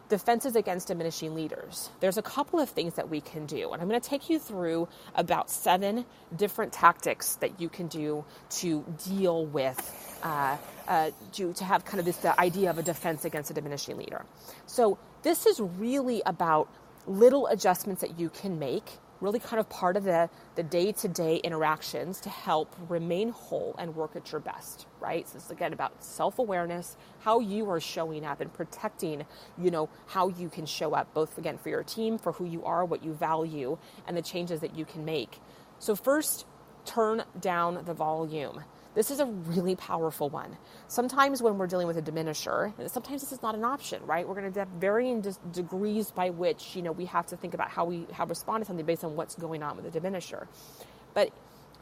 defenses 0.08 0.56
against 0.56 0.88
diminishing 0.88 1.34
leaders, 1.34 1.90
there's 2.00 2.16
a 2.16 2.22
couple 2.22 2.58
of 2.58 2.70
things 2.70 2.94
that 2.94 3.10
we 3.10 3.20
can 3.20 3.44
do. 3.44 3.72
And 3.72 3.82
I'm 3.82 3.88
going 3.88 4.00
to 4.00 4.08
take 4.08 4.30
you 4.30 4.38
through 4.38 4.88
about 5.14 5.50
seven 5.50 6.06
different 6.34 6.72
tactics 6.72 7.34
that 7.36 7.60
you 7.60 7.68
can 7.68 7.88
do 7.88 8.24
to 8.62 8.84
deal 9.06 9.44
with, 9.44 10.18
uh, 10.22 10.56
uh, 10.88 11.10
to, 11.32 11.52
to 11.52 11.64
have 11.64 11.84
kind 11.84 12.00
of 12.00 12.06
this 12.06 12.16
the 12.16 12.38
idea 12.40 12.70
of 12.70 12.78
a 12.78 12.82
defense 12.82 13.26
against 13.26 13.50
a 13.50 13.54
diminishing 13.54 13.98
leader. 13.98 14.24
So, 14.64 14.98
this 15.22 15.44
is 15.44 15.60
really 15.60 16.22
about 16.24 16.68
little 17.06 17.48
adjustments 17.48 18.00
that 18.00 18.18
you 18.18 18.30
can 18.30 18.58
make 18.58 18.98
really 19.22 19.38
kind 19.38 19.60
of 19.60 19.68
part 19.68 19.96
of 19.96 20.04
the, 20.04 20.28
the 20.56 20.62
day-to-day 20.62 21.36
interactions 21.36 22.20
to 22.20 22.28
help 22.28 22.74
remain 22.88 23.30
whole 23.30 23.74
and 23.78 23.94
work 23.94 24.16
at 24.16 24.30
your 24.32 24.40
best 24.40 24.86
right? 25.00 25.28
So 25.28 25.38
is 25.38 25.50
again 25.50 25.72
about 25.72 26.04
self-awareness 26.04 26.96
how 27.20 27.40
you 27.40 27.68
are 27.70 27.80
showing 27.80 28.24
up 28.24 28.40
and 28.40 28.52
protecting 28.52 29.24
you 29.58 29.70
know 29.70 29.88
how 30.06 30.28
you 30.28 30.48
can 30.48 30.66
show 30.66 30.94
up 30.94 31.12
both 31.14 31.38
again 31.38 31.58
for 31.58 31.68
your 31.68 31.82
team 31.82 32.18
for 32.18 32.32
who 32.32 32.44
you 32.44 32.64
are 32.64 32.84
what 32.84 33.04
you 33.04 33.12
value 33.12 33.78
and 34.06 34.16
the 34.16 34.22
changes 34.22 34.60
that 34.60 34.76
you 34.76 34.84
can 34.84 35.04
make. 35.04 35.38
So 35.78 35.94
first 35.96 36.46
turn 36.84 37.24
down 37.40 37.82
the 37.84 37.94
volume 37.94 38.64
this 38.94 39.10
is 39.10 39.20
a 39.20 39.26
really 39.26 39.74
powerful 39.76 40.28
one. 40.28 40.56
Sometimes 40.88 41.42
when 41.42 41.56
we're 41.56 41.66
dealing 41.66 41.86
with 41.86 41.96
a 41.96 42.02
diminisher, 42.02 42.72
sometimes 42.90 43.22
this 43.22 43.32
is 43.32 43.42
not 43.42 43.54
an 43.54 43.64
option, 43.64 44.04
right? 44.04 44.26
We're 44.26 44.34
going 44.34 44.52
to 44.52 44.58
have 44.60 44.68
varying 44.68 45.24
degrees 45.52 46.10
by 46.10 46.30
which, 46.30 46.76
you 46.76 46.82
know, 46.82 46.92
we 46.92 47.06
have 47.06 47.26
to 47.26 47.36
think 47.36 47.54
about 47.54 47.70
how 47.70 47.84
we 47.84 48.06
how 48.12 48.26
respond 48.26 48.62
to 48.62 48.66
something 48.66 48.84
based 48.84 49.04
on 49.04 49.16
what's 49.16 49.34
going 49.34 49.62
on 49.62 49.76
with 49.76 49.90
the 49.90 50.00
diminisher. 50.00 50.46
But 51.14 51.30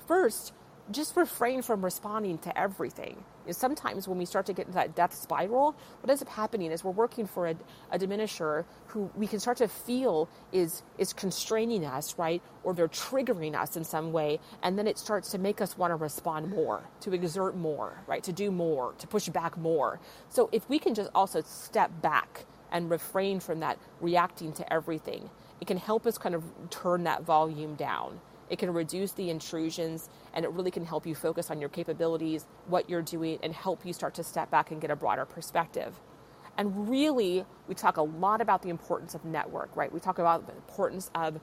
first, 0.07 0.53
just 0.90 1.16
refrain 1.16 1.62
from 1.62 1.85
responding 1.85 2.38
to 2.38 2.59
everything. 2.59 3.25
Sometimes 3.51 4.07
when 4.07 4.19
we 4.19 4.25
start 4.25 4.47
to 4.47 4.53
get 4.53 4.66
into 4.66 4.77
that 4.77 4.95
death 4.95 5.14
spiral, 5.14 5.75
what 6.01 6.11
ends 6.11 6.23
up 6.23 6.29
happening 6.29 6.71
is 6.71 6.85
we're 6.85 6.90
working 6.90 7.27
for 7.27 7.49
a, 7.49 7.57
a 7.90 7.99
diminisher 7.99 8.64
who 8.87 9.11
we 9.16 9.27
can 9.27 9.40
start 9.40 9.57
to 9.59 9.69
feel 9.69 10.29
is 10.53 10.83
is 10.99 11.12
constraining 11.12 11.85
us, 11.85 12.19
right? 12.19 12.42
Or 12.63 12.75
they're 12.75 12.88
triggering 12.88 13.54
us 13.54 13.77
in 13.77 13.85
some 13.85 14.13
way, 14.13 14.38
and 14.63 14.79
then 14.79 14.87
it 14.87 14.98
starts 14.98 15.31
to 15.33 15.38
make 15.38 15.61
us 15.61 15.77
want 15.77 15.90
to 15.90 15.96
respond 15.96 16.50
more, 16.50 16.83
to 17.00 17.13
exert 17.13 17.57
more, 17.57 18.02
right? 18.07 18.23
To 18.25 18.33
do 18.33 18.50
more, 18.50 18.94
to 18.98 19.07
push 19.07 19.29
back 19.29 19.57
more. 19.57 20.00
So 20.29 20.48
if 20.52 20.69
we 20.69 20.79
can 20.79 20.94
just 20.94 21.11
also 21.15 21.42
step 21.42 21.90
back 22.02 22.44
and 22.71 22.90
refrain 22.90 23.40
from 23.40 23.61
that 23.61 23.79
reacting 24.00 24.52
to 24.52 24.73
everything, 24.73 25.31
it 25.61 25.67
can 25.67 25.77
help 25.77 26.07
us 26.07 26.19
kind 26.19 26.35
of 26.35 26.44
turn 26.71 27.04
that 27.04 27.23
volume 27.23 27.75
down 27.75 28.21
it 28.51 28.59
can 28.59 28.73
reduce 28.75 29.13
the 29.13 29.31
intrusions 29.31 30.11
and 30.35 30.44
it 30.44 30.51
really 30.51 30.71
can 30.71 30.85
help 30.85 31.07
you 31.07 31.15
focus 31.15 31.51
on 31.51 31.61
your 31.61 31.71
capabilities, 31.71 32.46
what 32.67 32.90
you're 32.90 33.01
doing, 33.03 33.38
and 33.42 33.55
help 33.55 33.87
you 33.87 33.92
start 33.92 34.15
to 34.15 34.25
step 34.25 34.51
back 34.51 34.73
and 34.73 34.81
get 34.81 34.90
a 34.90 34.96
broader 34.96 35.25
perspective. 35.25 35.98
And 36.59 36.90
really, 36.90 37.46
we 37.69 37.75
talk 37.75 37.96
a 37.96 38.03
lot 38.03 38.40
about 38.40 38.63
the 38.63 38.69
importance 38.69 39.15
of 39.15 39.25
network, 39.25 39.75
right? 39.77 39.90
We 39.90 40.01
talk 40.01 40.19
about 40.19 40.46
the 40.46 40.55
importance 40.55 41.11
of 41.15 41.40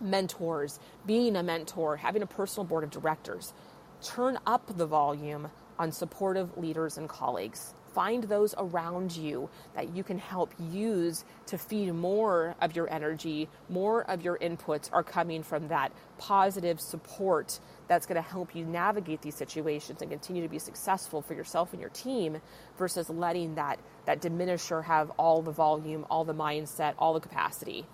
mentors, 0.00 0.78
being 1.06 1.36
a 1.36 1.42
mentor, 1.42 1.96
having 1.96 2.22
a 2.22 2.26
personal 2.26 2.66
board 2.66 2.84
of 2.84 2.90
directors. 2.90 3.54
Turn 4.02 4.38
up 4.46 4.76
the 4.76 4.86
volume 4.86 5.50
on 5.78 5.90
supportive 5.90 6.56
leaders 6.58 6.98
and 6.98 7.08
colleagues. 7.08 7.72
Find 7.96 8.24
those 8.24 8.54
around 8.58 9.16
you 9.16 9.48
that 9.74 9.96
you 9.96 10.04
can 10.04 10.18
help 10.18 10.52
use 10.70 11.24
to 11.46 11.56
feed 11.56 11.94
more 11.94 12.54
of 12.60 12.76
your 12.76 12.92
energy, 12.92 13.48
more 13.70 14.02
of 14.10 14.20
your 14.20 14.36
inputs 14.36 14.90
are 14.92 15.02
coming 15.02 15.42
from 15.42 15.68
that 15.68 15.92
positive 16.18 16.78
support 16.78 17.58
that's 17.88 18.04
going 18.04 18.22
to 18.22 18.28
help 18.28 18.54
you 18.54 18.66
navigate 18.66 19.22
these 19.22 19.34
situations 19.34 20.02
and 20.02 20.10
continue 20.10 20.42
to 20.42 20.48
be 20.48 20.58
successful 20.58 21.22
for 21.22 21.32
yourself 21.32 21.72
and 21.72 21.80
your 21.80 21.88
team 21.88 22.38
versus 22.76 23.08
letting 23.08 23.54
that, 23.54 23.78
that 24.04 24.20
diminisher 24.20 24.84
have 24.84 25.08
all 25.12 25.40
the 25.40 25.50
volume, 25.50 26.04
all 26.10 26.26
the 26.26 26.34
mindset, 26.34 26.92
all 26.98 27.14
the 27.14 27.20
capacity. 27.20 27.86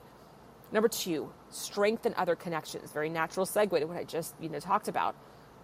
Number 0.73 0.89
two, 0.89 1.33
strengthen 1.49 2.13
other 2.17 2.35
connections. 2.35 2.91
Very 2.91 3.09
natural 3.09 3.47
segue 3.47 3.79
to 3.79 3.85
what 3.85 3.99
I 3.99 4.03
just 4.03 4.35
you 4.41 4.49
know 4.49 4.59
talked 4.59 4.89
about 4.89 5.15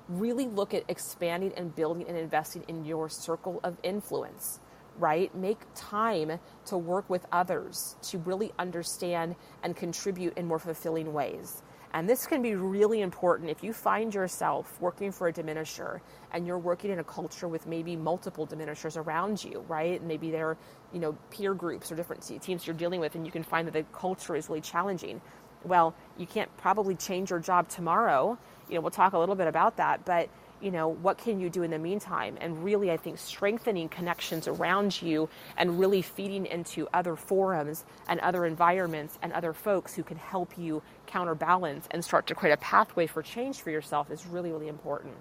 really 0.09 0.47
look 0.47 0.75
at 0.75 0.85
expanding 0.89 1.53
and 1.57 1.75
building 1.75 2.07
and 2.09 2.17
investing 2.17 2.65
in 2.69 2.85
your 2.85 3.09
circle 3.09 3.61
of 3.63 3.77
influence, 3.83 4.61
right? 4.99 5.35
Make 5.35 5.59
time 5.75 6.39
to 6.67 6.79
work 6.79 7.09
with 7.11 7.27
others 7.33 7.97
to 8.03 8.19
really 8.19 8.53
understand 8.59 9.37
and 9.63 9.77
contribute 9.77 10.37
in 10.37 10.47
more 10.47 10.59
fulfilling 10.59 11.13
ways. 11.13 11.63
And 11.95 12.09
this 12.09 12.27
can 12.27 12.43
be 12.43 12.55
really 12.55 13.01
important 13.01 13.49
if 13.51 13.65
you 13.65 13.73
find 13.73 14.15
yourself 14.15 14.79
working 14.81 15.11
for 15.11 15.29
a 15.29 15.33
diminisher 15.33 16.01
and 16.33 16.47
you're 16.47 16.59
working 16.59 16.91
in 16.91 16.99
a 16.99 17.05
culture 17.05 17.49
with 17.49 17.67
maybe 17.67 17.97
multiple 17.97 18.47
diminishers 18.47 18.99
around 18.99 19.43
you, 19.43 19.65
right? 19.69 20.03
Maybe 20.03 20.31
they're, 20.31 20.59
you 20.93 21.01
know, 21.01 21.17
peer 21.31 21.55
groups 21.55 21.91
or 21.91 21.97
different 21.97 22.23
teams 22.43 22.67
you're 22.67 22.77
dealing 22.77 23.01
with, 23.01 23.15
and 23.15 23.25
you 23.25 23.33
can 23.33 23.43
find 23.43 23.67
that 23.67 23.73
the 23.73 23.85
culture 23.85 24.37
is 24.37 24.51
really 24.51 24.61
challenging. 24.61 25.23
Well, 25.65 25.95
you 26.19 26.27
can't 26.27 26.55
probably 26.59 26.95
change 26.95 27.31
your 27.31 27.41
job 27.41 27.69
tomorrow, 27.69 28.39
you 28.69 28.77
know, 28.77 28.81
we'll 28.81 28.91
talk 28.91 29.13
a 29.13 29.19
little 29.19 29.35
bit 29.35 29.47
about 29.47 29.77
that, 29.77 30.05
but 30.05 30.29
you 30.61 30.71
know, 30.71 30.89
what 30.89 31.19
can 31.19 31.41
you 31.41 31.51
do 31.51 31.63
in 31.63 31.71
the 31.71 31.79
meantime? 31.79 32.37
And 32.41 32.65
really, 32.65 32.91
I 32.91 32.97
think 32.97 33.19
strengthening 33.19 33.89
connections 33.89 34.49
around 34.49 35.01
you 35.01 35.29
and 35.57 35.79
really 35.79 36.03
feeding 36.03 36.47
into 36.47 36.89
other 36.93 37.17
forums 37.17 37.85
and 38.09 38.19
other 38.21 38.45
environments 38.45 39.19
and 39.23 39.33
other 39.33 39.53
folks 39.53 39.95
who 39.95 40.03
can 40.03 40.17
help 40.17 40.59
you 40.59 40.83
counterbalance 41.07 41.87
and 41.91 42.05
start 42.05 42.27
to 42.29 42.35
create 42.35 42.53
a 42.53 42.57
pathway 42.57 43.07
for 43.07 43.23
change 43.23 43.61
for 43.61 43.71
yourself 43.71 44.11
is 44.11 44.27
really, 44.27 44.51
really 44.51 44.69
important. 44.69 45.15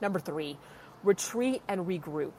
Number 0.00 0.18
three, 0.18 0.58
retreat 1.02 1.62
and 1.68 1.86
regroup. 1.86 2.32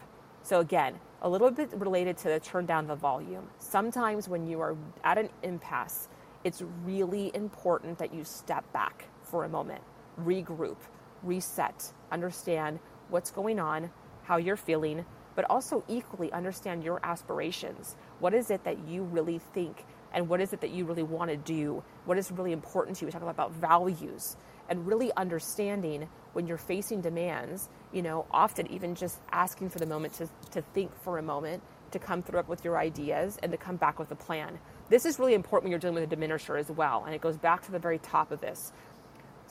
So, 0.43 0.59
again, 0.59 0.99
a 1.21 1.29
little 1.29 1.51
bit 1.51 1.71
related 1.73 2.17
to 2.19 2.27
the 2.27 2.39
turn 2.39 2.65
down 2.65 2.85
the 2.85 2.95
volume. 2.95 3.47
Sometimes 3.57 4.27
when 4.27 4.45
you 4.45 4.59
are 4.59 4.75
at 5.03 5.17
an 5.17 5.29
impasse, 5.41 6.09
it's 6.43 6.61
really 6.83 7.31
important 7.33 7.97
that 7.99 8.13
you 8.13 8.25
step 8.25 8.71
back 8.73 9.05
for 9.23 9.45
a 9.45 9.49
moment 9.49 9.81
regroup, 10.19 10.77
reset, 11.21 11.93
understand 12.11 12.79
what's 13.09 13.31
going 13.31 13.59
on, 13.59 13.91
how 14.23 14.37
you're 14.37 14.57
feeling, 14.57 15.05
but 15.35 15.45
also 15.49 15.83
equally 15.87 16.31
understand 16.31 16.83
your 16.83 16.99
aspirations. 17.03 17.95
What 18.19 18.33
is 18.33 18.51
it 18.51 18.63
that 18.63 18.87
you 18.87 19.03
really 19.03 19.39
think 19.39 19.85
and 20.13 20.29
what 20.29 20.41
is 20.41 20.53
it 20.53 20.61
that 20.61 20.69
you 20.69 20.85
really 20.85 21.03
want 21.03 21.31
to 21.31 21.37
do? 21.37 21.83
What 22.05 22.17
is 22.17 22.31
really 22.31 22.51
important 22.51 22.97
to 22.97 23.01
you? 23.01 23.07
We 23.07 23.11
talk 23.11 23.23
about 23.23 23.51
values 23.51 24.37
and 24.69 24.87
really 24.87 25.11
understanding 25.17 26.07
when 26.33 26.47
you're 26.47 26.57
facing 26.57 27.01
demands, 27.01 27.69
you 27.91 28.01
know, 28.01 28.25
often 28.31 28.71
even 28.71 28.95
just 28.95 29.19
asking 29.31 29.69
for 29.69 29.79
the 29.79 29.85
moment 29.85 30.13
to, 30.15 30.29
to 30.51 30.61
think 30.73 30.95
for 31.01 31.17
a 31.17 31.21
moment, 31.21 31.63
to 31.91 31.99
come 31.99 32.23
through 32.23 32.39
up 32.39 32.47
with 32.47 32.63
your 32.63 32.77
ideas 32.77 33.37
and 33.43 33.51
to 33.51 33.57
come 33.57 33.75
back 33.75 33.99
with 33.99 34.11
a 34.11 34.15
plan. 34.15 34.59
This 34.89 35.05
is 35.05 35.19
really 35.19 35.33
important 35.33 35.65
when 35.65 35.71
you're 35.71 35.79
dealing 35.79 35.95
with 35.95 36.11
a 36.11 36.15
diminisher 36.15 36.59
as 36.59 36.69
well. 36.69 37.03
And 37.05 37.13
it 37.13 37.21
goes 37.21 37.37
back 37.37 37.63
to 37.65 37.71
the 37.71 37.79
very 37.79 37.99
top 37.99 38.31
of 38.31 38.41
this 38.41 38.71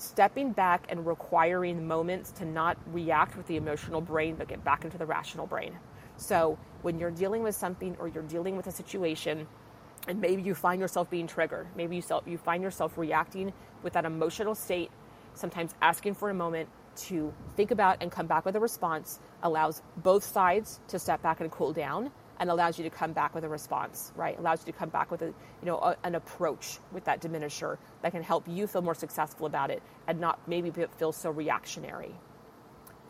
stepping 0.02 0.52
back 0.52 0.86
and 0.88 1.06
requiring 1.06 1.86
moments 1.86 2.32
to 2.32 2.44
not 2.44 2.76
react 2.88 3.36
with 3.36 3.46
the 3.46 3.56
emotional 3.56 4.00
brain, 4.00 4.34
but 4.34 4.48
get 4.48 4.64
back 4.64 4.84
into 4.84 4.98
the 4.98 5.06
rational 5.06 5.46
brain. 5.46 5.78
So 6.16 6.58
when 6.82 6.98
you're 6.98 7.10
dealing 7.10 7.42
with 7.42 7.54
something 7.54 7.96
or 7.98 8.08
you're 8.08 8.24
dealing 8.24 8.56
with 8.56 8.66
a 8.66 8.72
situation, 8.72 9.46
and 10.08 10.20
maybe 10.20 10.42
you 10.42 10.54
find 10.54 10.80
yourself 10.80 11.08
being 11.08 11.26
triggered, 11.28 11.68
maybe 11.76 11.96
you, 11.96 12.02
you 12.26 12.36
find 12.36 12.62
yourself 12.62 12.98
reacting 12.98 13.52
with 13.82 13.92
that 13.92 14.04
emotional 14.04 14.54
state, 14.54 14.90
sometimes 15.34 15.74
asking 15.80 16.14
for 16.14 16.30
a 16.30 16.34
moment 16.34 16.68
to 16.94 17.32
think 17.56 17.70
about 17.70 17.98
and 18.02 18.10
come 18.10 18.26
back 18.26 18.44
with 18.44 18.56
a 18.56 18.60
response 18.60 19.20
allows 19.42 19.82
both 19.98 20.24
sides 20.24 20.80
to 20.88 20.98
step 20.98 21.22
back 21.22 21.40
and 21.40 21.50
cool 21.50 21.72
down 21.72 22.10
and 22.42 22.50
allows 22.50 22.76
you 22.76 22.82
to 22.82 22.90
come 22.90 23.12
back 23.12 23.36
with 23.36 23.44
a 23.44 23.48
response, 23.48 24.10
right? 24.16 24.36
Allows 24.36 24.66
you 24.66 24.72
to 24.72 24.76
come 24.76 24.88
back 24.88 25.12
with 25.12 25.22
a, 25.22 25.26
you 25.26 25.34
know, 25.62 25.78
a, 25.78 25.96
an 26.02 26.16
approach 26.16 26.80
with 26.90 27.04
that 27.04 27.20
diminisher 27.20 27.78
that 28.02 28.10
can 28.10 28.20
help 28.20 28.48
you 28.48 28.66
feel 28.66 28.82
more 28.82 28.96
successful 28.96 29.46
about 29.46 29.70
it 29.70 29.80
and 30.08 30.18
not 30.18 30.40
maybe 30.48 30.72
feel 30.98 31.12
so 31.12 31.30
reactionary. 31.30 32.10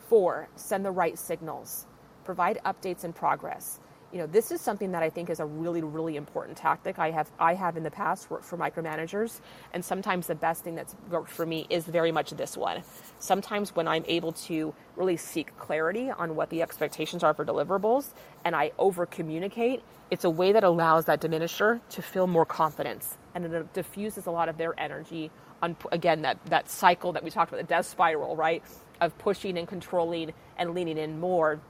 Four, 0.01 0.51
send 0.57 0.85
the 0.85 0.91
right 0.91 1.18
signals. 1.18 1.87
Provide 2.24 2.61
updates 2.66 3.05
and 3.05 3.14
progress 3.14 3.80
you 4.13 4.19
know, 4.19 4.27
this 4.27 4.53
is 4.53 4.61
something 4.61 4.93
that 4.93 5.03
I 5.03 5.09
think 5.09 5.31
is 5.31 5.41
a 5.41 5.47
really, 5.47 5.83
really 5.83 6.17
important 6.17 6.59
tactic. 6.59 6.99
I 6.99 7.11
have, 7.11 7.31
I 7.39 7.55
have 7.55 7.79
in 7.79 7.83
the 7.83 7.91
past 7.91 8.31
worked 8.31 8.45
for 8.45 8.59
micromanagers, 8.59 9.41
and 9.73 9.83
sometimes 9.83 10.27
the 10.27 10.35
best 10.35 10.63
thing 10.63 10.75
that's 10.75 10.95
worked 11.09 11.31
for 11.31 11.47
me 11.47 11.67
is 11.71 11.85
very 11.87 12.13
much 12.13 12.31
this 12.33 12.55
one. 12.55 12.83
Sometimes 13.19 13.75
when 13.75 13.89
I'm 13.89 14.05
able 14.07 14.33
to 14.33 14.75
really 14.97 15.17
seek 15.17 15.57
clarity 15.57 16.11
on 16.11 16.37
what 16.37 16.51
the 16.51 16.61
expectations 16.61 17.23
are 17.23 17.33
for 17.33 17.45
deliverables, 17.45 18.13
and 18.45 18.55
I 18.55 18.73
over 18.79 19.07
communicate, 19.07 19.83
it's 20.11 20.25
a 20.25 20.31
way 20.31 20.53
that 20.53 20.63
allows 20.63 21.07
that 21.07 21.23
diminisher 21.23 21.81
to 21.91 22.03
feel 22.03 22.27
more 22.27 22.45
confidence, 22.45 23.17
and 23.35 23.47
it 23.47 23.73
diffuses 23.73 24.27
a 24.27 24.31
lot 24.31 24.51
of 24.51 24.59
their 24.59 24.79
energy 24.79 25.31
on 25.63 25.75
again 25.91 26.23
that 26.23 26.45
that 26.47 26.69
cycle 26.69 27.13
that 27.13 27.25
we 27.25 27.31
talked 27.31 27.51
about, 27.51 27.63
the 27.63 27.67
death 27.67 27.87
spiral, 27.87 28.37
right, 28.37 28.63
of 29.01 29.17
pushing 29.17 29.57
and 29.57 29.67
controlling 29.67 30.33
and 30.59 30.75
leaning 30.75 30.99
in 30.99 31.19
more. 31.19 31.61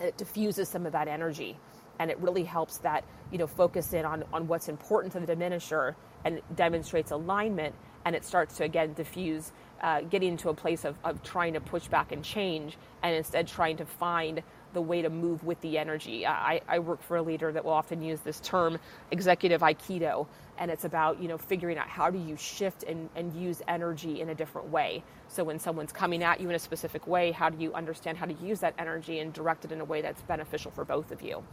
It 0.00 0.16
diffuses 0.16 0.68
some 0.68 0.86
of 0.86 0.92
that 0.92 1.08
energy 1.08 1.56
and 1.98 2.10
it 2.10 2.18
really 2.20 2.44
helps 2.44 2.78
that 2.78 3.04
you 3.30 3.38
know 3.38 3.46
focus 3.46 3.92
in 3.92 4.04
on, 4.04 4.24
on 4.32 4.46
what's 4.48 4.68
important 4.68 5.12
to 5.12 5.20
the 5.20 5.26
diminisher 5.26 5.94
and 6.24 6.40
demonstrates 6.56 7.10
alignment 7.10 7.74
and 8.04 8.16
it 8.16 8.24
starts 8.24 8.56
to 8.56 8.64
again 8.64 8.92
diffuse 8.94 9.52
uh, 9.82 10.00
getting 10.02 10.30
into 10.30 10.48
a 10.48 10.54
place 10.54 10.84
of, 10.84 10.96
of 11.04 11.22
trying 11.22 11.52
to 11.54 11.60
push 11.60 11.86
back 11.88 12.12
and 12.12 12.24
change 12.24 12.76
and 13.02 13.14
instead 13.14 13.46
trying 13.46 13.76
to 13.76 13.84
find 13.84 14.42
the 14.74 14.80
way 14.82 15.02
to 15.02 15.10
move 15.10 15.44
with 15.44 15.60
the 15.62 15.78
energy. 15.78 16.26
I, 16.26 16.60
I 16.68 16.78
work 16.80 17.02
for 17.02 17.16
a 17.16 17.22
leader 17.22 17.52
that 17.52 17.64
will 17.64 17.72
often 17.72 18.02
use 18.02 18.20
this 18.20 18.40
term 18.40 18.78
executive 19.10 19.62
aikido 19.62 20.26
and 20.58 20.70
it's 20.70 20.84
about 20.84 21.22
you 21.22 21.28
know 21.28 21.38
figuring 21.38 21.78
out 21.78 21.88
how 21.88 22.10
do 22.10 22.18
you 22.18 22.36
shift 22.36 22.82
and, 22.84 23.08
and 23.16 23.34
use 23.34 23.62
energy 23.68 24.20
in 24.20 24.30
a 24.30 24.34
different 24.34 24.70
way. 24.70 25.02
So 25.28 25.44
when 25.44 25.58
someone's 25.58 25.92
coming 25.92 26.22
at 26.22 26.40
you 26.40 26.48
in 26.48 26.54
a 26.54 26.58
specific 26.58 27.06
way 27.06 27.32
how 27.32 27.50
do 27.50 27.62
you 27.62 27.72
understand 27.74 28.18
how 28.18 28.26
to 28.26 28.34
use 28.34 28.60
that 28.60 28.74
energy 28.78 29.20
and 29.20 29.32
direct 29.32 29.64
it 29.64 29.72
in 29.72 29.80
a 29.80 29.84
way 29.84 30.02
that's 30.02 30.22
beneficial 30.22 30.70
for 30.70 30.84
both 30.84 31.12
of 31.12 31.22
you 31.22 31.44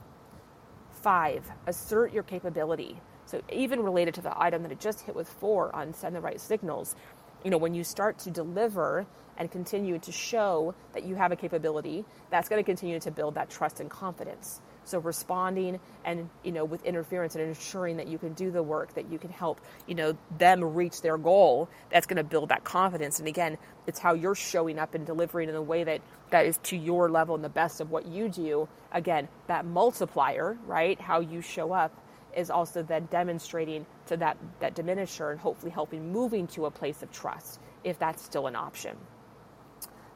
Five, 1.06 1.51
assert 1.68 2.14
your 2.14 2.24
capability. 2.24 2.99
So 3.28 3.39
even 3.53 3.84
related 3.84 4.16
to 4.16 4.22
the 4.22 4.34
item 4.41 4.64
that 4.64 4.72
it 4.72 4.80
just 4.80 5.01
hit 5.01 5.16
with 5.16 5.30
four 5.30 5.74
on 5.76 5.93
send 5.93 6.16
the 6.16 6.20
right 6.20 6.41
signals, 6.41 6.95
you 7.43 7.51
know, 7.51 7.60
when 7.60 7.76
you 7.76 7.84
start 7.84 8.18
to 8.20 8.32
deliver 8.32 9.06
and 9.38 9.51
continue 9.51 9.99
to 9.99 10.12
show 10.12 10.74
that 10.93 11.03
you 11.03 11.14
have 11.14 11.32
a 11.32 11.36
capability, 11.36 12.06
that's 12.32 12.49
going 12.49 12.60
to 12.60 12.66
continue 12.66 12.99
to 12.99 13.12
build 13.12 13.36
that 13.36 13.51
trust 13.51 13.80
and 13.82 13.88
confidence. 13.88 14.62
So 14.86 14.99
responding 14.99 15.79
and 16.05 16.29
you 16.43 16.51
know 16.51 16.63
with 16.63 16.83
interference 16.86 17.36
and 17.36 17.43
ensuring 17.43 17.97
that 17.97 18.07
you 18.07 18.17
can 18.17 18.33
do 18.33 18.51
the 18.51 18.63
work, 18.63 18.93
that 18.93 19.11
you 19.11 19.19
can 19.19 19.31
help 19.31 19.59
you 19.88 19.95
know 19.95 20.17
them 20.38 20.63
reach 20.63 21.01
their 21.01 21.17
goal. 21.17 21.69
That's 21.91 22.05
going 22.05 22.17
to 22.17 22.23
build 22.23 22.49
that 22.49 22.63
confidence. 22.63 23.19
And 23.19 23.27
again, 23.27 23.57
it's 23.88 23.99
how 23.99 24.13
you're 24.13 24.36
showing 24.36 24.79
up 24.79 24.95
and 24.95 25.05
delivering 25.05 25.49
in 25.49 25.55
a 25.55 25.61
way 25.61 25.83
that 25.83 26.01
that 26.29 26.45
is 26.45 26.57
to 26.63 26.77
your 26.77 27.09
level 27.09 27.36
and 27.36 27.43
the 27.43 27.49
best 27.49 27.81
of 27.81 27.91
what 27.91 28.05
you 28.05 28.29
do. 28.29 28.67
Again, 28.91 29.27
that 29.47 29.65
multiplier, 29.65 30.57
right? 30.65 30.99
How 30.99 31.19
you 31.19 31.41
show 31.41 31.71
up 31.73 31.91
is 32.36 32.49
also 32.49 32.83
then 32.83 33.07
demonstrating 33.11 33.86
to 34.07 34.17
that 34.17 34.38
that 34.59 34.75
diminisher 34.75 35.31
and 35.31 35.39
hopefully 35.39 35.71
helping 35.71 36.11
moving 36.11 36.47
to 36.47 36.65
a 36.65 36.71
place 36.71 37.01
of 37.01 37.11
trust 37.11 37.59
if 37.83 37.97
that's 37.99 38.23
still 38.23 38.47
an 38.47 38.55
option. 38.55 38.95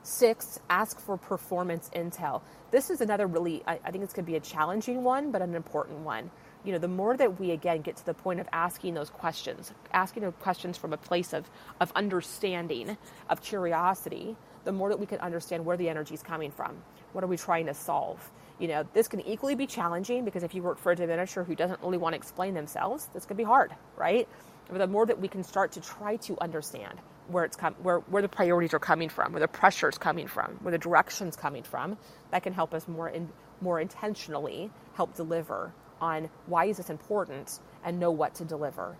Six, 0.09 0.59
ask 0.71 0.99
for 0.99 1.17
performance 1.17 1.91
intel. 1.95 2.41
This 2.71 2.89
is 2.89 2.99
another 2.99 3.27
really, 3.27 3.61
I, 3.67 3.79
I 3.85 3.91
think 3.91 4.03
it's 4.03 4.11
going 4.11 4.25
to 4.25 4.31
be 4.31 4.37
a 4.37 4.39
challenging 4.39 5.03
one, 5.03 5.29
but 5.29 5.43
an 5.43 5.53
important 5.53 5.99
one. 5.99 6.31
You 6.63 6.73
know, 6.73 6.79
the 6.79 6.87
more 6.87 7.15
that 7.15 7.39
we 7.39 7.51
again 7.51 7.81
get 7.81 7.97
to 7.97 8.05
the 8.07 8.15
point 8.15 8.39
of 8.39 8.49
asking 8.51 8.95
those 8.95 9.11
questions, 9.11 9.71
asking 9.93 10.23
those 10.23 10.33
questions 10.41 10.77
from 10.77 10.93
a 10.93 10.97
place 10.97 11.31
of, 11.31 11.47
of 11.79 11.91
understanding, 11.95 12.97
of 13.29 13.43
curiosity, 13.43 14.35
the 14.63 14.71
more 14.71 14.89
that 14.89 14.99
we 14.99 15.05
can 15.05 15.19
understand 15.19 15.63
where 15.63 15.77
the 15.77 15.89
energy 15.89 16.15
is 16.15 16.23
coming 16.23 16.49
from. 16.49 16.75
What 17.13 17.23
are 17.23 17.27
we 17.27 17.37
trying 17.37 17.67
to 17.67 17.75
solve? 17.75 18.31
You 18.57 18.67
know, 18.67 18.87
this 18.95 19.07
can 19.07 19.21
equally 19.21 19.53
be 19.53 19.67
challenging 19.67 20.25
because 20.25 20.41
if 20.41 20.55
you 20.55 20.63
work 20.63 20.79
for 20.79 20.91
a 20.91 20.95
diminisher 20.95 21.45
who 21.45 21.53
doesn't 21.53 21.81
really 21.83 21.99
want 21.99 22.13
to 22.13 22.17
explain 22.17 22.55
themselves, 22.55 23.07
this 23.13 23.25
could 23.25 23.37
be 23.37 23.43
hard, 23.43 23.75
right? 23.95 24.27
But 24.69 24.79
the 24.79 24.87
more 24.87 25.05
that 25.05 25.19
we 25.19 25.27
can 25.27 25.43
start 25.43 25.73
to 25.73 25.81
try 25.81 26.15
to 26.15 26.35
understand 26.41 26.99
where 27.29 27.45
it's 27.45 27.57
com- 27.57 27.75
where, 27.83 27.99
where 27.99 28.21
the 28.23 28.29
priorities 28.29 28.73
are 28.73 28.79
coming 28.79 29.09
from, 29.09 29.33
where 29.33 29.41
the 29.41 29.47
pressure 29.49 29.89
is 29.89 29.97
coming 29.99 30.27
from, 30.27 30.59
where 30.63 30.71
the 30.71 30.79
direction's 30.79 31.37
coming 31.37 31.63
from, 31.63 31.97
that 32.31 32.43
can 32.43 32.53
help 32.53 32.73
us 32.73 32.87
more 32.87 33.09
in, 33.09 33.29
more 33.61 33.79
intentionally 33.81 34.71
help 34.95 35.15
deliver 35.15 35.73
on 36.01 36.29
why 36.47 36.65
is 36.65 36.77
this 36.77 36.89
important 36.91 37.59
and 37.85 37.99
know 37.99 38.11
what 38.11 38.35
to 38.35 38.45
deliver. 38.45 38.97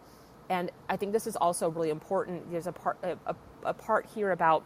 And 0.50 0.72
I 0.90 0.98
think 0.98 1.14
this 1.14 1.28
is 1.28 1.36
also 1.38 1.70
really 1.70 1.92
important. 1.92 2.52
There's 2.52 2.68
a 2.68 2.74
part 2.74 2.98
a, 3.04 3.18
a, 3.28 3.36
a 3.66 3.74
part 3.76 4.08
here 4.16 4.32
about 4.32 4.64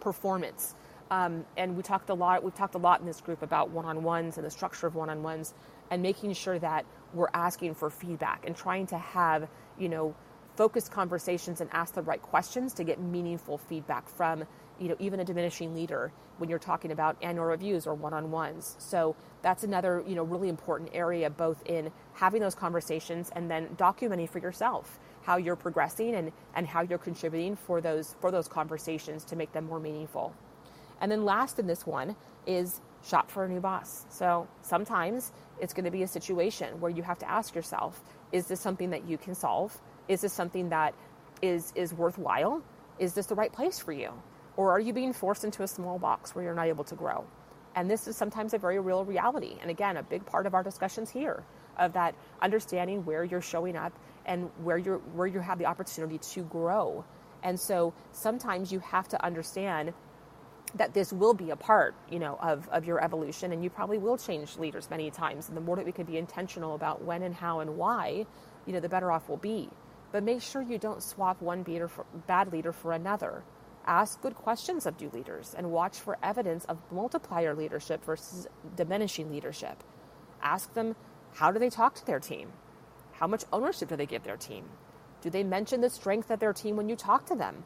performance 0.00 0.74
Um, 1.10 1.44
and 1.56 1.76
we 1.76 1.82
talked 1.82 2.10
a 2.10 2.14
lot. 2.14 2.44
We've 2.44 2.54
talked 2.54 2.74
a 2.76 2.78
lot 2.78 3.00
in 3.00 3.06
this 3.06 3.20
group 3.20 3.42
about 3.42 3.70
one-on-ones 3.70 4.38
and 4.38 4.46
the 4.46 4.50
structure 4.50 4.86
of 4.86 4.94
one-on-ones, 4.96 5.54
and 5.90 6.02
making 6.02 6.34
sure 6.34 6.58
that 6.58 6.86
we're 7.14 7.30
asking 7.34 7.74
for 7.76 7.90
feedback 7.90 8.46
and 8.46 8.56
trying 8.56 8.86
to 8.88 8.98
have 8.98 9.48
you 9.78 9.88
know 9.90 10.14
focused 10.56 10.90
conversations 10.90 11.60
and 11.60 11.70
ask 11.72 11.94
the 11.94 12.02
right 12.02 12.20
questions 12.20 12.74
to 12.74 12.84
get 12.84 13.00
meaningful 13.00 13.58
feedback 13.58 14.08
from 14.08 14.44
you 14.78 14.88
know 14.88 14.96
even 14.98 15.20
a 15.20 15.24
diminishing 15.24 15.74
leader 15.74 16.12
when 16.38 16.48
you're 16.48 16.58
talking 16.58 16.90
about 16.90 17.16
annual 17.22 17.44
reviews 17.44 17.86
or 17.86 17.94
one-on-ones. 17.94 18.76
So 18.78 19.14
that's 19.42 19.64
another 19.64 20.02
you 20.06 20.14
know 20.14 20.24
really 20.24 20.48
important 20.48 20.90
area 20.92 21.30
both 21.30 21.62
in 21.66 21.90
having 22.14 22.40
those 22.40 22.54
conversations 22.54 23.30
and 23.34 23.50
then 23.50 23.68
documenting 23.76 24.28
for 24.28 24.38
yourself 24.38 24.98
how 25.22 25.36
you're 25.36 25.56
progressing 25.56 26.14
and, 26.14 26.32
and 26.54 26.66
how 26.66 26.82
you're 26.82 26.98
contributing 26.98 27.56
for 27.56 27.80
those 27.80 28.16
for 28.20 28.30
those 28.30 28.48
conversations 28.48 29.24
to 29.24 29.36
make 29.36 29.52
them 29.52 29.66
more 29.66 29.80
meaningful. 29.80 30.34
And 31.00 31.10
then 31.10 31.24
last 31.24 31.58
in 31.58 31.66
this 31.66 31.86
one 31.86 32.16
is 32.46 32.80
shop 33.04 33.30
for 33.30 33.44
a 33.44 33.48
new 33.48 33.60
boss. 33.60 34.06
So 34.10 34.46
sometimes 34.62 35.32
it's 35.60 35.72
going 35.72 35.84
to 35.84 35.90
be 35.90 36.02
a 36.02 36.08
situation 36.08 36.80
where 36.80 36.90
you 36.90 37.02
have 37.02 37.18
to 37.18 37.30
ask 37.30 37.54
yourself 37.54 38.00
is 38.30 38.46
this 38.46 38.60
something 38.60 38.90
that 38.90 39.06
you 39.06 39.18
can 39.18 39.34
solve 39.34 39.80
is 40.08 40.20
this 40.20 40.32
something 40.32 40.70
that 40.70 40.94
is 41.40 41.72
is 41.74 41.92
worthwhile? 41.92 42.62
Is 42.98 43.14
this 43.14 43.26
the 43.26 43.34
right 43.34 43.52
place 43.52 43.78
for 43.78 43.92
you? 43.92 44.12
Or 44.56 44.72
are 44.72 44.80
you 44.80 44.92
being 44.92 45.12
forced 45.12 45.44
into 45.44 45.62
a 45.62 45.68
small 45.68 45.98
box 45.98 46.34
where 46.34 46.44
you're 46.44 46.54
not 46.54 46.66
able 46.66 46.84
to 46.84 46.94
grow? 46.94 47.24
And 47.74 47.90
this 47.90 48.06
is 48.06 48.16
sometimes 48.16 48.52
a 48.52 48.58
very 48.58 48.78
real 48.78 49.04
reality. 49.04 49.56
And 49.60 49.70
again, 49.70 49.96
a 49.96 50.02
big 50.02 50.26
part 50.26 50.46
of 50.46 50.54
our 50.54 50.62
discussions 50.62 51.10
here 51.10 51.42
of 51.78 51.94
that 51.94 52.14
understanding 52.42 53.04
where 53.04 53.24
you're 53.24 53.40
showing 53.40 53.76
up 53.76 53.92
and 54.26 54.50
where 54.62 54.76
you're 54.76 54.98
where 54.98 55.26
you 55.26 55.40
have 55.40 55.58
the 55.58 55.66
opportunity 55.66 56.18
to 56.18 56.42
grow. 56.42 57.04
And 57.42 57.58
so 57.58 57.92
sometimes 58.12 58.70
you 58.70 58.78
have 58.80 59.08
to 59.08 59.24
understand 59.24 59.94
that 60.74 60.94
this 60.94 61.12
will 61.12 61.34
be 61.34 61.50
a 61.50 61.56
part, 61.56 61.94
you 62.10 62.18
know, 62.18 62.38
of, 62.40 62.68
of 62.70 62.84
your 62.84 63.02
evolution 63.02 63.52
and 63.52 63.62
you 63.62 63.68
probably 63.68 63.98
will 63.98 64.16
change 64.16 64.56
leaders 64.56 64.88
many 64.90 65.10
times. 65.10 65.48
And 65.48 65.56
the 65.56 65.60
more 65.60 65.76
that 65.76 65.84
we 65.84 65.92
can 65.92 66.06
be 66.06 66.16
intentional 66.16 66.74
about 66.74 67.02
when 67.02 67.22
and 67.22 67.34
how 67.34 67.60
and 67.60 67.76
why, 67.76 68.26
you 68.64 68.72
know, 68.72 68.80
the 68.80 68.88
better 68.88 69.10
off 69.10 69.28
we'll 69.28 69.38
be 69.38 69.68
but 70.12 70.22
make 70.22 70.42
sure 70.42 70.62
you 70.62 70.78
don't 70.78 71.02
swap 71.02 71.40
one 71.40 71.64
for, 71.64 72.04
bad 72.26 72.52
leader 72.52 72.72
for 72.72 72.92
another. 72.92 73.42
Ask 73.86 74.20
good 74.20 74.34
questions 74.34 74.86
of 74.86 75.00
new 75.00 75.10
leaders 75.10 75.54
and 75.56 75.72
watch 75.72 75.98
for 75.98 76.18
evidence 76.22 76.64
of 76.66 76.78
multiplier 76.92 77.54
leadership 77.54 78.04
versus 78.04 78.46
diminishing 78.76 79.32
leadership. 79.32 79.82
Ask 80.42 80.72
them 80.74 80.94
how 81.34 81.50
do 81.50 81.58
they 81.58 81.70
talk 81.70 81.94
to 81.94 82.06
their 82.06 82.20
team? 82.20 82.52
How 83.12 83.26
much 83.26 83.44
ownership 83.52 83.88
do 83.88 83.96
they 83.96 84.06
give 84.06 84.22
their 84.22 84.36
team? 84.36 84.64
Do 85.22 85.30
they 85.30 85.42
mention 85.42 85.80
the 85.80 85.90
strength 85.90 86.30
of 86.30 86.40
their 86.40 86.52
team 86.52 86.76
when 86.76 86.88
you 86.88 86.96
talk 86.96 87.26
to 87.26 87.34
them? 87.34 87.64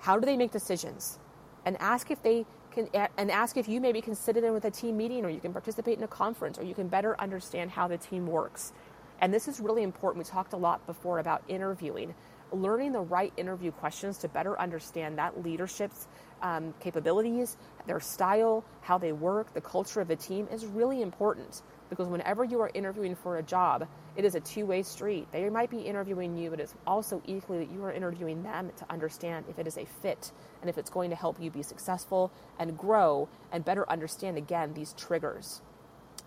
How 0.00 0.18
do 0.18 0.26
they 0.26 0.36
make 0.36 0.50
decisions? 0.50 1.18
And 1.64 1.80
ask 1.80 2.10
if 2.10 2.22
they 2.22 2.44
can 2.72 2.88
and 3.16 3.30
ask 3.30 3.56
if 3.56 3.68
you 3.68 3.80
maybe 3.80 4.00
can 4.00 4.14
sit 4.14 4.36
in 4.36 4.52
with 4.52 4.64
a 4.64 4.70
team 4.70 4.96
meeting 4.96 5.24
or 5.24 5.30
you 5.30 5.40
can 5.40 5.52
participate 5.52 5.96
in 5.96 6.04
a 6.04 6.08
conference 6.08 6.58
or 6.58 6.64
you 6.64 6.74
can 6.74 6.88
better 6.88 7.18
understand 7.20 7.70
how 7.70 7.86
the 7.86 7.96
team 7.96 8.26
works 8.26 8.72
and 9.24 9.32
this 9.32 9.48
is 9.48 9.58
really 9.58 9.82
important. 9.82 10.22
We 10.22 10.30
talked 10.30 10.52
a 10.52 10.58
lot 10.58 10.86
before 10.86 11.18
about 11.18 11.42
interviewing, 11.48 12.14
learning 12.52 12.92
the 12.92 13.00
right 13.00 13.32
interview 13.38 13.72
questions 13.72 14.18
to 14.18 14.28
better 14.28 14.60
understand 14.60 15.16
that 15.16 15.42
leadership's 15.42 16.08
um, 16.42 16.74
capabilities, 16.78 17.56
their 17.86 18.00
style, 18.00 18.62
how 18.82 18.98
they 18.98 19.12
work, 19.12 19.54
the 19.54 19.62
culture 19.62 20.02
of 20.02 20.08
the 20.08 20.16
team 20.16 20.46
is 20.52 20.66
really 20.66 21.00
important 21.00 21.62
because 21.88 22.06
whenever 22.06 22.44
you 22.44 22.60
are 22.60 22.70
interviewing 22.74 23.14
for 23.14 23.38
a 23.38 23.42
job, 23.42 23.88
it 24.14 24.26
is 24.26 24.34
a 24.34 24.40
two 24.40 24.66
way 24.66 24.82
street. 24.82 25.26
They 25.32 25.48
might 25.48 25.70
be 25.70 25.78
interviewing 25.78 26.36
you, 26.36 26.50
but 26.50 26.60
it's 26.60 26.74
also 26.86 27.22
equally 27.24 27.64
that 27.64 27.72
you 27.72 27.82
are 27.82 27.92
interviewing 27.92 28.42
them 28.42 28.72
to 28.76 28.92
understand 28.92 29.46
if 29.48 29.58
it 29.58 29.66
is 29.66 29.78
a 29.78 29.86
fit 29.86 30.32
and 30.60 30.68
if 30.68 30.76
it's 30.76 30.90
going 30.90 31.08
to 31.08 31.16
help 31.16 31.40
you 31.40 31.50
be 31.50 31.62
successful 31.62 32.30
and 32.58 32.76
grow 32.76 33.26
and 33.52 33.64
better 33.64 33.88
understand, 33.88 34.36
again, 34.36 34.74
these 34.74 34.92
triggers. 34.98 35.62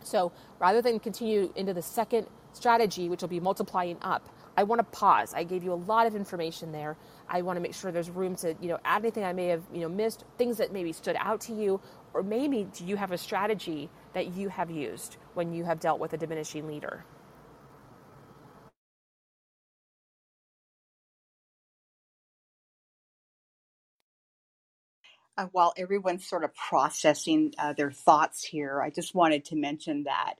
So 0.04 0.32
rather 0.58 0.82
than 0.82 1.00
continue 1.00 1.54
into 1.56 1.76
the 1.76 1.82
second 1.84 2.28
strategy, 2.58 3.10
which 3.10 3.22
will 3.22 3.30
be 3.30 3.41
multiplying 3.41 3.97
up, 4.03 4.30
I 4.58 4.64
want 4.66 4.80
to 4.82 4.99
pause. 4.99 5.34
I 5.36 5.45
gave 5.45 5.64
you 5.64 5.74
a 5.74 5.76
lot 5.93 6.08
of 6.08 6.16
information 6.16 6.74
there. 6.74 6.97
I 7.30 7.43
want 7.43 7.58
to 7.58 7.62
make 7.62 7.76
sure 7.76 7.91
there's 7.93 8.12
room 8.12 8.36
to, 8.38 8.55
you 8.62 8.70
know, 8.70 8.80
add 8.86 9.03
anything 9.03 9.26
I 9.26 9.34
may 9.34 9.47
have, 9.49 9.64
you 9.74 9.82
know, 9.82 9.89
missed, 9.89 10.26
things 10.39 10.58
that 10.60 10.74
maybe 10.74 10.93
stood 10.93 11.18
out 11.20 11.41
to 11.43 11.53
you, 11.55 11.82
or 12.14 12.24
maybe 12.24 12.66
do 12.78 12.86
you 12.86 12.97
have 12.97 13.14
a 13.14 13.20
strategy 13.20 13.89
that 14.16 14.36
you 14.36 14.49
have 14.49 14.72
used 14.72 15.18
when 15.36 15.53
you 15.53 15.66
have 15.66 15.80
dealt 15.82 16.01
with 16.01 16.14
a 16.14 16.18
diminishing 16.18 16.68
leader? 16.68 17.05
Uh, 25.38 25.47
while 25.53 25.74
everyone's 25.78 26.28
sort 26.28 26.43
of 26.45 26.55
processing 26.55 27.53
uh, 27.60 27.74
their 27.74 27.91
thoughts 27.91 28.43
here, 28.45 28.82
I 28.82 28.91
just 28.91 29.16
wanted 29.16 29.45
to 29.47 29.58
mention 29.58 30.05
that 30.05 30.36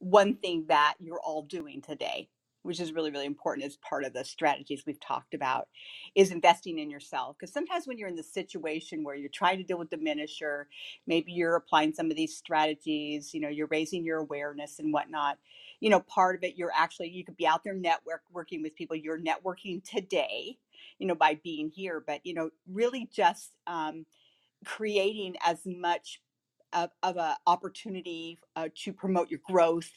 one 0.00 0.34
thing 0.34 0.64
that 0.68 0.94
you're 0.98 1.20
all 1.20 1.42
doing 1.42 1.80
today, 1.80 2.28
which 2.62 2.80
is 2.80 2.92
really, 2.92 3.10
really 3.10 3.26
important 3.26 3.66
as 3.66 3.76
part 3.76 4.04
of 4.04 4.12
the 4.12 4.24
strategies 4.24 4.84
we've 4.86 5.00
talked 5.00 5.32
about, 5.32 5.68
is 6.14 6.30
investing 6.30 6.78
in 6.78 6.90
yourself. 6.90 7.36
Because 7.38 7.52
sometimes 7.52 7.86
when 7.86 7.96
you're 7.96 8.08
in 8.08 8.16
the 8.16 8.22
situation 8.22 9.04
where 9.04 9.14
you're 9.14 9.30
trying 9.30 9.58
to 9.58 9.64
deal 9.64 9.78
with 9.78 9.88
diminisher, 9.88 10.64
maybe 11.06 11.32
you're 11.32 11.56
applying 11.56 11.92
some 11.94 12.10
of 12.10 12.16
these 12.16 12.36
strategies, 12.36 13.32
you 13.32 13.40
know, 13.40 13.48
you're 13.48 13.68
raising 13.68 14.04
your 14.04 14.18
awareness 14.18 14.78
and 14.78 14.92
whatnot. 14.92 15.38
You 15.80 15.88
know, 15.88 16.00
part 16.00 16.36
of 16.36 16.44
it, 16.44 16.56
you're 16.56 16.72
actually, 16.76 17.08
you 17.08 17.24
could 17.24 17.36
be 17.36 17.46
out 17.46 17.64
there 17.64 17.74
network 17.74 18.22
working 18.32 18.62
with 18.62 18.74
people. 18.74 18.96
You're 18.96 19.18
networking 19.18 19.82
today, 19.82 20.58
you 20.98 21.06
know, 21.06 21.14
by 21.14 21.40
being 21.42 21.70
here, 21.70 22.02
but, 22.06 22.20
you 22.24 22.34
know, 22.34 22.50
really 22.70 23.08
just 23.10 23.52
um, 23.66 24.04
creating 24.66 25.36
as 25.42 25.60
much 25.64 26.20
of, 26.72 26.90
of 27.02 27.16
an 27.16 27.34
opportunity 27.46 28.38
uh, 28.56 28.68
to 28.84 28.92
promote 28.92 29.30
your 29.30 29.40
growth, 29.48 29.90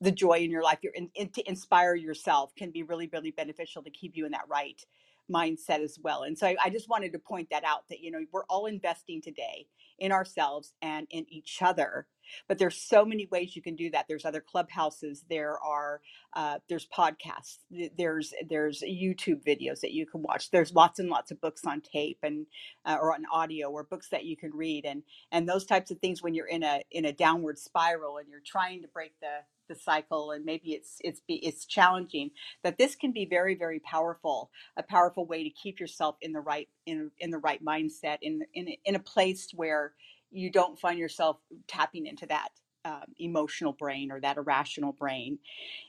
the 0.00 0.10
joy 0.12 0.38
in 0.38 0.50
your 0.50 0.62
life, 0.62 0.78
your, 0.82 0.92
in, 0.94 1.10
in, 1.14 1.28
to 1.30 1.48
inspire 1.48 1.94
yourself 1.94 2.54
can 2.56 2.70
be 2.70 2.82
really, 2.82 3.08
really 3.12 3.30
beneficial 3.30 3.82
to 3.82 3.90
keep 3.90 4.16
you 4.16 4.24
in 4.26 4.32
that 4.32 4.48
right 4.48 4.82
mindset 5.30 5.82
as 5.82 5.98
well. 6.02 6.22
And 6.22 6.38
so 6.38 6.46
I, 6.46 6.56
I 6.64 6.70
just 6.70 6.88
wanted 6.88 7.12
to 7.12 7.18
point 7.18 7.48
that 7.50 7.64
out 7.64 7.88
that, 7.90 8.00
you 8.00 8.10
know, 8.10 8.20
we're 8.32 8.44
all 8.48 8.66
investing 8.66 9.20
today 9.20 9.66
in 9.98 10.12
ourselves 10.12 10.72
and 10.80 11.06
in 11.10 11.26
each 11.28 11.60
other 11.60 12.06
but 12.48 12.58
there's 12.58 12.76
so 12.80 13.04
many 13.04 13.26
ways 13.30 13.56
you 13.56 13.62
can 13.62 13.76
do 13.76 13.90
that. 13.90 14.06
There's 14.08 14.24
other 14.26 14.42
clubhouses 14.42 15.24
there 15.30 15.58
are 15.60 16.00
uh, 16.34 16.58
there's 16.68 16.86
podcasts 16.88 17.58
there's 17.98 18.34
there's 18.48 18.82
youtube 18.82 19.44
videos 19.44 19.80
that 19.80 19.92
you 19.92 20.06
can 20.06 20.22
watch. 20.22 20.50
There's 20.50 20.74
lots 20.74 20.98
and 21.00 21.08
lots 21.10 21.30
of 21.30 21.40
books 21.40 21.62
on 21.66 21.82
tape 21.82 22.18
and 22.22 22.46
uh, 22.86 22.98
or 23.00 23.14
on 23.14 23.24
audio 23.32 23.70
or 23.70 23.84
books 23.84 24.10
that 24.10 24.24
you 24.26 24.36
can 24.36 24.52
read 24.54 24.84
and 24.86 25.02
and 25.32 25.48
those 25.48 25.66
types 25.66 25.90
of 25.90 26.00
things 26.00 26.22
when 26.22 26.34
you're 26.34 26.48
in 26.48 26.64
a 26.64 26.82
in 26.90 27.06
a 27.06 27.12
downward 27.12 27.58
spiral 27.58 28.18
and 28.18 28.28
you're 28.28 28.40
trying 28.46 28.82
to 28.82 28.88
break 28.88 29.12
the 29.20 29.28
the 29.68 29.76
cycle 29.76 30.32
and 30.32 30.44
maybe 30.46 30.72
it's 30.72 30.96
it's 31.04 31.22
it's 31.28 31.66
challenging 31.66 32.30
that 32.64 32.78
this 32.78 32.96
can 32.96 33.12
be 33.12 33.26
very 33.26 33.54
very 33.54 33.80
powerful 33.80 34.50
a 34.78 34.82
powerful 34.82 35.26
way 35.26 35.44
to 35.44 35.50
keep 35.50 35.80
yourself 35.80 36.16
in 36.22 36.32
the 36.32 36.40
right 36.40 36.68
in 36.86 37.10
in 37.20 37.30
the 37.30 37.38
right 37.38 37.64
mindset 37.64 38.18
in 38.22 38.42
in 38.54 38.68
in 38.84 38.94
a 38.96 39.00
place 39.00 39.50
where 39.54 39.92
you 40.30 40.50
don't 40.50 40.78
find 40.78 40.98
yourself 40.98 41.38
tapping 41.68 42.06
into 42.06 42.26
that 42.26 42.48
um, 42.84 43.04
emotional 43.18 43.72
brain 43.72 44.12
or 44.12 44.20
that 44.20 44.38
irrational 44.38 44.92
brain. 44.92 45.38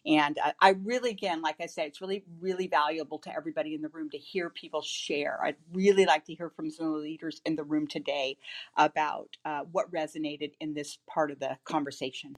And 0.06 0.38
uh, 0.44 0.54
I 0.62 0.72
really, 0.72 1.12
again, 1.12 1.42
like 1.42 1.58
I 1.62 1.68
said, 1.68 1.88
it's 1.88 2.02
really, 2.02 2.24
really 2.42 2.68
valuable 2.68 3.20
to 3.20 3.36
everybody 3.36 3.76
in 3.76 3.82
the 3.82 3.90
room 3.90 4.10
to 4.12 4.18
hear 4.18 4.50
people 4.50 4.82
share. 4.82 5.40
I'd 5.44 5.58
really 5.74 6.06
like 6.06 6.26
to 6.26 6.36
hear 6.36 6.50
from 6.50 6.72
some 6.72 6.88
of 6.88 6.94
the 6.94 7.00
leaders 7.00 7.42
in 7.46 7.56
the 7.56 7.64
room 7.64 7.88
today 7.88 8.38
about 8.78 9.30
uh, 9.46 9.62
what 9.72 9.92
resonated 9.94 10.54
in 10.60 10.74
this 10.74 11.00
part 11.10 11.32
of 11.32 11.40
the 11.40 11.58
conversation. 11.66 12.36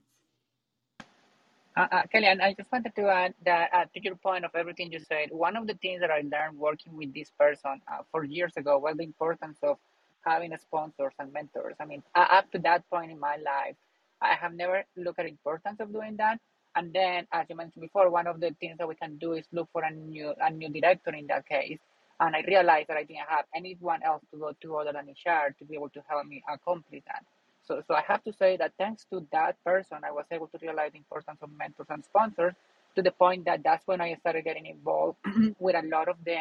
Uh, 1.76 1.88
uh, 1.92 2.04
Kelly, 2.12 2.28
and 2.28 2.42
I 2.42 2.54
just 2.54 2.72
wanted 2.72 2.96
to 2.96 3.08
add 3.10 3.34
that 3.46 3.70
uh, 3.74 3.86
to 3.96 4.04
your 4.04 4.16
point 4.16 4.46
of 4.46 4.52
everything 4.56 4.92
you 4.92 5.00
said, 5.00 5.30
one 5.32 5.58
of 5.58 5.68
the 5.68 5.74
things 5.76 6.02
that 6.02 6.12
I 6.12 6.18
learned 6.22 6.58
working 6.60 6.96
with 6.98 7.14
this 7.16 7.32
person 7.40 7.82
uh, 7.92 8.04
four 8.12 8.26
years 8.26 8.54
ago 8.58 8.78
was 8.78 8.98
the 8.98 9.06
importance 9.06 9.58
of 9.64 9.78
having 10.26 10.56
sponsors 10.58 11.14
and 11.20 11.32
mentors. 11.34 11.76
I 11.80 11.86
mean, 11.86 12.04
up 12.16 12.52
to 12.52 12.60
that 12.60 12.90
point 12.90 13.12
in 13.12 13.20
my 13.20 13.38
life, 13.38 13.76
I 14.22 14.36
have 14.36 14.54
never 14.54 14.84
looked 14.96 15.20
at 15.20 15.26
the 15.26 15.32
importance 15.32 15.80
of 15.80 15.92
doing 15.92 16.18
that. 16.18 16.40
And 16.76 16.94
then, 16.94 17.28
as 17.34 17.48
you 17.50 17.56
mentioned 17.56 17.82
before, 17.82 18.10
one 18.10 18.28
of 18.28 18.40
the 18.40 18.56
things 18.60 18.78
that 18.78 18.88
we 18.88 18.96
can 18.96 19.18
do 19.18 19.34
is 19.34 19.46
look 19.52 19.70
for 19.74 19.84
a 19.84 19.92
new 19.92 20.34
a 20.40 20.50
new 20.52 20.70
director 20.70 21.14
in 21.14 21.28
that 21.28 21.48
case. 21.48 21.80
And 22.20 22.36
I 22.36 22.44
realized 22.48 22.88
that 22.90 22.98
I 22.98 23.04
didn't 23.04 23.28
have 23.28 23.46
anyone 23.56 24.02
else 24.04 24.24
to 24.32 24.38
go 24.38 24.54
to 24.62 24.78
other 24.78 24.94
than 24.94 25.08
HR 25.10 25.54
to 25.58 25.66
be 25.66 25.76
able 25.76 25.90
to 25.90 26.02
help 26.08 26.26
me 26.28 26.44
accomplish 26.48 27.02
that. 27.08 27.26
So, 27.64 27.82
so 27.88 27.96
I 27.96 28.04
have 28.08 28.24
to 28.24 28.34
say 28.34 28.58
that 28.58 28.74
thanks 28.78 29.06
to 29.12 29.26
that 29.32 29.56
person, 29.64 29.98
I 30.04 30.12
was 30.12 30.26
able 30.32 30.48
to 30.48 30.58
realize 30.62 30.92
the 30.92 31.00
importance 31.00 31.40
of 31.42 31.50
mentors 31.58 31.88
and 31.90 32.04
sponsors 32.04 32.54
to 32.96 33.02
the 33.02 33.12
point 33.12 33.46
that 33.46 33.64
that's 33.64 33.86
when 33.88 34.02
I 34.02 34.16
started 34.16 34.44
getting 34.44 34.66
involved 34.66 35.18
with 35.60 35.76
a 35.76 35.88
lot 35.88 36.08
of 36.08 36.18
the 36.26 36.38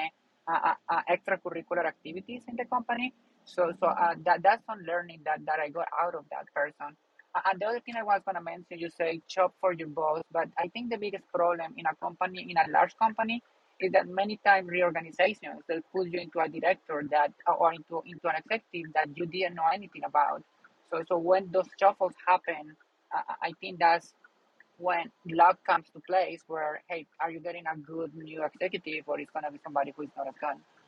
uh, 0.49 0.59
uh, 0.71 0.75
uh, 0.89 1.03
extracurricular 1.11 1.87
activities 1.87 2.43
in 2.49 2.57
the 2.57 2.65
company. 2.65 3.15
So, 3.45 3.73
so 3.81 3.87
uh, 3.89 4.15
that 4.25 4.43
that's 4.43 4.65
some 4.67 4.81
learning 4.87 5.21
that, 5.25 5.45
that 5.47 5.59
I 5.61 5.69
got 5.71 5.89
out 6.01 6.15
of 6.15 6.25
that 6.31 6.47
person. 6.55 6.97
Uh, 7.35 7.41
and 7.51 7.61
the 7.61 7.67
other 7.67 7.81
thing 7.81 7.95
I 7.97 8.03
was 8.03 8.21
to 8.33 8.41
mention, 8.41 8.79
you 8.79 8.91
say 8.91 9.21
shop 9.29 9.55
for 9.61 9.73
your 9.73 9.89
boss, 9.89 10.23
but 10.33 10.49
I 10.59 10.69
think 10.69 10.91
the 10.91 10.99
biggest 10.99 11.25
problem 11.33 11.75
in 11.77 11.87
a 11.87 11.95
company, 11.97 12.47
in 12.49 12.57
a 12.57 12.71
large 12.71 12.97
company, 12.99 13.43
is 13.81 13.93
that 13.93 14.09
many 14.09 14.39
times 14.45 14.69
reorganizations 14.69 15.63
that 15.69 15.83
put 15.93 16.09
you 16.09 16.21
into 16.21 16.41
a 16.41 16.49
director 16.49 17.03
that 17.11 17.33
or 17.47 17.73
into 17.73 18.03
into 18.07 18.29
an 18.29 18.37
executive 18.45 18.93
that 18.95 19.09
you 19.17 19.27
didn't 19.27 19.55
know 19.57 19.69
anything 19.73 20.03
about. 20.05 20.43
So 20.91 21.03
so 21.09 21.19
when 21.19 21.51
those 21.53 21.69
shuffles 21.81 22.15
happen, 22.27 22.77
uh, 23.15 23.35
I 23.43 23.53
think 23.61 23.79
that's 23.79 24.13
when 24.79 25.11
luck 25.31 25.59
comes 25.67 25.87
to 25.95 26.01
place. 26.01 26.43
Where 26.49 26.83
hey, 26.89 27.07
are 27.21 27.31
you 27.31 27.41
getting 27.41 27.65
a 27.67 27.77
good 27.77 28.15
new 28.15 28.45
executive, 28.45 29.05
or 29.09 29.21
it's 29.21 29.31
gonna 29.33 29.51
be 29.53 29.61
somebody 29.65 29.93
who 29.97 30.03
is 30.05 30.11
not 30.17 30.29
as 30.29 30.35
good? 30.41 30.80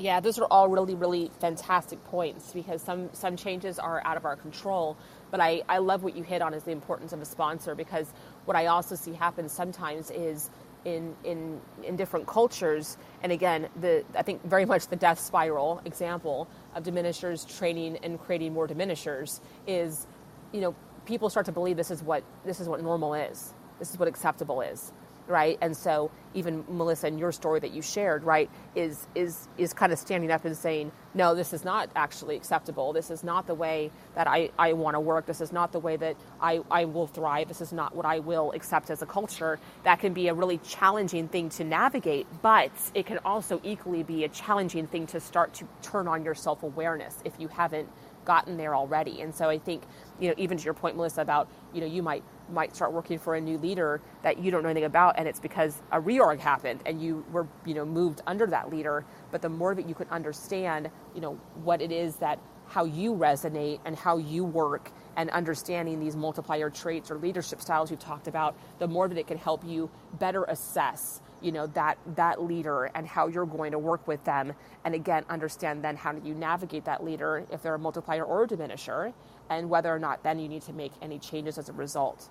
Yeah, 0.00 0.20
those 0.20 0.40
are 0.40 0.46
all 0.46 0.68
really, 0.68 0.96
really 0.96 1.30
fantastic 1.40 2.04
points 2.06 2.52
because 2.52 2.82
some 2.82 3.10
some 3.14 3.36
changes 3.36 3.78
are 3.78 4.02
out 4.06 4.18
of 4.18 4.26
our 4.26 4.36
control. 4.36 4.98
But 5.30 5.40
I, 5.40 5.62
I 5.70 5.78
love 5.78 6.04
what 6.04 6.16
you 6.16 6.24
hit 6.24 6.42
on 6.42 6.54
is 6.54 6.64
the 6.64 6.72
importance 6.72 7.14
of 7.14 7.22
a 7.22 7.26
sponsor 7.26 7.76
because 7.76 8.12
what 8.46 8.58
I 8.58 8.66
also 8.68 8.96
see 8.96 9.14
happen 9.14 9.48
sometimes 9.48 10.10
is 10.12 10.50
in 10.84 11.16
in 11.24 11.62
in 11.84 11.96
different 11.96 12.26
cultures, 12.28 12.98
and 13.22 13.32
again, 13.32 13.70
the 13.80 14.04
I 14.16 14.22
think 14.24 14.44
very 14.44 14.66
much 14.66 14.88
the 14.88 14.96
death 14.96 15.20
spiral 15.20 15.82
example 15.86 16.48
of 16.76 16.84
diminishers 16.84 17.46
training 17.46 17.98
and 18.04 18.20
creating 18.20 18.52
more 18.54 18.68
diminishers 18.68 19.40
is, 19.68 20.08
you 20.52 20.62
know, 20.62 20.76
people 21.06 21.30
start 21.30 21.46
to 21.46 21.52
believe 21.52 21.78
this 21.78 21.92
is 21.92 22.02
what 22.04 22.24
this 22.44 22.60
is 22.60 22.68
what 22.68 22.82
normal 22.82 23.14
is. 23.14 23.54
This 23.80 23.92
is 23.92 23.98
what 23.98 24.08
acceptable 24.08 24.60
is 24.62 24.92
right? 25.30 25.58
And 25.62 25.76
so 25.76 26.10
even 26.34 26.64
Melissa 26.68 27.08
and 27.08 27.18
your 27.18 27.32
story 27.32 27.60
that 27.60 27.72
you 27.72 27.82
shared, 27.82 28.24
right, 28.24 28.50
is 28.76 29.06
is 29.14 29.48
is 29.58 29.72
kind 29.74 29.92
of 29.92 29.98
standing 29.98 30.30
up 30.30 30.44
and 30.44 30.56
saying, 30.56 30.92
no, 31.14 31.34
this 31.34 31.52
is 31.52 31.64
not 31.64 31.90
actually 31.96 32.36
acceptable. 32.36 32.92
This 32.92 33.10
is 33.10 33.24
not 33.24 33.46
the 33.46 33.54
way 33.54 33.90
that 34.14 34.28
I, 34.28 34.50
I 34.58 34.72
want 34.74 34.94
to 34.94 35.00
work. 35.00 35.26
This 35.26 35.40
is 35.40 35.52
not 35.52 35.72
the 35.72 35.80
way 35.80 35.96
that 35.96 36.16
I, 36.40 36.60
I 36.70 36.84
will 36.86 37.06
thrive. 37.06 37.48
This 37.48 37.60
is 37.60 37.72
not 37.72 37.94
what 37.96 38.06
I 38.06 38.20
will 38.20 38.52
accept 38.52 38.90
as 38.90 39.02
a 39.02 39.06
culture. 39.06 39.58
That 39.84 40.00
can 40.00 40.12
be 40.14 40.28
a 40.28 40.34
really 40.34 40.58
challenging 40.58 41.28
thing 41.28 41.48
to 41.50 41.64
navigate, 41.64 42.26
but 42.42 42.72
it 42.94 43.06
can 43.06 43.18
also 43.24 43.60
equally 43.64 44.02
be 44.02 44.24
a 44.24 44.28
challenging 44.28 44.86
thing 44.86 45.06
to 45.08 45.20
start 45.20 45.54
to 45.54 45.68
turn 45.82 46.08
on 46.08 46.24
your 46.24 46.34
self 46.34 46.62
awareness 46.62 47.16
if 47.24 47.32
you 47.38 47.48
haven't 47.48 47.88
gotten 48.24 48.56
there 48.56 48.74
already. 48.74 49.20
And 49.22 49.34
so 49.34 49.48
I 49.48 49.58
think, 49.58 49.82
you 50.20 50.28
know, 50.28 50.34
even 50.36 50.58
to 50.58 50.64
your 50.64 50.74
point, 50.74 50.96
Melissa, 50.96 51.22
about, 51.22 51.48
you 51.74 51.80
know, 51.80 51.86
you 51.86 52.02
might 52.02 52.22
might 52.52 52.74
start 52.74 52.92
working 52.92 53.18
for 53.18 53.34
a 53.34 53.40
new 53.40 53.58
leader 53.58 54.00
that 54.22 54.38
you 54.38 54.50
don't 54.50 54.62
know 54.62 54.68
anything 54.68 54.84
about 54.84 55.18
and 55.18 55.28
it's 55.28 55.40
because 55.40 55.82
a 55.92 56.00
reorg 56.00 56.38
happened 56.38 56.80
and 56.86 57.00
you 57.02 57.24
were 57.30 57.46
you 57.64 57.74
know 57.74 57.84
moved 57.84 58.20
under 58.26 58.46
that 58.46 58.70
leader. 58.70 59.04
But 59.30 59.42
the 59.42 59.48
more 59.48 59.74
that 59.74 59.88
you 59.88 59.94
can 59.94 60.08
understand 60.08 60.90
you 61.14 61.20
know 61.20 61.34
what 61.62 61.80
it 61.80 61.92
is 61.92 62.16
that 62.16 62.38
how 62.70 62.84
you 62.84 63.14
resonate 63.14 63.80
and 63.84 63.96
how 63.96 64.16
you 64.16 64.44
work 64.44 64.92
and 65.16 65.28
understanding 65.30 65.98
these 65.98 66.14
multiplier 66.14 66.70
traits 66.70 67.10
or 67.10 67.18
leadership 67.18 67.60
styles 67.60 67.90
you've 67.90 67.98
talked 67.98 68.28
about 68.28 68.56
the 68.78 68.86
more 68.86 69.08
that 69.08 69.18
it 69.18 69.26
can 69.26 69.36
help 69.36 69.64
you 69.64 69.90
better 70.20 70.44
assess 70.44 71.20
you 71.40 71.50
know 71.50 71.66
that 71.68 71.98
that 72.16 72.42
leader 72.42 72.84
and 72.94 73.06
how 73.06 73.26
you're 73.26 73.46
going 73.46 73.72
to 73.72 73.78
work 73.78 74.06
with 74.06 74.22
them. 74.24 74.52
And 74.84 74.94
again 74.94 75.24
understand 75.28 75.82
then 75.82 75.96
how 75.96 76.12
do 76.12 76.26
you 76.26 76.34
navigate 76.34 76.84
that 76.84 77.04
leader 77.04 77.44
if 77.50 77.62
they're 77.62 77.74
a 77.74 77.78
multiplier 77.78 78.24
or 78.24 78.44
a 78.44 78.46
diminisher 78.46 79.12
and 79.48 79.68
whether 79.68 79.92
or 79.92 79.98
not 79.98 80.22
then 80.22 80.38
you 80.38 80.48
need 80.48 80.62
to 80.62 80.72
make 80.72 80.92
any 81.02 81.18
changes 81.18 81.58
as 81.58 81.68
a 81.68 81.72
result 81.72 82.30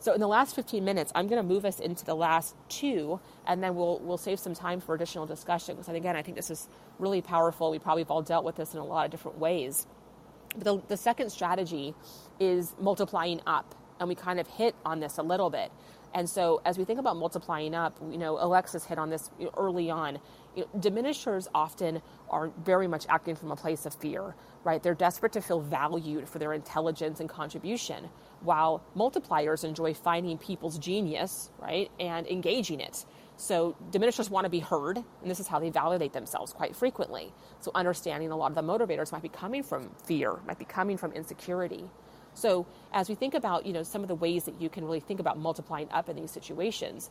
so 0.00 0.14
in 0.14 0.20
the 0.20 0.28
last 0.28 0.56
15 0.56 0.84
minutes, 0.84 1.12
I'm 1.14 1.28
going 1.28 1.42
to 1.42 1.48
move 1.48 1.66
us 1.66 1.80
into 1.80 2.04
the 2.06 2.14
last 2.14 2.56
two, 2.70 3.20
and 3.46 3.62
then 3.62 3.76
we'll 3.76 4.00
we'll 4.00 4.18
save 4.18 4.40
some 4.40 4.54
time 4.54 4.80
for 4.80 4.94
additional 4.94 5.26
discussion. 5.26 5.76
Because 5.76 5.94
again, 5.94 6.16
I 6.16 6.22
think 6.22 6.36
this 6.36 6.50
is 6.50 6.68
really 6.98 7.22
powerful. 7.22 7.70
We 7.70 7.78
probably 7.78 8.02
have 8.02 8.10
all 8.10 8.22
dealt 8.22 8.44
with 8.44 8.56
this 8.56 8.74
in 8.74 8.80
a 8.80 8.84
lot 8.84 9.04
of 9.06 9.12
different 9.12 9.38
ways. 9.38 9.86
But 10.56 10.64
the, 10.64 10.82
the 10.88 10.96
second 10.96 11.30
strategy 11.30 11.94
is 12.40 12.74
multiplying 12.80 13.42
up, 13.46 13.74
and 14.00 14.08
we 14.08 14.16
kind 14.16 14.40
of 14.40 14.48
hit 14.48 14.74
on 14.86 15.00
this 15.00 15.18
a 15.18 15.22
little 15.22 15.50
bit. 15.50 15.72
And 16.14 16.28
so, 16.28 16.62
as 16.64 16.78
we 16.78 16.84
think 16.84 16.98
about 17.00 17.16
multiplying 17.16 17.74
up, 17.74 17.98
you 18.10 18.18
know, 18.18 18.38
Alexis 18.40 18.84
hit 18.86 18.98
on 18.98 19.10
this 19.10 19.30
early 19.56 19.90
on. 19.90 20.18
You 20.56 20.64
know, 20.64 20.80
diminishers 20.80 21.48
often 21.54 22.02
are 22.30 22.50
very 22.64 22.88
much 22.88 23.06
acting 23.08 23.36
from 23.36 23.52
a 23.52 23.56
place 23.56 23.86
of 23.86 23.94
fear, 23.94 24.34
right? 24.64 24.82
They're 24.82 24.94
desperate 24.94 25.32
to 25.34 25.42
feel 25.42 25.60
valued 25.60 26.28
for 26.28 26.38
their 26.40 26.52
intelligence 26.54 27.20
and 27.20 27.28
contribution, 27.28 28.10
while 28.42 28.82
multipliers 28.96 29.64
enjoy 29.64 29.94
finding 29.94 30.38
people's 30.38 30.78
genius, 30.78 31.50
right, 31.58 31.90
and 31.98 32.26
engaging 32.26 32.80
it. 32.80 33.04
So 33.36 33.74
diminishers 33.90 34.28
want 34.28 34.44
to 34.44 34.50
be 34.50 34.60
heard, 34.60 34.96
and 34.96 35.30
this 35.30 35.40
is 35.40 35.48
how 35.48 35.58
they 35.58 35.70
validate 35.70 36.12
themselves 36.12 36.52
quite 36.52 36.76
frequently. 36.76 37.32
So 37.60 37.70
understanding 37.74 38.30
a 38.30 38.36
lot 38.36 38.50
of 38.50 38.54
the 38.54 38.62
motivators 38.62 39.12
might 39.12 39.22
be 39.22 39.30
coming 39.30 39.62
from 39.62 39.90
fear, 40.04 40.36
might 40.46 40.58
be 40.58 40.66
coming 40.66 40.98
from 40.98 41.12
insecurity. 41.12 41.84
So 42.34 42.66
as 42.92 43.08
we 43.08 43.14
think 43.14 43.34
about, 43.34 43.66
you 43.66 43.72
know, 43.72 43.82
some 43.82 44.02
of 44.02 44.08
the 44.08 44.14
ways 44.14 44.44
that 44.44 44.60
you 44.60 44.68
can 44.68 44.84
really 44.84 45.00
think 45.00 45.20
about 45.20 45.38
multiplying 45.38 45.88
up 45.90 46.08
in 46.08 46.16
these 46.16 46.30
situations, 46.30 47.10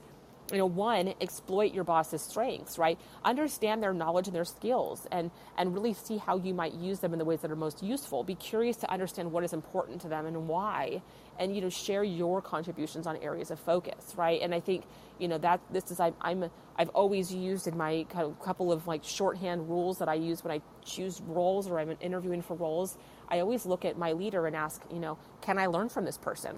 you 0.51 0.57
know, 0.57 0.65
one, 0.65 1.13
exploit 1.21 1.73
your 1.73 1.83
boss's 1.83 2.21
strengths, 2.21 2.77
right? 2.77 2.97
Understand 3.23 3.81
their 3.83 3.93
knowledge 3.93 4.27
and 4.27 4.35
their 4.35 4.45
skills 4.45 5.07
and, 5.11 5.31
and 5.57 5.73
really 5.73 5.93
see 5.93 6.17
how 6.17 6.37
you 6.37 6.53
might 6.53 6.73
use 6.73 6.99
them 6.99 7.13
in 7.13 7.19
the 7.19 7.25
ways 7.25 7.41
that 7.41 7.51
are 7.51 7.55
most 7.55 7.83
useful. 7.83 8.23
Be 8.23 8.35
curious 8.35 8.77
to 8.77 8.91
understand 8.91 9.31
what 9.31 9.43
is 9.43 9.53
important 9.53 10.01
to 10.01 10.07
them 10.07 10.25
and 10.25 10.47
why. 10.47 11.01
And, 11.37 11.55
you 11.55 11.61
know, 11.61 11.69
share 11.69 12.03
your 12.03 12.41
contributions 12.41 13.07
on 13.07 13.15
areas 13.17 13.49
of 13.49 13.59
focus, 13.59 14.13
right? 14.17 14.41
And 14.41 14.53
I 14.53 14.59
think, 14.59 14.83
you 15.19 15.27
know, 15.27 15.37
that 15.37 15.61
this 15.71 15.89
is, 15.89 15.99
I, 15.99 16.11
I'm, 16.21 16.49
I've 16.77 16.89
always 16.89 17.33
used 17.33 17.67
in 17.67 17.77
my 17.77 18.05
kind 18.09 18.25
of 18.25 18.41
couple 18.41 18.71
of 18.71 18.87
like 18.87 19.03
shorthand 19.03 19.69
rules 19.69 19.99
that 19.99 20.09
I 20.09 20.15
use 20.15 20.43
when 20.43 20.51
I 20.51 20.61
choose 20.83 21.21
roles 21.21 21.67
or 21.67 21.79
I'm 21.79 21.95
interviewing 22.01 22.41
for 22.41 22.55
roles. 22.55 22.97
I 23.29 23.39
always 23.39 23.65
look 23.65 23.85
at 23.85 23.97
my 23.97 24.11
leader 24.11 24.47
and 24.47 24.55
ask, 24.55 24.81
you 24.91 24.99
know, 24.99 25.17
can 25.41 25.57
I 25.57 25.67
learn 25.67 25.89
from 25.89 26.05
this 26.05 26.17
person? 26.17 26.57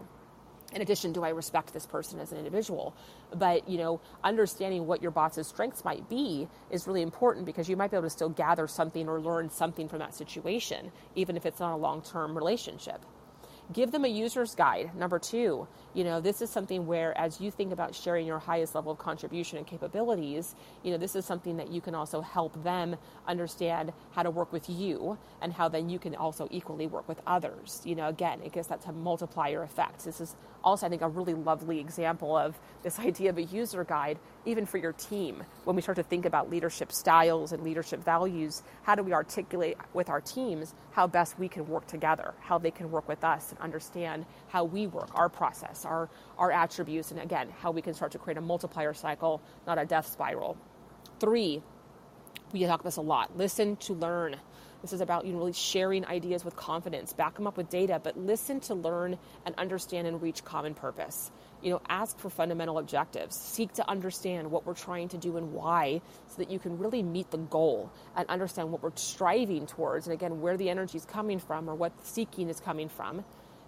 In 0.72 0.82
addition 0.82 1.12
do 1.12 1.24
i 1.24 1.30
respect 1.30 1.74
this 1.74 1.86
person 1.86 2.20
as 2.20 2.32
an 2.32 2.38
individual 2.38 2.96
but 3.36 3.68
you 3.68 3.78
know 3.78 4.00
understanding 4.24 4.88
what 4.88 5.02
your 5.02 5.12
boss's 5.12 5.48
strengths 5.48 5.84
might 5.84 6.08
be 6.10 6.48
is 6.70 6.88
really 6.88 7.02
important 7.02 7.46
because 7.46 7.70
you 7.70 7.76
might 7.76 7.92
be 7.92 7.98
able 7.98 8.06
to 8.06 8.10
still 8.10 8.30
gather 8.30 8.68
something 8.68 9.08
or 9.08 9.20
learn 9.20 9.50
something 9.50 9.88
from 9.88 10.00
that 10.00 10.14
situation 10.14 10.92
even 11.16 11.36
if 11.38 11.46
it's 11.46 11.60
not 11.60 11.74
a 11.74 11.78
long-term 11.78 12.36
relationship 12.36 13.06
give 13.74 13.92
them 13.92 14.06
a 14.06 14.08
user's 14.08 14.56
guide. 14.56 14.94
Number 14.96 15.20
two, 15.20 15.68
you 15.94 16.04
know, 16.04 16.20
this 16.20 16.42
is 16.42 16.50
something 16.50 16.86
where 16.86 17.18
as 17.18 17.40
you 17.40 17.52
think 17.52 17.72
about 17.72 17.96
sharing 17.96 18.26
your 18.26 18.40
highest 18.40 18.76
level 18.76 18.92
of 18.92 18.98
contribution 18.98 19.58
and 19.58 19.68
capabilities, 19.68 20.56
you 20.84 20.92
know, 20.92 20.98
this 20.98 21.16
is 21.16 21.26
something 21.26 21.58
that 21.58 21.72
you 21.72 21.82
can 21.82 21.96
also 21.96 22.22
help 22.22 22.62
them 22.64 22.96
understand 23.28 23.94
how 24.12 24.24
to 24.24 24.30
work 24.30 24.52
with 24.52 24.70
you 24.70 25.18
and 25.42 25.54
how 25.54 25.70
then 25.70 25.90
you 25.90 26.00
can 26.00 26.16
also 26.16 26.48
equally 26.52 26.88
work 26.88 27.08
with 27.08 27.22
others. 27.26 27.82
You 27.86 27.96
know, 27.96 28.08
again, 28.08 28.42
it 28.44 28.52
gives 28.52 28.68
that 28.68 28.82
to 28.82 28.92
multiplier 28.92 29.64
effects. 29.64 30.04
This 30.04 30.22
is 30.22 30.36
also, 30.64 30.86
I 30.86 30.90
think, 30.90 31.02
a 31.02 31.08
really 31.08 31.34
lovely 31.34 31.80
example 31.80 32.36
of 32.38 32.60
this 32.84 33.00
idea 33.00 33.30
of 33.30 33.38
a 33.38 33.44
user 33.44 33.84
guide, 33.84 34.20
even 34.46 34.66
for 34.66 34.78
your 34.78 34.94
team. 34.94 35.44
When 35.64 35.76
we 35.76 35.82
start 35.82 35.96
to 35.98 36.04
think 36.04 36.26
about 36.26 36.50
leadership 36.50 36.92
styles 36.92 37.52
and 37.52 37.64
leadership 37.64 38.04
values, 38.04 38.64
how 38.84 38.96
do 38.96 39.04
we 39.04 39.14
articulate 39.14 39.78
with 39.94 40.10
our 40.10 40.22
teams 40.22 40.74
how 40.92 41.08
best 41.08 41.40
we 41.40 41.48
can 41.48 41.68
work 41.68 41.88
together, 41.88 42.34
how 42.42 42.58
they 42.58 42.72
can 42.72 42.92
work 42.92 43.08
with 43.08 43.24
us, 43.24 43.52
and 43.52 43.60
understand 43.60 44.26
how 44.48 44.64
we 44.64 44.88
work, 44.88 45.10
our 45.16 45.30
process, 45.30 45.86
our, 45.86 46.10
our 46.38 46.52
attributes, 46.52 47.12
and 47.12 47.20
again, 47.20 47.50
how 47.60 47.72
we 47.72 47.82
can 47.82 47.94
start 47.94 48.12
to 48.12 48.18
create 48.18 48.38
a 48.38 48.42
multiplier 48.42 48.94
cycle, 48.94 49.42
not 49.66 49.78
a 49.78 49.86
death 49.86 50.08
spiral. 50.08 50.58
Three, 51.20 51.62
we 52.52 52.60
talk 52.62 52.82
about 52.82 52.84
this 52.84 52.98
a 52.98 53.02
lot 53.02 53.38
listen 53.38 53.76
to 53.78 53.94
learn. 53.94 54.36
This 54.82 54.94
is 54.94 55.02
about 55.02 55.26
you 55.26 55.34
know, 55.34 55.40
really 55.40 55.54
sharing 55.54 56.06
ideas 56.06 56.44
with 56.44 56.56
confidence, 56.56 57.14
back 57.14 57.36
them 57.36 57.46
up 57.46 57.56
with 57.56 57.70
data, 57.70 58.02
but 58.04 58.18
listen 58.18 58.60
to 58.62 58.74
learn 58.74 59.18
and 59.46 59.54
understand 59.58 60.08
and 60.08 60.22
reach 60.22 60.44
common 60.44 60.74
purpose. 60.74 61.32
You 61.62 61.72
know, 61.72 61.82
ask 61.88 62.18
for 62.18 62.32
fundamental 62.32 62.80
objectives. 62.80 63.36
Seek 63.36 63.74
to 63.74 63.88
understand 63.88 64.50
what 64.50 64.66
we're 64.66 64.74
trying 64.74 65.10
to 65.10 65.18
do 65.18 65.38
and 65.38 65.54
why 65.54 66.02
so 66.28 66.38
that 66.38 66.50
you 66.50 66.58
can 66.58 66.80
really 66.80 67.04
meet 67.04 67.30
the 67.30 67.38
goal 67.38 67.92
and 68.16 68.28
understand 68.28 68.72
what 68.72 68.82
we're 68.82 68.96
striving 68.96 69.68
towards 69.68 70.08
and 70.08 70.14
again 70.14 70.42
where 70.42 70.58
the 70.58 70.70
energy 70.70 70.98
is 70.98 71.06
coming 71.06 71.38
from 71.38 71.70
or 71.70 71.76
what 71.76 71.92
seeking 72.04 72.50
is 72.50 72.60
coming 72.60 72.90
from 72.90 73.24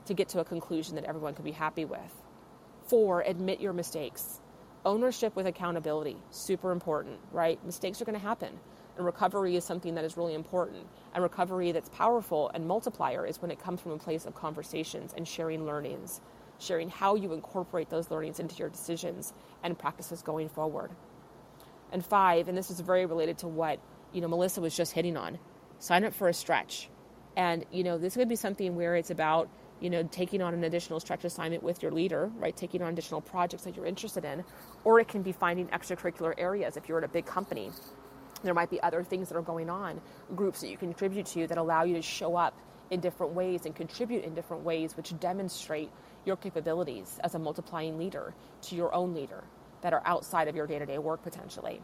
to 0.06 0.14
get 0.16 0.30
to 0.30 0.40
a 0.40 0.46
conclusion 0.46 0.96
that 0.96 1.06
everyone 1.06 1.36
can 1.36 1.46
be 1.46 1.52
happy 1.52 1.86
with. 1.86 2.24
Four, 2.88 3.22
admit 3.22 3.62
your 3.62 3.74
mistakes. 3.74 4.40
Ownership 4.86 5.36
with 5.36 5.48
accountability, 5.48 6.18
super 6.32 6.72
important, 6.72 7.20
right? 7.32 7.64
Mistakes 7.66 8.02
are 8.02 8.06
going 8.06 8.20
to 8.20 8.26
happen. 8.26 8.60
And 8.98 9.06
recovery 9.06 9.56
is 9.56 9.64
something 9.64 9.96
that 9.96 10.06
is 10.06 10.18
really 10.18 10.36
important. 10.36 10.86
And 11.14 11.24
recovery 11.24 11.72
that's 11.72 11.90
powerful 11.90 12.52
and 12.54 12.68
multiplier 12.68 13.26
is 13.26 13.42
when 13.42 13.52
it 13.52 13.60
comes 13.60 13.82
from 13.82 13.92
a 13.92 13.98
place 13.98 14.26
of 14.26 14.36
conversations 14.36 15.14
and 15.16 15.28
sharing 15.28 15.66
learnings, 15.66 16.22
sharing 16.60 16.90
how 16.90 17.16
you 17.16 17.34
incorporate 17.34 17.90
those 17.90 18.12
learnings 18.12 18.40
into 18.40 18.56
your 18.56 18.70
decisions 18.70 19.34
and 19.64 19.78
practices 19.78 20.22
going 20.22 20.50
forward. 20.50 20.92
And 21.92 22.06
five, 22.06 22.48
and 22.48 22.58
this 22.58 22.70
is 22.70 22.80
very 22.80 23.06
related 23.06 23.40
to 23.40 23.48
what 23.48 23.80
you 24.12 24.22
know 24.22 24.28
Melissa 24.28 24.62
was 24.62 24.76
just 24.76 24.94
hitting 24.94 25.18
on, 25.18 25.40
sign 25.80 26.04
up 26.04 26.14
for 26.14 26.28
a 26.28 26.34
stretch. 26.34 26.90
And 27.36 27.66
you 27.72 27.84
know 27.84 27.98
this 27.98 28.16
could 28.16 28.30
be 28.30 28.36
something 28.36 28.76
where 28.76 28.96
it's 28.96 29.12
about 29.12 29.50
you 29.80 29.90
know 29.90 30.04
taking 30.04 30.42
on 30.42 30.54
an 30.54 30.64
additional 30.64 31.00
stretch 31.00 31.24
assignment 31.24 31.64
with 31.64 31.82
your 31.82 31.92
leader, 31.92 32.32
right? 32.38 32.56
Taking 32.56 32.82
on 32.82 32.94
additional 32.94 33.22
projects 33.22 33.64
that 33.64 33.76
you're 33.76 33.86
interested 33.86 34.26
in, 34.26 34.44
or 34.84 35.00
it 35.00 35.08
can 35.08 35.22
be 35.24 35.32
finding 35.32 35.68
extracurricular 35.68 36.34
areas 36.38 36.78
if 36.78 36.88
you're 36.88 37.00
at 37.00 37.04
a 37.04 37.08
big 37.08 37.26
company 37.26 37.72
there 38.44 38.54
might 38.54 38.70
be 38.70 38.82
other 38.82 39.04
things 39.04 39.30
that 39.30 39.38
are 39.38 39.42
going 39.42 39.70
on, 39.70 40.02
groups 40.36 40.62
that 40.62 40.70
you 40.70 40.78
contribute 40.78 41.26
to 41.28 41.48
that 41.48 41.58
allow 41.58 41.84
you 41.84 41.96
to 41.96 42.02
show 42.02 42.36
up 42.36 42.54
in 42.92 43.00
different 43.00 43.34
ways 43.34 43.66
and 43.66 43.76
contribute 43.76 44.24
in 44.24 44.36
different 44.36 44.64
ways, 44.64 44.96
which 44.98 45.18
demonstrate 45.20 45.90
your 46.26 46.36
capabilities 46.36 47.20
as 47.24 47.36
a 47.36 47.40
multiplying 47.40 47.98
leader 47.98 48.34
to 48.62 48.76
your 48.76 48.94
own 48.94 49.14
leader. 49.14 49.44
that 49.82 49.94
are 49.94 50.02
outside 50.06 50.48
of 50.48 50.56
your 50.56 50.66
day 50.68 50.80
to 50.80 50.86
day 50.86 50.98
work 50.98 51.22
potentially. 51.24 51.82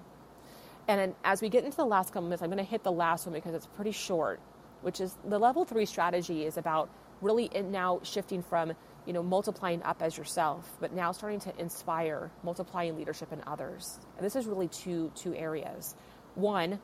And 0.88 1.14
as 1.24 1.42
we 1.42 1.50
get 1.50 1.66
into 1.66 1.78
the 1.78 1.86
last 1.86 2.10
couple 2.10 2.24
minutes, 2.24 2.42
I'm 2.42 2.50
going 2.50 2.64
to 2.64 2.70
hit 2.70 2.84
the 2.84 2.92
last 2.92 3.26
one 3.28 3.34
because 3.34 3.54
it's 3.54 3.68
pretty 3.68 3.92
short, 3.92 4.40
which 4.82 5.00
is 5.02 5.16
the 5.28 5.38
level 5.38 5.66
three 5.66 5.86
strategy 5.86 6.46
is 6.46 6.58
about 6.58 6.90
really 7.22 7.50
now 7.66 8.00
shifting 8.04 8.42
from 8.42 8.74
you 9.06 9.14
know 9.14 9.22
multiplying 9.24 9.84
up 9.84 10.02
as 10.02 10.18
yourself, 10.18 10.70
but 10.80 10.94
now 10.94 11.12
starting 11.12 11.40
to 11.42 11.54
inspire, 11.60 12.32
multiplying 12.44 12.96
leadership 12.98 13.32
in 13.34 13.42
others. 13.46 14.00
And 14.18 14.26
this 14.26 14.36
is 14.36 14.48
really 14.48 14.68
two 14.70 15.12
two 15.16 15.36
areas. 15.36 15.96
One, 16.40 16.80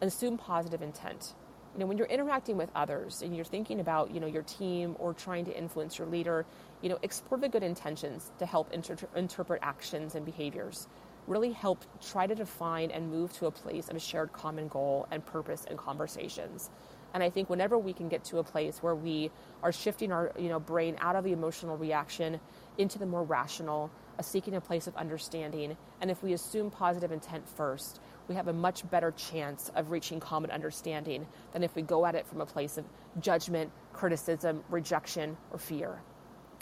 assume 0.00 0.38
positive 0.38 0.82
intent. 0.82 1.34
You 1.72 1.80
know, 1.80 1.86
when 1.86 1.98
you're 1.98 2.08
interacting 2.08 2.56
with 2.56 2.68
others 2.74 3.22
and 3.22 3.36
you're 3.36 3.44
thinking 3.44 3.78
about, 3.78 4.10
you 4.10 4.18
know, 4.18 4.26
your 4.26 4.42
team 4.42 4.96
or 4.98 5.14
trying 5.14 5.44
to 5.44 5.56
influence 5.56 5.98
your 5.98 6.08
leader, 6.08 6.44
you 6.82 6.88
know, 6.88 6.98
explore 7.02 7.38
the 7.38 7.48
good 7.48 7.62
intentions 7.62 8.32
to 8.40 8.46
help 8.46 8.72
inter- 8.72 8.96
interpret 9.14 9.60
actions 9.62 10.16
and 10.16 10.26
behaviors. 10.26 10.88
Really 11.28 11.52
help 11.52 11.84
try 12.00 12.26
to 12.26 12.34
define 12.34 12.90
and 12.90 13.08
move 13.08 13.32
to 13.34 13.46
a 13.46 13.52
place 13.52 13.88
of 13.88 13.94
a 13.94 14.00
shared 14.00 14.32
common 14.32 14.66
goal 14.66 15.06
and 15.12 15.24
purpose 15.24 15.64
and 15.68 15.78
conversations. 15.78 16.68
And 17.14 17.22
I 17.22 17.30
think 17.30 17.48
whenever 17.48 17.78
we 17.78 17.92
can 17.92 18.08
get 18.08 18.24
to 18.24 18.38
a 18.38 18.44
place 18.44 18.78
where 18.82 18.96
we 18.96 19.30
are 19.62 19.70
shifting 19.70 20.10
our 20.10 20.32
you 20.36 20.48
know, 20.48 20.58
brain 20.58 20.96
out 21.00 21.14
of 21.14 21.22
the 21.22 21.32
emotional 21.32 21.76
reaction 21.76 22.40
into 22.78 22.98
the 22.98 23.06
more 23.06 23.22
rational, 23.22 23.92
a 24.18 24.22
seeking 24.22 24.54
a 24.54 24.60
place 24.60 24.86
of 24.86 24.96
understanding, 24.96 25.76
and 26.00 26.10
if 26.10 26.22
we 26.22 26.32
assume 26.32 26.70
positive 26.70 27.12
intent 27.12 27.48
first, 27.48 28.00
we 28.28 28.34
have 28.34 28.48
a 28.48 28.52
much 28.52 28.88
better 28.90 29.12
chance 29.12 29.70
of 29.74 29.90
reaching 29.90 30.20
common 30.20 30.50
understanding 30.50 31.26
than 31.52 31.62
if 31.62 31.74
we 31.74 31.82
go 31.82 32.04
at 32.04 32.14
it 32.14 32.26
from 32.26 32.40
a 32.40 32.46
place 32.46 32.76
of 32.76 32.84
judgment, 33.20 33.70
criticism, 33.92 34.62
rejection, 34.68 35.36
or 35.50 35.58
fear. 35.58 36.00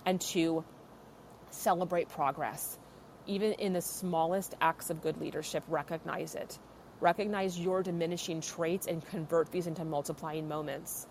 And 0.05 0.21
two, 0.21 0.65
celebrate 1.51 2.09
progress. 2.09 2.79
Even 3.27 3.53
in 3.55 3.73
the 3.73 3.83
smallest 3.83 4.55
acts 4.61 4.91
of 4.91 5.03
good 5.03 5.21
leadership, 5.21 5.65
recognize 5.69 6.35
it. 6.37 6.59
Recognize 7.01 7.59
your 7.59 7.83
diminishing 7.83 8.41
traits 8.41 8.87
and 8.87 9.05
convert 9.07 9.51
these 9.51 9.67
into 9.67 9.85
multiplying 9.85 10.47
moments. 10.47 11.07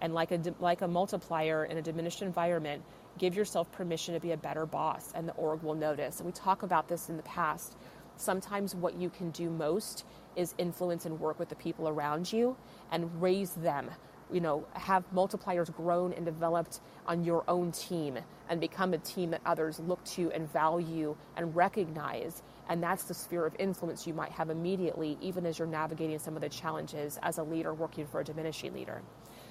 And 0.00 0.14
like 0.14 0.30
a, 0.30 0.40
like 0.60 0.80
a 0.80 0.88
multiplier 0.88 1.64
in 1.64 1.76
a 1.76 1.82
diminished 1.82 2.22
environment, 2.22 2.82
give 3.18 3.34
yourself 3.36 3.70
permission 3.72 4.14
to 4.14 4.20
be 4.20 4.32
a 4.32 4.36
better 4.36 4.66
boss, 4.66 5.12
and 5.14 5.28
the 5.28 5.32
org 5.34 5.62
will 5.62 5.74
notice. 5.74 6.18
And 6.18 6.26
we 6.26 6.32
talk 6.32 6.62
about 6.62 6.88
this 6.88 7.08
in 7.08 7.16
the 7.16 7.22
past. 7.24 7.76
Sometimes 8.16 8.74
what 8.74 8.94
you 8.94 9.10
can 9.10 9.30
do 9.30 9.50
most 9.50 10.04
is 10.36 10.54
influence 10.58 11.06
and 11.06 11.20
work 11.20 11.38
with 11.38 11.48
the 11.48 11.56
people 11.56 11.88
around 11.88 12.32
you 12.32 12.56
and 12.90 13.22
raise 13.22 13.52
them. 13.52 13.90
You 14.32 14.40
know, 14.40 14.66
have 14.74 15.04
multipliers 15.14 15.74
grown 15.74 16.12
and 16.12 16.24
developed 16.24 16.80
on 17.06 17.24
your 17.24 17.44
own 17.48 17.72
team 17.72 18.18
and 18.48 18.60
become 18.60 18.92
a 18.92 18.98
team 18.98 19.30
that 19.30 19.40
others 19.46 19.80
look 19.80 20.04
to 20.04 20.30
and 20.32 20.50
value 20.52 21.16
and 21.36 21.54
recognize 21.56 22.42
and 22.68 22.82
that's 22.82 23.04
the 23.04 23.14
sphere 23.14 23.46
of 23.46 23.56
influence 23.58 24.06
you 24.06 24.12
might 24.12 24.32
have 24.32 24.50
immediately, 24.50 25.16
even 25.20 25.46
as 25.46 25.58
you're 25.58 25.68
navigating 25.68 26.18
some 26.18 26.36
of 26.36 26.42
the 26.42 26.48
challenges 26.48 27.18
as 27.22 27.38
a 27.38 27.42
leader 27.42 27.72
working 27.72 28.06
for 28.06 28.20
a 28.20 28.24
diminishing 28.24 28.74
leader. 28.74 29.02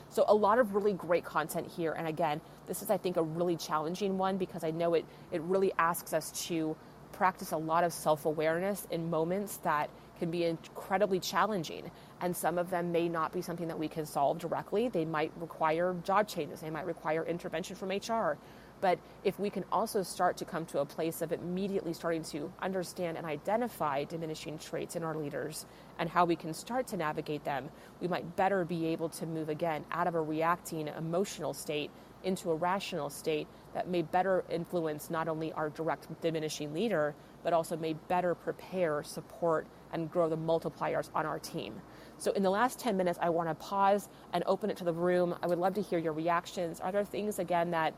So, 0.10 0.26
a 0.28 0.36
lot 0.36 0.60
of 0.60 0.74
really 0.74 0.94
great 0.94 1.26
content 1.26 1.68
here. 1.68 1.94
And 1.94 2.08
again, 2.08 2.42
this 2.68 2.82
is, 2.82 2.90
I 2.90 2.98
think, 2.98 3.18
a 3.18 3.24
really 3.24 3.56
challenging 3.56 4.18
one 4.18 4.38
because 4.38 4.64
I 4.64 4.72
know 4.72 4.94
it, 4.94 5.06
it 5.32 5.42
really 5.42 5.72
asks 5.78 6.14
us 6.14 6.32
to 6.48 6.76
practice 7.12 7.52
a 7.52 7.58
lot 7.58 7.84
of 7.84 7.94
self 7.94 8.26
awareness 8.26 8.88
in 8.92 9.10
moments 9.10 9.58
that 9.58 9.90
can 10.20 10.32
be 10.32 10.46
incredibly 10.46 11.20
challenging. 11.20 11.90
And 12.22 12.36
some 12.36 12.58
of 12.58 12.70
them 12.70 12.92
may 12.92 13.08
not 13.08 13.32
be 13.32 13.42
something 13.42 13.68
that 13.68 13.78
we 13.78 13.88
can 13.88 14.06
solve 14.06 14.40
directly. 14.40 14.90
They 14.90 15.06
might 15.06 15.32
require 15.40 15.96
job 16.04 16.28
changes, 16.28 16.62
they 16.62 16.70
might 16.70 16.86
require 16.86 17.26
intervention 17.26 17.76
from 17.76 17.90
HR. 17.90 18.38
But 18.80 19.00
if 19.24 19.40
we 19.40 19.50
can 19.50 19.66
also 19.72 20.04
start 20.04 20.38
to 20.38 20.46
come 20.46 20.66
to 20.68 20.80
a 20.80 20.86
place 20.86 21.22
of 21.22 21.32
immediately 21.32 21.94
starting 21.94 22.24
to 22.26 22.52
understand 22.62 23.18
and 23.18 23.26
identify 23.26 24.04
diminishing 24.04 24.60
traits 24.60 24.96
in 24.96 25.04
our 25.04 25.16
leaders 25.16 25.66
and 25.98 26.10
how 26.10 26.26
we 26.26 26.36
can 26.36 26.54
start 26.54 26.86
to 26.88 26.98
navigate 26.98 27.44
them, 27.44 27.70
we 28.02 28.08
might 28.08 28.36
better 28.36 28.64
be 28.66 28.86
able 28.88 29.10
to 29.10 29.26
move 29.26 29.50
again 29.50 29.84
out 29.92 30.08
of 30.08 30.16
a 30.16 30.22
reacting 30.22 30.88
emotional 30.90 31.54
state 31.54 31.90
into 32.24 32.52
a 32.52 32.56
rational 32.56 33.10
state 33.10 33.48
that 33.74 33.88
may 33.88 34.02
better 34.02 34.44
influence 34.50 35.10
not 35.10 35.28
only 35.28 35.52
our 35.54 35.70
direct 35.70 36.08
diminishing 36.22 36.74
leader, 36.74 37.16
but 37.44 37.54
also 37.54 37.78
may 37.78 37.94
better 37.94 38.36
prepare, 38.36 39.04
support, 39.04 39.68
and 39.94 40.12
grow 40.12 40.28
the 40.28 40.38
multipliers 40.38 41.10
on 41.16 41.26
our 41.26 41.40
team. 41.40 41.82
So, 42.18 42.32
in 42.32 42.44
the 42.44 42.50
last 42.50 42.80
10 42.80 42.98
minutes, 42.98 43.20
I 43.22 43.30
want 43.30 43.48
to 43.50 43.56
pause 43.56 44.10
and 44.34 44.44
open 44.48 44.70
it 44.70 44.78
to 44.78 44.84
the 44.84 44.94
room. 44.94 45.36
I 45.44 45.48
would 45.48 45.60
love 45.60 45.76
to 45.76 45.82
hear 45.82 46.00
your 46.00 46.14
reactions. 46.14 46.80
Are 46.80 46.92
there 46.92 47.06
things, 47.06 47.40
again, 47.40 47.72
that 47.72 47.94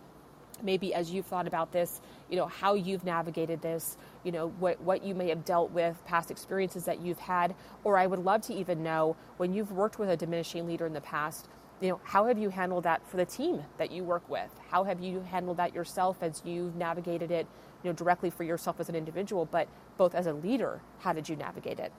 maybe 0.63 0.93
as 0.93 1.11
you've 1.11 1.25
thought 1.25 1.47
about 1.47 1.71
this, 1.71 2.01
you 2.29 2.37
know, 2.37 2.47
how 2.47 2.73
you've 2.73 3.03
navigated 3.03 3.61
this, 3.61 3.97
you 4.23 4.31
know, 4.31 4.49
what, 4.59 4.79
what 4.81 5.03
you 5.03 5.15
may 5.15 5.29
have 5.29 5.45
dealt 5.45 5.71
with, 5.71 6.03
past 6.05 6.31
experiences 6.31 6.85
that 6.85 7.01
you've 7.01 7.19
had, 7.19 7.55
or 7.83 7.97
I 7.97 8.07
would 8.07 8.19
love 8.19 8.41
to 8.43 8.53
even 8.53 8.83
know 8.83 9.15
when 9.37 9.53
you've 9.53 9.71
worked 9.71 9.99
with 9.99 10.09
a 10.09 10.17
diminishing 10.17 10.67
leader 10.67 10.85
in 10.85 10.93
the 10.93 11.01
past, 11.01 11.47
you 11.81 11.89
know, 11.89 12.01
how 12.03 12.25
have 12.25 12.37
you 12.37 12.49
handled 12.49 12.83
that 12.83 13.07
for 13.07 13.17
the 13.17 13.25
team 13.25 13.63
that 13.77 13.91
you 13.91 14.03
work 14.03 14.27
with? 14.29 14.49
How 14.69 14.83
have 14.83 14.99
you 14.99 15.21
handled 15.21 15.57
that 15.57 15.73
yourself 15.73 16.17
as 16.21 16.41
you've 16.43 16.75
navigated 16.75 17.31
it, 17.31 17.47
you 17.83 17.89
know, 17.89 17.93
directly 17.93 18.29
for 18.29 18.43
yourself 18.43 18.79
as 18.79 18.89
an 18.89 18.95
individual, 18.95 19.45
but 19.45 19.67
both 19.97 20.13
as 20.13 20.27
a 20.27 20.33
leader, 20.33 20.81
how 20.99 21.13
did 21.13 21.29
you 21.29 21.35
navigate 21.35 21.79
it? 21.79 21.93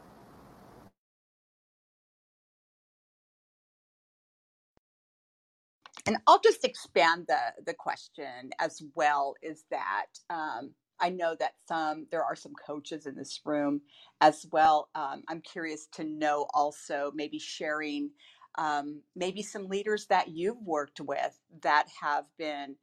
And 6.06 6.18
I'll 6.28 6.40
just 6.40 6.64
expand 6.64 7.26
the 7.28 7.40
the 7.66 7.74
question 7.74 8.50
as 8.60 8.82
well. 8.96 9.34
Is 9.42 9.64
that 9.70 10.06
um, 10.30 10.74
I 11.00 11.10
know 11.10 11.36
that 11.40 11.54
some 11.68 12.06
there 12.12 12.24
are 12.24 12.36
some 12.36 12.54
coaches 12.54 13.06
in 13.06 13.16
this 13.16 13.40
room 13.44 13.82
as 14.20 14.46
well. 14.52 14.90
Um, 14.96 15.24
I'm 15.28 15.42
curious 15.42 15.88
to 15.94 16.04
know 16.04 16.48
also 16.54 17.12
maybe 17.14 17.38
sharing 17.40 18.10
um, 18.58 19.02
maybe 19.16 19.42
some 19.42 19.68
leaders 19.68 20.06
that 20.08 20.28
you've 20.30 20.62
worked 20.64 21.00
with 21.00 21.38
that 21.62 21.88
have 22.02 22.26
been 22.38 22.76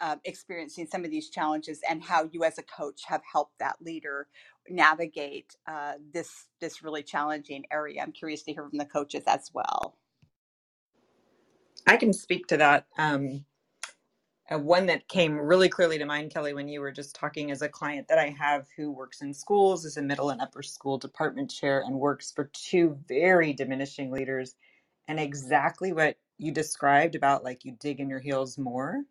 uh, 0.00 0.16
experiencing 0.24 0.86
some 0.90 1.04
of 1.04 1.10
these 1.12 1.30
challenges 1.30 1.80
and 1.88 2.04
how 2.04 2.28
you 2.32 2.44
as 2.44 2.58
a 2.58 2.64
coach 2.64 3.02
have 3.06 3.22
helped 3.32 3.58
that 3.60 3.76
leader 3.82 4.28
navigate 4.70 5.56
uh, 5.68 5.94
this 6.14 6.48
this 6.60 6.82
really 6.82 7.02
challenging 7.04 7.64
area. 7.72 8.02
I'm 8.02 8.12
curious 8.12 8.42
to 8.44 8.52
hear 8.54 8.68
from 8.68 8.78
the 8.78 8.86
coaches 8.86 9.24
as 9.28 9.50
well. 9.54 9.96
I 11.86 11.96
can 11.98 12.12
speak 12.14 12.48
to 12.48 12.58
that. 12.58 12.86
Um, 12.98 13.46
uh, 14.52 14.58
one 14.58 14.86
that 14.86 15.08
came 15.08 15.38
really 15.40 15.68
clearly 15.70 15.98
to 15.98 16.06
mind, 16.06 16.32
Kelly, 16.32 16.54
when 16.54 16.68
you 16.68 16.80
were 16.80 16.92
just 16.92 17.16
talking, 17.16 17.50
is 17.50 17.62
a 17.62 17.68
client 17.68 18.08
that 18.08 18.18
I 18.18 18.28
have 18.38 18.66
who 18.76 18.92
works 18.92 19.22
in 19.22 19.34
schools, 19.34 19.84
is 19.86 19.96
a 19.98 20.02
middle 20.02 20.30
and 20.30 20.40
upper 20.42 20.62
school 20.62 20.98
department 20.98 21.50
chair, 21.50 21.82
and 21.86 21.96
works 22.00 22.32
for 22.32 22.50
two 22.52 22.98
very 23.08 23.52
diminishing 23.54 24.10
leaders. 24.12 24.56
And 25.08 25.20
exactly 25.20 25.92
what 25.92 26.18
you 26.38 26.52
described 26.52 27.14
about 27.16 27.44
like 27.44 27.64
you 27.64 27.76
dig 27.80 28.00
in 28.00 28.10
your 28.10 28.20
heels 28.20 28.58
more 28.58 29.02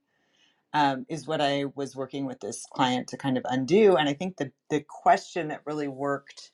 um, 0.73 1.05
is 1.09 1.27
what 1.27 1.41
I 1.41 1.65
was 1.75 1.95
working 1.95 2.25
with 2.25 2.39
this 2.39 2.65
client 2.67 3.07
to 3.09 3.17
kind 3.17 3.37
of 3.37 3.45
undo. 3.49 3.95
And 3.97 4.07
I 4.09 4.13
think 4.13 4.37
the 4.37 4.51
the 4.69 4.81
question 4.87 5.49
that 5.49 5.61
really 5.65 5.87
worked 5.87 6.51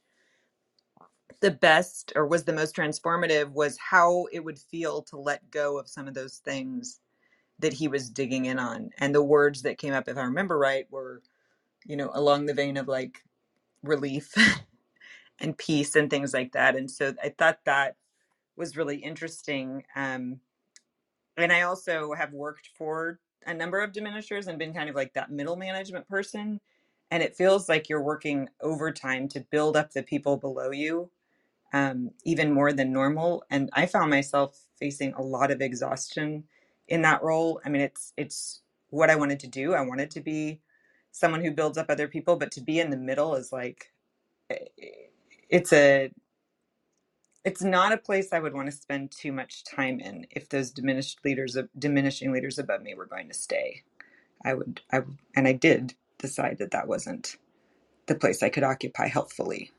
the 1.39 1.51
best 1.51 2.13
or 2.15 2.25
was 2.25 2.43
the 2.43 2.53
most 2.53 2.75
transformative 2.75 3.51
was 3.51 3.77
how 3.77 4.25
it 4.31 4.43
would 4.43 4.57
feel 4.57 5.01
to 5.03 5.17
let 5.17 5.49
go 5.51 5.77
of 5.77 5.87
some 5.87 6.07
of 6.07 6.13
those 6.13 6.37
things 6.37 6.99
that 7.59 7.73
he 7.73 7.87
was 7.87 8.09
digging 8.09 8.45
in 8.45 8.59
on. 8.59 8.89
And 8.99 9.13
the 9.13 9.23
words 9.23 9.61
that 9.63 9.77
came 9.77 9.93
up, 9.93 10.07
if 10.07 10.17
I 10.17 10.23
remember 10.23 10.57
right, 10.57 10.85
were, 10.91 11.21
you 11.85 11.95
know, 11.95 12.11
along 12.13 12.45
the 12.45 12.53
vein 12.53 12.77
of 12.77 12.87
like 12.87 13.23
relief 13.83 14.33
and 15.39 15.57
peace 15.57 15.95
and 15.95 16.09
things 16.09 16.33
like 16.33 16.53
that. 16.53 16.75
And 16.75 16.89
so 16.89 17.13
I 17.23 17.29
thought 17.29 17.59
that 17.65 17.95
was 18.55 18.77
really 18.77 18.97
interesting. 18.97 19.83
Um, 19.95 20.39
and 21.35 21.51
I 21.51 21.61
also 21.61 22.13
have 22.13 22.33
worked 22.33 22.69
for 22.75 23.19
a 23.45 23.53
number 23.53 23.79
of 23.79 23.91
diminishers 23.91 24.47
and 24.47 24.57
been 24.57 24.73
kind 24.73 24.89
of 24.89 24.95
like 24.95 25.13
that 25.13 25.31
middle 25.31 25.55
management 25.55 26.07
person. 26.07 26.59
And 27.11 27.23
it 27.23 27.35
feels 27.35 27.69
like 27.69 27.89
you're 27.89 28.01
working 28.01 28.49
overtime 28.61 29.27
to 29.29 29.45
build 29.51 29.77
up 29.77 29.91
the 29.91 30.03
people 30.03 30.35
below 30.35 30.71
you 30.71 31.09
um, 31.73 32.11
even 32.25 32.53
more 32.53 32.73
than 32.73 32.93
normal. 32.93 33.43
And 33.49 33.69
I 33.73 33.85
found 33.87 34.09
myself 34.11 34.59
facing 34.79 35.13
a 35.13 35.21
lot 35.23 35.51
of 35.51 35.61
exhaustion 35.61 36.45
in 36.87 37.03
that 37.03 37.23
role. 37.23 37.61
I 37.65 37.69
mean, 37.69 37.81
it's 37.83 38.13
it's 38.17 38.61
what 38.89 39.09
I 39.09 39.15
wanted 39.15 39.39
to 39.41 39.47
do. 39.47 39.73
I 39.73 39.81
wanted 39.81 40.11
to 40.11 40.21
be 40.21 40.61
someone 41.11 41.43
who 41.43 41.51
builds 41.51 41.77
up 41.77 41.87
other 41.89 42.07
people, 42.07 42.37
but 42.37 42.51
to 42.53 42.61
be 42.61 42.79
in 42.79 42.91
the 42.91 42.97
middle 42.97 43.35
is 43.35 43.51
like 43.53 43.91
it's 45.49 45.73
a 45.73 46.11
it's 47.45 47.63
not 47.63 47.93
a 47.93 47.97
place 47.97 48.33
I 48.33 48.39
would 48.39 48.53
want 48.53 48.67
to 48.67 48.71
spend 48.77 49.11
too 49.11 49.31
much 49.31 49.63
time 49.65 49.99
in 49.99 50.27
if 50.31 50.49
those 50.49 50.71
diminished 50.71 51.19
leaders 51.25 51.55
of 51.55 51.69
diminishing 51.77 52.31
leaders 52.33 52.59
above 52.59 52.83
me 52.83 52.95
were 52.95 53.05
going 53.07 53.29
to 53.29 53.33
stay. 53.35 53.83
I 54.45 54.55
would 54.55 54.81
I 54.93 55.01
and 55.35 55.47
I 55.47 55.53
did 55.53 55.95
decide 56.19 56.57
that 56.59 56.71
that 56.71 56.87
wasn't 56.87 57.37
the 58.07 58.15
place 58.15 58.43
I 58.43 58.49
could 58.49 58.63
occupy 58.63 59.07
healthfully. 59.07 59.71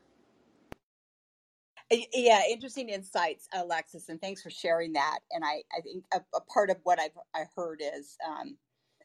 Yeah, 1.91 2.41
interesting 2.49 2.89
insights, 2.89 3.47
Alexis, 3.53 4.09
and 4.09 4.19
thanks 4.19 4.41
for 4.43 4.49
sharing 4.49 4.93
that. 4.93 5.19
And 5.31 5.43
I, 5.45 5.63
I 5.77 5.81
think 5.81 6.03
a, 6.13 6.21
a 6.35 6.41
part 6.41 6.69
of 6.69 6.77
what 6.83 6.99
I've 6.99 7.17
I 7.33 7.45
heard 7.55 7.81
is 7.81 8.17
um, 8.27 8.57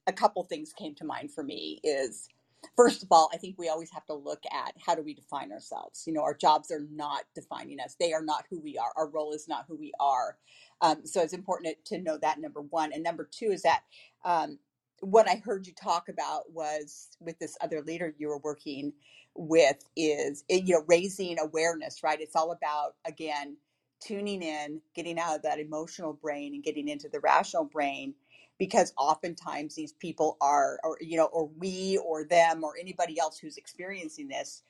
a 0.08 0.12
couple 0.12 0.42
things 0.44 0.72
came 0.72 0.94
to 0.96 1.04
mind 1.04 1.32
for 1.32 1.44
me 1.44 1.80
is 1.84 2.28
first 2.76 3.02
of 3.04 3.08
all, 3.12 3.30
I 3.32 3.36
think 3.36 3.56
we 3.58 3.68
always 3.68 3.90
have 3.92 4.06
to 4.06 4.14
look 4.14 4.42
at 4.52 4.74
how 4.84 4.96
do 4.96 5.02
we 5.02 5.14
define 5.14 5.52
ourselves. 5.52 6.04
You 6.06 6.12
know, 6.14 6.22
our 6.22 6.34
jobs 6.34 6.72
are 6.72 6.86
not 6.92 7.24
defining 7.36 7.78
us; 7.80 7.96
they 8.00 8.12
are 8.12 8.24
not 8.24 8.46
who 8.50 8.60
we 8.60 8.76
are. 8.78 8.92
Our 8.96 9.08
role 9.08 9.32
is 9.32 9.46
not 9.48 9.66
who 9.68 9.76
we 9.76 9.92
are. 10.00 10.38
Um, 10.80 11.06
so 11.06 11.22
it's 11.22 11.34
important 11.34 11.76
to 11.86 11.98
know 12.00 12.18
that 12.18 12.40
number 12.40 12.62
one, 12.62 12.92
and 12.92 13.02
number 13.04 13.28
two 13.30 13.52
is 13.52 13.62
that 13.62 13.82
um, 14.24 14.58
what 15.00 15.28
I 15.30 15.36
heard 15.44 15.66
you 15.68 15.72
talk 15.74 16.08
about 16.08 16.52
was 16.52 17.10
with 17.20 17.38
this 17.38 17.56
other 17.60 17.80
leader 17.82 18.14
you 18.18 18.28
were 18.28 18.38
working 18.40 18.92
with 19.36 19.84
is 19.96 20.44
eh, 20.50 20.60
you 20.64 20.74
know 20.74 20.84
raising 20.88 21.38
awareness. 21.38 22.02
Right? 22.02 22.20
It's 22.20 22.36
all 22.36 22.52
about 22.52 22.94
again 23.06 23.56
tuning 24.00 24.42
in, 24.42 24.82
getting 24.94 25.18
out 25.18 25.36
of 25.36 25.42
that 25.42 25.58
emotional 25.60 26.12
brain 26.12 26.54
and 26.54 26.64
getting 26.64 26.88
into 26.88 27.08
the 27.08 27.20
rational 27.20 27.64
brain 27.64 28.14
because 28.58 28.92
oftentimes 28.98 29.74
these 29.74 29.92
people 29.94 30.36
are 30.40 30.78
or 30.84 30.98
you 31.00 31.16
know 31.16 31.26
or 31.26 31.50
we 31.58 31.98
or 32.04 32.24
them 32.24 32.64
or 32.64 32.74
anybody 32.80 33.18
else 33.18 33.38
who's 33.38 33.56
experiencing 33.56 34.28
this 34.28 34.62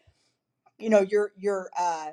you 0.78 0.90
know 0.90 1.00
you're 1.08 1.32
you're 1.36 1.70
uh 1.78 2.08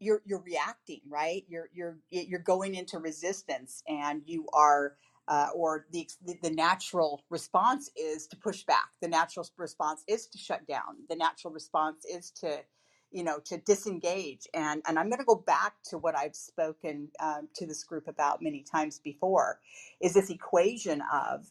you're 0.00 0.22
you're 0.26 0.42
reacting 0.42 1.00
right 1.08 1.44
you're 1.48 1.68
you're 1.74 1.98
you're 2.10 2.40
going 2.40 2.74
into 2.74 2.98
resistance 2.98 3.82
and 3.88 4.22
you 4.26 4.46
are 4.52 4.96
uh, 5.28 5.48
or 5.54 5.86
the 5.92 6.08
the 6.42 6.50
natural 6.52 7.24
response 7.30 7.90
is 7.96 8.28
to 8.28 8.36
push 8.38 8.64
back. 8.64 8.90
The 9.02 9.08
natural 9.08 9.46
response 9.58 10.04
is 10.08 10.28
to 10.28 10.38
shut 10.38 10.66
down. 10.68 11.06
The 11.10 11.16
natural 11.16 11.54
response 11.54 12.06
is 12.06 12.32
to 12.42 12.60
you 13.12 13.24
know 13.24 13.40
to 13.46 13.58
disengage. 13.58 14.48
And 14.54 14.82
and 14.88 14.98
i'm 14.98 15.08
going 15.10 15.20
to 15.20 15.26
go 15.26 15.36
back 15.36 15.74
to 15.90 15.98
what 15.98 16.16
i've 16.18 16.36
spoken 16.36 17.10
um, 17.20 17.48
to 17.56 17.66
this 17.66 17.84
group 17.84 18.08
about 18.08 18.42
many 18.42 18.64
times 18.64 19.00
before 19.00 19.60
is 20.02 20.14
this 20.14 20.30
equation 20.30 21.02
of 21.12 21.46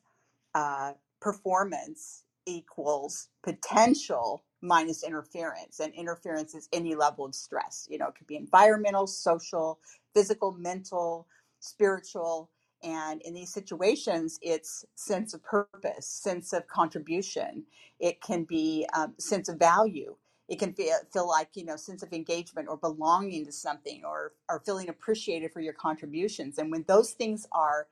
uh, 0.56 0.94
performance 1.22 2.24
equals 2.46 3.30
potential 3.44 4.44
minus 4.62 5.04
interference. 5.04 5.80
And 5.80 5.94
interference 5.96 6.56
is 6.56 6.70
any 6.74 6.96
level 6.96 7.26
of 7.26 7.36
stress. 7.36 7.88
You 7.90 8.00
know 8.00 8.08
it 8.10 8.16
could 8.18 8.28
be 8.28 8.38
environmental 8.38 9.08
social 9.08 9.80
physical 10.16 10.52
mental 10.54 11.28
spiritual 11.62 12.50
and 12.84 13.22
in 13.24 13.34
these 13.34 13.54
situations 13.54 14.40
it's 14.42 14.86
sense 14.96 15.34
of 15.34 15.44
purpose 15.44 16.08
sense 16.08 16.54
of 16.54 16.68
contribution. 16.68 17.66
It 18.00 18.22
can 18.22 18.46
be 18.46 18.88
um, 18.96 19.16
sense 19.20 19.50
of 19.50 19.60
value. 19.60 20.16
It 20.50 20.60
can 20.60 20.74
feel, 20.74 20.96
feel 21.14 21.28
like 21.28 21.50
you 21.56 21.66
know 21.66 21.78
sense 21.78 22.04
of 22.04 22.14
engagement 22.14 22.70
or 22.70 22.78
belonging 22.78 23.46
to 23.46 23.52
something 23.52 24.04
or 24.06 24.34
or 24.50 24.62
feeling 24.66 24.90
appreciated 24.90 25.54
for 25.54 25.62
your 25.62 25.74
contributions. 25.74 26.58
And 26.60 26.72
when 26.72 26.86
those 26.88 27.12
things 27.12 27.48
are 27.54 27.88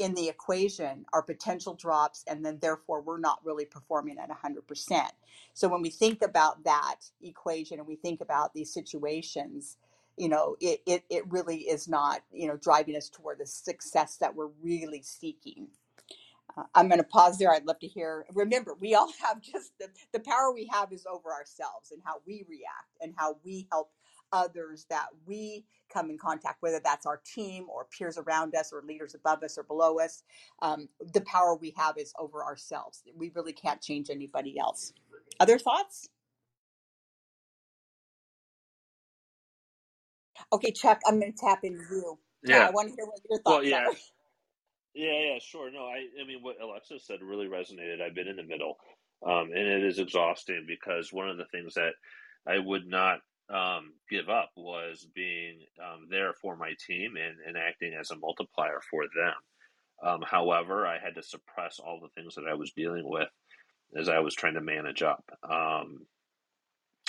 in 0.00 0.14
the 0.14 0.28
equation 0.28 1.06
our 1.14 1.22
potential 1.22 1.74
drops 1.74 2.24
and 2.28 2.44
then 2.44 2.58
therefore 2.60 3.00
we're 3.02 3.18
not 3.18 3.40
really 3.44 3.64
performing 3.64 4.18
at 4.18 4.30
100% 4.30 5.08
so 5.54 5.68
when 5.68 5.82
we 5.82 5.90
think 5.90 6.22
about 6.22 6.64
that 6.64 6.96
equation 7.22 7.78
and 7.78 7.88
we 7.88 7.96
think 7.96 8.20
about 8.20 8.54
these 8.54 8.72
situations 8.74 9.78
you 10.18 10.28
know 10.28 10.56
it, 10.60 10.80
it, 10.86 11.04
it 11.10 11.24
really 11.30 11.58
is 11.62 11.88
not 11.88 12.20
you 12.32 12.48
know 12.48 12.56
driving 12.56 12.96
us 12.96 13.08
toward 13.10 13.38
the 13.38 13.46
success 13.46 14.16
that 14.18 14.34
we're 14.36 14.50
really 14.62 15.02
seeking 15.02 15.68
uh, 16.56 16.64
I'm 16.74 16.88
going 16.88 16.98
to 17.00 17.04
pause 17.04 17.38
there. 17.38 17.52
I'd 17.52 17.66
love 17.66 17.80
to 17.80 17.88
hear. 17.88 18.26
Remember, 18.34 18.74
we 18.80 18.94
all 18.94 19.12
have 19.22 19.40
just 19.42 19.72
the, 19.78 19.88
the 20.12 20.20
power 20.20 20.52
we 20.54 20.68
have 20.72 20.92
is 20.92 21.06
over 21.10 21.32
ourselves 21.32 21.92
and 21.92 22.02
how 22.04 22.16
we 22.26 22.44
react 22.48 22.96
and 23.00 23.14
how 23.16 23.36
we 23.44 23.68
help 23.72 23.90
others 24.32 24.86
that 24.90 25.06
we 25.26 25.64
come 25.92 26.10
in 26.10 26.18
contact, 26.18 26.62
whether 26.62 26.80
that's 26.82 27.06
our 27.06 27.20
team 27.24 27.66
or 27.70 27.86
peers 27.96 28.18
around 28.18 28.54
us 28.56 28.72
or 28.72 28.82
leaders 28.82 29.14
above 29.14 29.42
us 29.44 29.58
or 29.58 29.62
below 29.64 30.00
us. 30.00 30.24
Um, 30.62 30.88
the 31.14 31.20
power 31.22 31.56
we 31.56 31.74
have 31.76 31.98
is 31.98 32.14
over 32.18 32.42
ourselves. 32.44 33.04
We 33.16 33.30
really 33.34 33.52
can't 33.54 33.80
change 33.82 34.10
anybody 34.10 34.58
else. 34.58 34.92
Other 35.40 35.58
thoughts? 35.58 36.08
Okay, 40.52 40.72
Chuck, 40.72 41.00
I'm 41.06 41.20
going 41.20 41.32
to 41.32 41.38
tap 41.38 41.60
into 41.64 41.84
you. 41.90 42.18
Yeah. 42.44 42.68
I 42.68 42.70
want 42.70 42.88
to 42.88 42.94
hear 42.96 43.06
what 43.06 43.20
your 43.30 43.40
Well, 43.46 43.62
thoughts 43.62 43.64
yeah. 43.64 43.84
are. 43.86 43.92
Yeah, 44.94 45.12
yeah, 45.34 45.38
sure. 45.40 45.70
No, 45.70 45.86
I, 45.86 46.06
I 46.22 46.26
mean, 46.26 46.38
what 46.42 46.60
Alexa 46.60 46.98
said 47.00 47.22
really 47.22 47.46
resonated. 47.46 48.00
I've 48.02 48.14
been 48.14 48.28
in 48.28 48.36
the 48.36 48.42
middle, 48.42 48.76
um, 49.26 49.50
and 49.54 49.66
it 49.68 49.84
is 49.84 49.98
exhausting 50.00 50.64
because 50.66 51.12
one 51.12 51.28
of 51.28 51.36
the 51.36 51.46
things 51.52 51.74
that 51.74 51.92
I 52.48 52.58
would 52.58 52.86
not 52.86 53.20
um, 53.48 53.92
give 54.10 54.28
up 54.28 54.50
was 54.56 55.06
being 55.14 55.60
um, 55.82 56.08
there 56.10 56.32
for 56.34 56.56
my 56.56 56.74
team 56.86 57.14
and, 57.16 57.36
and 57.46 57.56
acting 57.56 57.94
as 57.98 58.10
a 58.10 58.16
multiplier 58.18 58.80
for 58.90 59.04
them. 59.04 59.34
Um, 60.08 60.22
however, 60.26 60.86
I 60.86 60.98
had 60.98 61.16
to 61.16 61.22
suppress 61.22 61.78
all 61.80 62.00
the 62.02 62.10
things 62.20 62.34
that 62.36 62.46
I 62.50 62.54
was 62.54 62.72
dealing 62.72 63.04
with 63.08 63.28
as 63.98 64.08
I 64.08 64.20
was 64.20 64.34
trying 64.34 64.54
to 64.54 64.62
manage 64.62 65.02
up. 65.02 65.24
Um, 65.48 66.06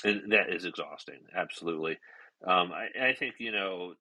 and 0.06 0.32
that 0.34 0.54
is 0.54 0.66
exhausting, 0.66 1.20
absolutely. 1.36 1.98
Um, 2.46 2.72
I, 2.72 3.10
I 3.10 3.14
think, 3.14 3.36
you 3.40 3.52
know, 3.52 3.94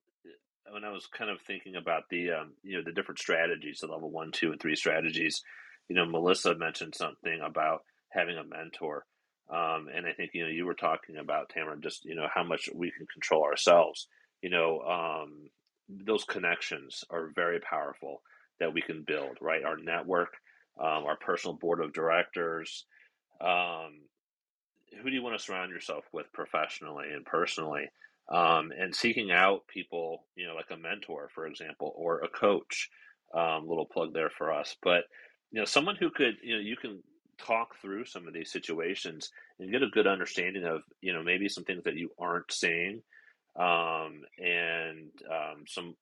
when 0.70 0.85
I 0.85 0.91
was 0.91 1.07
kind 1.07 1.30
of 1.30 1.41
thinking 1.41 1.76
about 1.76 2.05
the 2.11 2.30
um, 2.32 2.53
you 2.62 2.76
know 2.76 2.82
the 2.85 2.93
different 2.93 3.18
strategies, 3.18 3.80
the 3.80 3.87
level 3.87 4.11
one, 4.11 4.32
two, 4.32 4.51
and 4.53 4.61
three 4.61 4.76
strategies, 4.76 5.43
you 5.89 5.97
know, 5.97 6.07
Melissa 6.07 6.55
mentioned 6.55 6.95
something 6.95 7.41
about 7.45 7.82
having 8.11 8.37
a 8.37 8.45
mentor, 8.45 9.05
um, 9.51 9.89
and 9.95 10.07
I 10.07 10.12
think 10.12 10.30
you 10.35 10.43
know 10.45 10.51
you 10.51 10.64
were 10.66 10.74
talking 10.74 11.16
about 11.16 11.51
Tamara, 11.51 11.78
just 11.80 12.05
you 12.05 12.14
know 12.14 12.28
how 12.32 12.45
much 12.45 12.68
we 12.74 12.91
can 12.91 13.07
control 13.12 13.45
ourselves. 13.45 14.09
You 14.43 14.51
know, 14.51 14.80
um, 14.80 15.49
those 15.89 16.24
connections 16.24 17.05
are 17.11 17.30
very 17.35 17.61
powerful 17.61 18.22
that 18.61 18.72
we 18.72 18.80
can 18.80 19.05
build. 19.07 19.39
Right, 19.41 19.64
our 19.64 19.76
network, 19.76 20.35
um, 20.80 21.05
our 21.05 21.16
personal 21.16 21.57
board 21.57 21.80
of 21.80 21.93
directors. 21.93 22.87
Um, 23.41 24.01
who 25.03 25.11
do 25.11 25.16
you 25.16 25.22
want 25.22 25.37
to 25.37 25.45
surround 25.45 25.70
yourself 25.72 26.05
with 26.12 26.32
professionally 26.32 27.07
and 27.12 27.24
personally? 27.26 27.89
Um, 28.29 28.72
and 28.79 28.95
seeking 28.95 29.31
out 29.31 29.66
people, 29.68 30.25
you 30.37 30.47
know, 30.47 30.55
like 30.55 30.70
a 30.70 30.77
mentor, 30.77 31.29
for 31.35 31.47
example, 31.47 31.93
or 31.97 32.20
a 32.20 32.29
coach. 32.29 32.89
Um, 33.35 33.66
little 33.66 33.87
plug 33.87 34.14
there 34.14 34.31
for 34.31 34.53
us, 34.53 34.77
but 34.81 35.07
you 35.51 35.59
know, 35.59 35.64
someone 35.64 35.97
who 35.97 36.11
could, 36.11 36.35
you 36.43 36.55
know, 36.55 36.61
you 36.61 36.77
can 36.77 37.03
talk 37.39 37.77
through 37.81 38.05
some 38.05 38.27
of 38.27 38.35
these 38.35 38.51
situations 38.51 39.31
and 39.59 39.70
get 39.70 39.83
a 39.83 39.89
good 39.89 40.07
understanding 40.07 40.64
of, 40.64 40.83
you 41.01 41.12
know, 41.12 41.22
maybe 41.22 41.49
some 41.49 41.64
things 41.64 41.85
that 41.85 41.97
you 41.97 42.11
aren't 42.18 42.53
seeing, 42.53 43.03
um, 43.59 44.22
and 44.39 45.11
um, 45.31 45.64
some, 45.66 45.95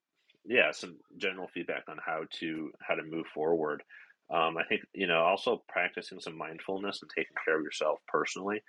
yeah, 0.44 0.72
some 0.72 0.96
general 1.18 1.48
feedback 1.52 1.84
on 1.88 1.98
how 2.04 2.22
to 2.40 2.70
how 2.80 2.94
to 2.94 3.02
move 3.02 3.26
forward. 3.34 3.82
Um, 4.30 4.56
I 4.56 4.64
think 4.64 4.82
you 4.94 5.06
know 5.06 5.20
also 5.20 5.62
practicing 5.68 6.18
some 6.18 6.36
mindfulness 6.38 7.00
and 7.02 7.10
taking 7.14 7.36
care 7.44 7.58
of 7.58 7.64
yourself 7.64 7.98
personally 8.08 8.62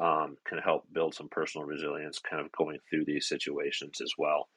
um, 0.00 0.36
can 0.46 0.58
help 0.58 0.84
build 0.92 1.14
some 1.14 1.28
personal 1.28 1.66
resilience 1.66 2.18
kind 2.18 2.44
of 2.44 2.52
going 2.52 2.78
through 2.88 3.04
these 3.06 3.28
situations 3.28 4.00
as 4.00 4.12
well. 4.18 4.48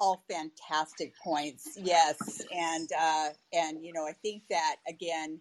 all 0.00 0.24
fantastic 0.30 1.14
points 1.22 1.78
yes. 1.80 2.42
And 2.54 2.88
uh 2.98 3.28
and 3.52 3.84
you 3.84 3.92
know 3.92 4.06
i 4.06 4.12
think 4.12 4.42
that 4.50 4.76
again 4.88 5.40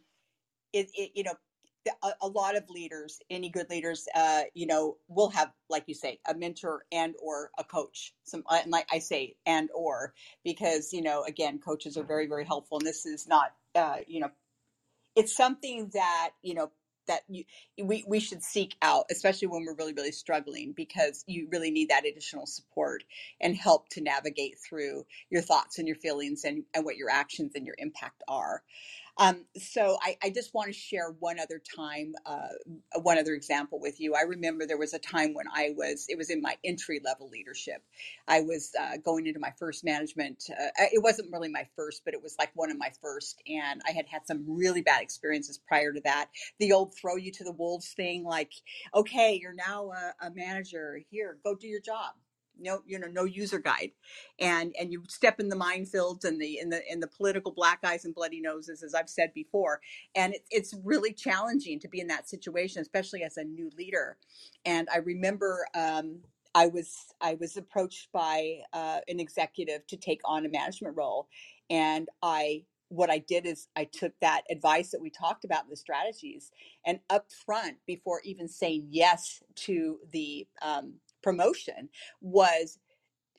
it, 0.72 0.90
it 0.94 1.12
you 1.16 1.24
know 1.24 1.34
a, 2.22 2.28
lot 2.28 2.56
of 2.56 2.64
leaders 2.70 3.20
any 3.30 3.50
good 3.50 3.70
leaders 3.70 4.08
uh 4.16 4.44
you 4.54 4.66
know 4.66 4.96
will 5.10 5.30
have 5.30 5.52
like 5.70 5.84
you 5.88 5.94
say 5.94 6.18
a 6.30 6.34
mentor 6.34 6.86
and 6.94 7.14
or 7.22 7.52
a 7.58 7.64
coach. 7.64 8.14
Some 8.24 8.44
and 8.50 8.72
like 8.72 8.88
i 8.92 9.00
say 9.00 9.36
and 9.46 9.70
or 9.76 10.14
because 10.46 10.94
you 10.94 11.02
know 11.02 11.24
again 11.24 11.60
coaches 11.60 11.98
are 11.98 12.04
very 12.04 12.28
very 12.28 12.46
helpful. 12.46 12.78
And 12.78 12.88
this 12.88 13.06
is 13.06 13.28
not 13.28 13.54
uh 13.76 13.98
you 14.08 14.22
know 14.22 14.30
it's 15.16 15.36
something 15.36 15.90
that 15.94 16.32
you 16.42 16.54
know 16.54 16.72
that 17.08 17.22
you 17.28 17.44
we, 17.84 18.04
we 18.08 18.20
should 18.20 18.44
seek 18.44 18.76
out 18.82 19.06
especially 19.12 19.48
when 19.48 19.66
we're 19.66 19.76
really 19.76 19.94
really 19.94 20.12
struggling 20.12 20.74
because 20.76 21.24
you 21.28 21.48
really 21.52 21.72
need 21.72 21.90
that 21.90 22.06
additional 22.06 22.46
support 22.46 23.04
and 23.42 23.56
help 23.56 23.90
to 23.90 24.02
navigate 24.02 24.58
through 24.60 25.06
your 25.30 25.42
thoughts 25.42 25.80
and 25.80 25.88
your 25.88 25.98
feelings 25.98 26.44
and, 26.44 26.64
and 26.74 26.86
what 26.86 26.98
your 26.98 27.10
actions 27.10 27.54
and 27.56 27.66
your 27.66 27.76
impact 27.78 28.24
are 28.28 28.62
um, 29.18 29.46
so 29.58 29.98
I, 30.02 30.18
I 30.24 30.30
just 30.32 30.54
want 30.54 30.68
to 30.68 30.74
share 30.74 31.12
one 31.20 31.40
other 31.40 31.62
time, 31.76 32.14
uh, 32.26 32.50
one 33.02 33.18
other 33.18 33.34
example 33.34 33.80
with 33.80 34.00
you. 34.00 34.16
I 34.16 34.22
remember 34.22 34.66
there 34.66 34.78
was 34.78 34.94
a 34.94 35.00
time 35.00 35.34
when 35.34 35.46
I 35.54 35.74
was, 35.78 36.06
it 36.10 36.18
was 36.18 36.30
in 36.30 36.42
my 36.42 36.56
entry 36.64 37.00
level 37.04 37.30
leadership. 37.30 37.84
I 38.28 38.42
was 38.42 38.72
uh, 38.80 38.98
going 38.98 39.28
into 39.28 39.40
my 39.40 39.54
first 39.60 39.84
management. 39.84 40.44
Uh, 40.50 40.68
it 40.92 41.04
wasn't 41.04 41.32
really 41.32 41.50
my 41.50 41.68
first, 41.76 42.04
but 42.06 42.14
it 42.14 42.24
was 42.24 42.36
like 42.40 42.52
one 42.56 42.72
of 42.72 42.78
my 42.78 42.92
first. 43.02 43.42
And 43.48 43.82
I 43.88 43.92
had 43.92 44.08
had 44.08 44.26
some 44.26 44.44
really 44.48 44.82
bad 44.82 45.04
experiences 45.04 45.60
prior 45.68 45.94
to 45.94 46.02
that. 46.02 46.30
The 46.60 46.74
old 46.74 46.96
throw 46.96 47.16
you 47.16 47.32
to 47.34 47.44
the 47.44 47.52
wolves 47.54 47.94
thing, 47.94 48.24
like, 48.24 48.52
okay, 48.96 49.38
you're 49.40 49.54
now 49.54 49.92
a, 49.92 50.28
a 50.28 50.32
manager. 50.32 51.00
Here, 51.12 51.38
go 51.44 51.56
do 51.56 51.68
your 51.68 51.82
job 51.82 52.14
no 52.60 52.82
you 52.88 53.00
know 53.00 53.08
no 53.08 53.26
user 53.26 53.60
guide. 53.60 53.92
And 54.40 54.76
and 54.80 54.92
you 54.92 55.04
step 55.10 55.40
in 55.40 55.50
the 55.50 55.56
minefields 55.56 56.26
and 56.26 56.42
the 56.42 56.60
in 56.60 56.70
the 56.70 56.82
in 56.92 57.00
the 57.02 57.08
political 57.08 57.52
black 57.52 57.80
eyes 57.86 58.06
and 58.06 58.16
bloody 58.16 58.42
noses 58.42 58.84
as 58.84 58.96
i've 58.96 59.10
said 59.10 59.34
before. 59.34 59.82
And 60.16 60.36
it, 60.36 60.44
it's 60.52 60.76
really 60.84 61.14
challenging 61.14 61.80
to 61.82 61.88
be 61.90 62.00
in 62.02 62.08
that 62.08 62.30
situation 62.30 62.82
especially 62.82 63.24
as 63.24 63.38
a 63.38 63.44
new 63.44 63.72
leader. 63.78 64.18
And 64.66 64.88
i 64.94 64.98
remember 65.00 65.68
um, 65.76 66.22
i 66.56 66.68
was 66.68 66.96
i 67.22 67.36
was 67.36 67.58
approached 67.58 68.10
by 68.14 68.60
uh, 68.74 69.00
an 69.08 69.20
executive 69.20 69.88
to 69.88 69.98
take 69.98 70.22
on 70.26 70.46
a 70.46 70.50
management 70.50 70.98
role. 70.98 71.28
And 71.70 72.10
i 72.24 72.64
what 72.90 73.10
I 73.10 73.20
did 73.20 73.46
is 73.48 73.68
I 73.76 73.86
took 73.86 74.14
that 74.22 74.44
advice 74.52 74.92
that 74.92 75.02
we 75.02 75.10
talked 75.10 75.46
about 75.46 75.64
in 75.64 75.70
the 75.72 75.76
strategies 75.78 76.52
and 76.86 77.00
up 77.10 77.28
front 77.46 77.78
before 77.88 78.22
even 78.24 78.48
saying 78.48 78.88
yes 78.92 79.42
to 79.56 80.00
the 80.12 80.48
um, 80.62 80.96
promotion 81.24 81.90
was 82.22 82.76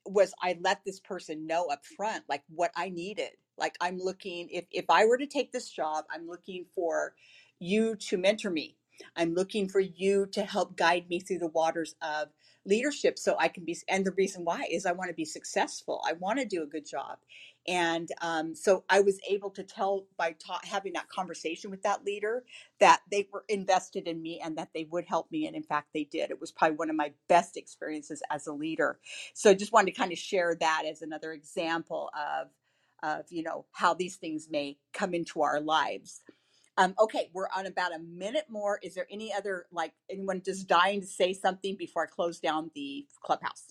was 0.07 0.35
I 0.43 0.59
let 0.63 0.85
this 0.87 1.01
person 1.01 1.47
know 1.47 1.67
up 1.69 1.87
front 1.97 2.25
like 2.29 2.45
what 2.49 2.73
I 2.77 2.91
needed. 2.91 3.31
Like 3.59 3.77
I'm 3.81 3.99
looking 3.99 4.51
if 4.51 4.67
if 4.73 4.87
I 4.91 5.07
were 5.07 5.19
to 5.19 5.27
take 5.29 5.53
this 5.53 5.71
job, 5.71 6.07
I'm 6.13 6.29
looking 6.29 6.67
for 6.75 7.15
you 7.61 7.97
to 7.97 8.19
mentor 8.19 8.51
me. 8.51 8.77
I'm 9.17 9.35
looking 9.35 9.69
for 9.69 9.81
you 9.81 10.27
to 10.33 10.45
help 10.45 10.77
guide 10.77 11.09
me 11.11 11.21
through 11.21 11.41
the 11.41 11.49
waters 11.49 11.97
of 12.03 12.29
leadership 12.67 13.19
so 13.19 13.37
I 13.41 13.49
can 13.49 13.65
be 13.67 13.79
and 13.89 14.07
the 14.07 14.13
reason 14.13 14.45
why 14.45 14.67
is 14.71 14.87
I 14.87 14.93
want 14.93 15.11
to 15.11 15.15
be 15.17 15.27
successful. 15.27 16.03
I 16.09 16.15
want 16.15 16.41
to 16.41 16.47
do 16.47 16.65
a 16.65 16.69
good 16.69 16.87
job. 16.87 17.19
And 17.69 18.11
um, 18.23 18.55
so 18.55 18.85
I 18.91 19.01
was 19.01 19.21
able 19.31 19.51
to 19.53 19.65
tell 19.65 20.07
by 20.19 20.37
ta- 20.39 20.61
having 20.65 20.95
that 20.95 21.09
conversation 21.09 21.71
with 21.71 21.83
that 21.85 22.05
leader 22.05 22.45
that 22.81 23.03
they 23.11 23.29
were 23.33 23.45
invested 23.49 24.09
in 24.09 24.23
me 24.23 24.41
and 24.45 24.59
that 24.59 24.71
they 24.75 24.85
would 24.91 25.07
help 25.07 25.31
me. 25.33 25.47
And 25.47 25.57
in 25.57 25.65
fact, 25.65 25.89
they 25.95 26.05
did. 26.05 26.31
It 26.31 26.41
was 26.41 26.53
probably 26.53 26.77
one 26.77 26.91
of 26.91 26.97
my 26.97 27.13
best 27.29 27.57
experiences 27.57 28.23
as 28.31 28.47
a 28.49 28.53
leader. 28.55 28.99
So 29.35 29.51
I 29.51 29.55
just 29.55 29.73
wanted 29.73 29.95
to 29.95 29.99
kind 30.01 30.13
of 30.13 30.19
share 30.19 30.57
that 30.61 30.85
as 30.91 31.03
another 31.03 31.33
example 31.33 32.11
of, 32.15 32.49
of 33.03 33.27
you 33.31 33.45
know, 33.45 33.67
how 33.73 33.95
these 33.95 34.17
things 34.17 34.49
may 34.51 34.79
come 34.93 35.15
into 35.15 35.43
our 35.43 35.61
lives. 35.61 36.23
Um, 36.79 36.95
okay, 37.01 37.31
we're 37.35 37.49
on 37.57 37.67
about 37.67 37.95
a 37.95 38.01
minute 38.01 38.47
more. 38.49 38.81
Is 38.83 38.95
there 38.95 39.07
any 39.11 39.33
other, 39.33 39.67
like, 39.73 39.93
anyone 40.11 40.43
just 40.45 40.69
dying 40.69 41.03
to 41.03 41.07
say 41.07 41.33
something 41.35 41.77
before 41.77 42.05
I 42.05 42.07
close 42.07 42.41
down 42.41 42.71
the 42.75 43.07
clubhouse? 43.23 43.65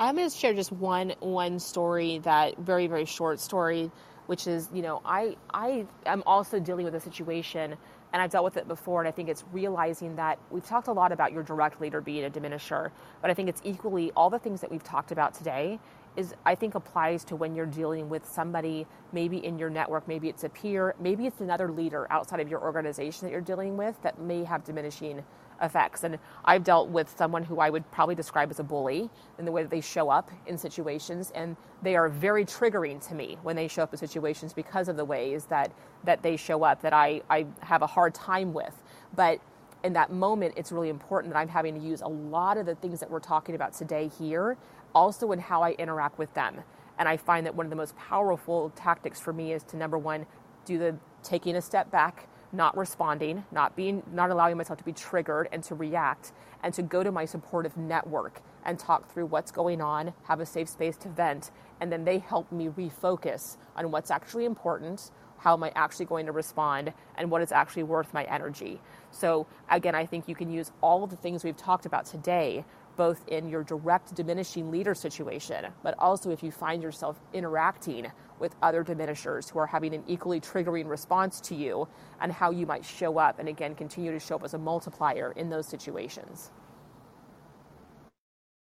I'm 0.00 0.14
going 0.14 0.30
to 0.30 0.36
share 0.36 0.54
just 0.54 0.70
one 0.70 1.12
one 1.18 1.58
story 1.58 2.18
that 2.20 2.56
very 2.58 2.86
very 2.86 3.04
short 3.04 3.40
story, 3.40 3.90
which 4.26 4.46
is 4.46 4.68
you 4.72 4.80
know 4.80 5.00
I 5.04 5.36
I 5.52 5.86
am 6.06 6.22
also 6.24 6.60
dealing 6.60 6.84
with 6.84 6.94
a 6.94 7.00
situation 7.00 7.76
and 8.12 8.22
I've 8.22 8.30
dealt 8.30 8.44
with 8.44 8.56
it 8.56 8.68
before 8.68 9.00
and 9.00 9.08
I 9.08 9.10
think 9.10 9.28
it's 9.28 9.42
realizing 9.52 10.14
that 10.14 10.38
we've 10.50 10.64
talked 10.64 10.86
a 10.86 10.92
lot 10.92 11.10
about 11.10 11.32
your 11.32 11.42
direct 11.42 11.80
leader 11.80 12.00
being 12.00 12.24
a 12.24 12.30
diminisher, 12.30 12.92
but 13.20 13.30
I 13.32 13.34
think 13.34 13.48
it's 13.48 13.60
equally 13.64 14.12
all 14.12 14.30
the 14.30 14.38
things 14.38 14.60
that 14.60 14.70
we've 14.70 14.84
talked 14.84 15.10
about 15.10 15.34
today 15.34 15.80
is 16.16 16.32
I 16.46 16.54
think 16.54 16.76
applies 16.76 17.24
to 17.24 17.36
when 17.36 17.56
you're 17.56 17.66
dealing 17.66 18.08
with 18.08 18.24
somebody 18.24 18.86
maybe 19.12 19.44
in 19.44 19.58
your 19.58 19.68
network, 19.68 20.06
maybe 20.06 20.28
it's 20.28 20.44
a 20.44 20.48
peer, 20.48 20.94
maybe 21.00 21.26
it's 21.26 21.40
another 21.40 21.72
leader 21.72 22.06
outside 22.10 22.38
of 22.38 22.48
your 22.48 22.60
organization 22.60 23.26
that 23.26 23.32
you're 23.32 23.40
dealing 23.40 23.76
with 23.76 24.00
that 24.02 24.20
may 24.20 24.44
have 24.44 24.62
diminishing 24.64 25.24
effects. 25.60 26.04
And 26.04 26.18
I've 26.44 26.64
dealt 26.64 26.88
with 26.88 27.14
someone 27.16 27.44
who 27.44 27.60
I 27.60 27.70
would 27.70 27.90
probably 27.90 28.14
describe 28.14 28.50
as 28.50 28.60
a 28.60 28.64
bully 28.64 29.10
in 29.38 29.44
the 29.44 29.52
way 29.52 29.62
that 29.62 29.70
they 29.70 29.80
show 29.80 30.10
up 30.10 30.30
in 30.46 30.58
situations, 30.58 31.30
and 31.34 31.56
they 31.82 31.96
are 31.96 32.08
very 32.08 32.44
triggering 32.44 33.06
to 33.08 33.14
me 33.14 33.38
when 33.42 33.56
they 33.56 33.68
show 33.68 33.82
up 33.82 33.92
in 33.92 33.98
situations 33.98 34.52
because 34.52 34.88
of 34.88 34.96
the 34.96 35.04
ways 35.04 35.46
that 35.46 35.72
that 36.04 36.22
they 36.22 36.36
show 36.36 36.62
up 36.62 36.82
that 36.82 36.92
I, 36.92 37.22
I 37.28 37.46
have 37.60 37.82
a 37.82 37.86
hard 37.86 38.14
time 38.14 38.52
with. 38.54 38.82
But 39.14 39.40
in 39.84 39.92
that 39.94 40.12
moment, 40.12 40.54
it's 40.56 40.72
really 40.72 40.88
important 40.88 41.32
that 41.32 41.38
I'm 41.38 41.48
having 41.48 41.74
to 41.74 41.80
use 41.80 42.00
a 42.00 42.08
lot 42.08 42.56
of 42.58 42.66
the 42.66 42.74
things 42.74 43.00
that 43.00 43.10
we're 43.10 43.20
talking 43.20 43.54
about 43.54 43.72
today 43.72 44.08
here, 44.18 44.56
also 44.94 45.32
in 45.32 45.38
how 45.38 45.62
I 45.62 45.72
interact 45.72 46.18
with 46.18 46.32
them. 46.34 46.62
And 46.98 47.08
I 47.08 47.16
find 47.16 47.46
that 47.46 47.54
one 47.54 47.66
of 47.66 47.70
the 47.70 47.76
most 47.76 47.96
powerful 47.96 48.70
tactics 48.70 49.20
for 49.20 49.32
me 49.32 49.52
is 49.52 49.62
to 49.64 49.76
number 49.76 49.98
one, 49.98 50.26
do 50.64 50.78
the 50.78 50.96
taking 51.22 51.56
a 51.56 51.62
step 51.62 51.90
back 51.90 52.28
not 52.52 52.76
responding, 52.76 53.44
not 53.52 53.76
being 53.76 54.02
not 54.12 54.30
allowing 54.30 54.56
myself 54.56 54.78
to 54.78 54.84
be 54.84 54.92
triggered 54.92 55.48
and 55.52 55.62
to 55.64 55.74
react 55.74 56.32
and 56.62 56.72
to 56.74 56.82
go 56.82 57.02
to 57.02 57.12
my 57.12 57.24
supportive 57.24 57.76
network 57.76 58.40
and 58.64 58.78
talk 58.78 59.12
through 59.12 59.26
what's 59.26 59.50
going 59.50 59.80
on, 59.80 60.12
have 60.24 60.40
a 60.40 60.46
safe 60.46 60.68
space 60.68 60.96
to 60.96 61.08
vent, 61.08 61.50
and 61.80 61.92
then 61.92 62.04
they 62.04 62.18
help 62.18 62.50
me 62.50 62.68
refocus 62.68 63.56
on 63.76 63.90
what's 63.90 64.10
actually 64.10 64.44
important, 64.44 65.10
how 65.38 65.54
am 65.54 65.62
I 65.62 65.72
actually 65.74 66.06
going 66.06 66.26
to 66.26 66.32
respond, 66.32 66.92
and 67.16 67.30
what 67.30 67.42
is 67.42 67.52
actually 67.52 67.84
worth 67.84 68.12
my 68.12 68.24
energy. 68.24 68.80
So 69.10 69.46
again, 69.70 69.94
I 69.94 70.04
think 70.06 70.28
you 70.28 70.34
can 70.34 70.50
use 70.50 70.72
all 70.80 71.04
of 71.04 71.10
the 71.10 71.16
things 71.16 71.44
we've 71.44 71.56
talked 71.56 71.86
about 71.86 72.06
today 72.06 72.64
both 72.98 73.26
in 73.28 73.48
your 73.48 73.62
direct 73.62 74.14
diminishing 74.16 74.72
leader 74.72 74.92
situation, 74.92 75.64
but 75.84 75.94
also 76.00 76.30
if 76.30 76.42
you 76.42 76.50
find 76.50 76.82
yourself 76.82 77.18
interacting 77.32 78.10
with 78.40 78.54
other 78.62 78.82
diminishers 78.84 79.48
who 79.50 79.58
are 79.58 79.66
having 79.66 79.94
an 79.94 80.04
equally 80.06 80.40
triggering 80.40 80.88
response 80.88 81.40
to 81.42 81.54
you 81.54 81.88
and 82.20 82.32
how 82.32 82.50
you 82.50 82.66
might 82.66 82.84
show 82.84 83.18
up 83.18 83.38
and 83.38 83.48
again 83.48 83.74
continue 83.74 84.12
to 84.12 84.20
show 84.20 84.36
up 84.36 84.44
as 84.44 84.54
a 84.54 84.58
multiplier 84.58 85.32
in 85.36 85.50
those 85.50 85.66
situations. 85.66 86.50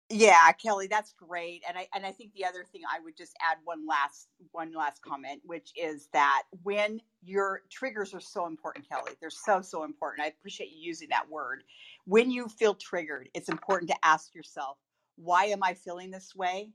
Yeah, 0.08 0.52
Kelly, 0.52 0.86
that's 0.86 1.12
great. 1.14 1.64
And 1.68 1.76
I 1.76 1.88
and 1.92 2.06
I 2.06 2.12
think 2.12 2.32
the 2.32 2.44
other 2.44 2.64
thing 2.64 2.82
I 2.88 3.00
would 3.00 3.16
just 3.16 3.34
add 3.42 3.58
one 3.64 3.86
last 3.88 4.28
one 4.52 4.72
last 4.72 5.02
comment, 5.02 5.42
which 5.44 5.72
is 5.76 6.08
that 6.12 6.44
when 6.62 7.00
your 7.22 7.62
triggers 7.70 8.14
are 8.14 8.20
so 8.20 8.46
important, 8.46 8.88
Kelly, 8.88 9.12
they're 9.20 9.30
so 9.30 9.62
so 9.62 9.82
important. 9.82 10.24
I 10.24 10.28
appreciate 10.28 10.70
you 10.70 10.78
using 10.80 11.08
that 11.08 11.28
word. 11.28 11.64
When 12.04 12.30
you 12.30 12.46
feel 12.48 12.74
triggered, 12.74 13.28
it's 13.34 13.48
important 13.48 13.90
to 13.90 13.96
ask 14.04 14.32
yourself, 14.32 14.78
why 15.16 15.46
am 15.46 15.64
I 15.64 15.74
feeling 15.74 16.12
this 16.12 16.36
way? 16.36 16.70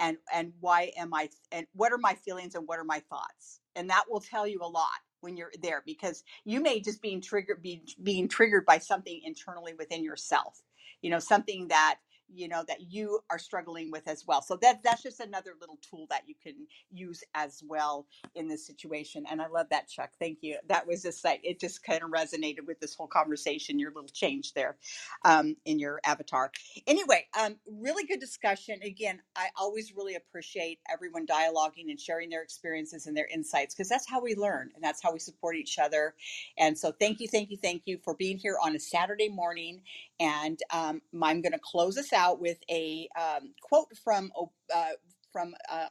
And 0.00 0.18
and 0.34 0.52
why 0.60 0.92
am 0.98 1.14
i 1.14 1.30
and 1.52 1.66
what 1.74 1.92
are 1.92 1.98
my 1.98 2.14
feelings 2.14 2.56
and 2.56 2.68
what 2.68 2.80
are 2.80 2.84
my 2.84 3.00
thoughts? 3.10 3.60
And 3.76 3.90
that 3.90 4.04
will 4.10 4.20
tell 4.20 4.46
you 4.48 4.60
a 4.62 4.68
lot 4.68 4.90
when 5.22 5.36
you're 5.38 5.52
there 5.62 5.82
because 5.86 6.24
you 6.44 6.60
may 6.62 6.80
just 6.80 7.02
being 7.02 7.22
triggered 7.22 7.62
be 7.62 7.84
being 8.02 8.28
triggered 8.28 8.66
by 8.66 8.78
something 8.78 9.20
internally 9.24 9.74
within 9.74 10.04
yourself 10.04 10.62
you 11.02 11.10
know 11.10 11.20
something 11.20 11.68
that 11.68 11.98
you 12.34 12.48
know 12.48 12.64
that 12.68 12.92
you 12.92 13.20
are 13.30 13.38
struggling 13.38 13.90
with 13.90 14.08
as 14.08 14.26
well. 14.26 14.42
So 14.42 14.56
that 14.62 14.82
that's 14.84 15.02
just 15.02 15.20
another 15.20 15.52
little 15.60 15.78
tool 15.88 16.06
that 16.10 16.22
you 16.26 16.34
can 16.42 16.54
use 16.90 17.24
as 17.34 17.62
well 17.66 18.06
in 18.34 18.48
this 18.48 18.66
situation 18.66 19.24
and 19.30 19.42
i 19.42 19.48
love 19.48 19.66
that 19.70 19.88
chuck. 19.88 20.10
Thank 20.18 20.38
you. 20.42 20.58
That 20.68 20.86
was 20.86 21.02
just 21.02 21.24
like 21.24 21.40
it 21.44 21.60
just 21.60 21.82
kind 21.84 22.02
of 22.02 22.10
resonated 22.10 22.66
with 22.66 22.80
this 22.80 22.94
whole 22.94 23.06
conversation 23.08 23.78
your 23.78 23.92
little 23.92 24.08
change 24.08 24.54
there 24.54 24.76
um, 25.24 25.56
in 25.64 25.78
your 25.78 26.00
avatar. 26.04 26.50
Anyway 26.86 27.26
um, 27.40 27.56
really 27.66 28.06
good 28.06 28.20
discussion. 28.20 28.80
Again 28.84 29.20
i 29.36 29.48
always 29.58 29.94
really 29.96 30.16
appreciate 30.16 30.80
everyone 30.92 31.26
dialoguing 31.26 31.90
and 31.90 32.00
sharing 32.00 32.30
their 32.30 32.42
experiences 32.42 33.06
and 33.06 33.16
their 33.16 33.28
insights 33.32 33.74
because 33.74 33.88
that's 33.88 34.08
how 34.08 34.20
we 34.20 34.34
learn 34.34 34.70
and 34.74 34.82
that's 34.84 35.02
how 35.02 35.12
we 35.12 35.18
support 35.18 35.56
each 35.56 35.78
other. 35.78 36.14
And 36.58 36.76
so 36.78 36.92
thank 36.92 37.20
you 37.20 37.28
thank 37.28 37.50
you 37.50 37.56
thank 37.56 37.82
you 37.86 37.98
for 38.04 38.14
being 38.14 38.38
here 38.38 38.56
on 38.62 38.76
a 38.76 38.80
saturday 38.80 39.28
morning 39.28 39.82
and 40.20 40.60
um, 40.72 41.02
I'm 41.22 41.42
going 41.42 41.52
to 41.54 41.60
close 41.62 41.98
us 41.98 42.12
out 42.14 42.40
with 42.40 42.58
a 42.70 43.08
um, 43.20 43.54
quote 43.62 43.88
from 44.04 44.32
uh, 44.74 44.86
from 45.32 45.54
uh, 45.72 45.88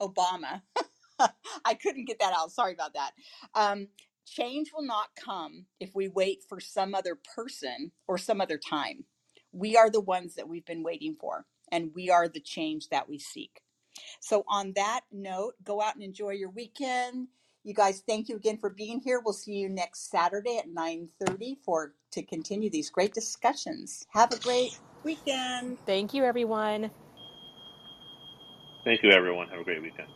Obama. 0.00 0.62
I 1.64 1.74
couldn't 1.74 2.06
get 2.06 2.18
that 2.20 2.34
out. 2.36 2.52
Sorry 2.52 2.72
about 2.74 2.94
that. 2.94 3.12
Um, 3.54 3.88
change 4.26 4.70
will 4.74 4.86
not 4.86 5.08
come 5.22 5.66
if 5.80 5.94
we 5.94 6.08
wait 6.08 6.44
for 6.48 6.60
some 6.60 6.94
other 6.94 7.18
person 7.36 7.92
or 8.08 8.18
some 8.18 8.40
other 8.40 8.58
time. 8.58 9.04
We 9.52 9.76
are 9.76 9.90
the 9.90 10.00
ones 10.00 10.34
that 10.36 10.48
we've 10.48 10.66
been 10.66 10.82
waiting 10.82 11.16
for, 11.20 11.46
and 11.72 11.92
we 11.94 12.10
are 12.10 12.28
the 12.28 12.40
change 12.40 12.88
that 12.90 13.08
we 13.08 13.18
seek. 13.18 13.62
So, 14.20 14.44
on 14.48 14.72
that 14.76 15.02
note, 15.12 15.54
go 15.64 15.82
out 15.82 15.94
and 15.94 16.04
enjoy 16.04 16.30
your 16.32 16.50
weekend. 16.50 17.28
You 17.62 17.74
guys, 17.74 18.02
thank 18.06 18.28
you 18.28 18.36
again 18.36 18.56
for 18.56 18.70
being 18.70 19.00
here. 19.00 19.20
We'll 19.22 19.34
see 19.34 19.52
you 19.52 19.68
next 19.68 20.10
Saturday 20.10 20.56
at 20.58 20.68
9:30 20.68 21.58
for 21.62 21.92
to 22.12 22.22
continue 22.22 22.70
these 22.70 22.90
great 22.90 23.12
discussions. 23.12 24.06
Have 24.10 24.32
a 24.32 24.38
great 24.38 24.78
weekend. 25.04 25.78
Thank 25.84 26.14
you, 26.14 26.24
everyone. 26.24 26.90
Thank 28.84 29.02
you, 29.02 29.10
everyone. 29.10 29.48
Have 29.48 29.60
a 29.60 29.64
great 29.64 29.82
weekend. 29.82 30.08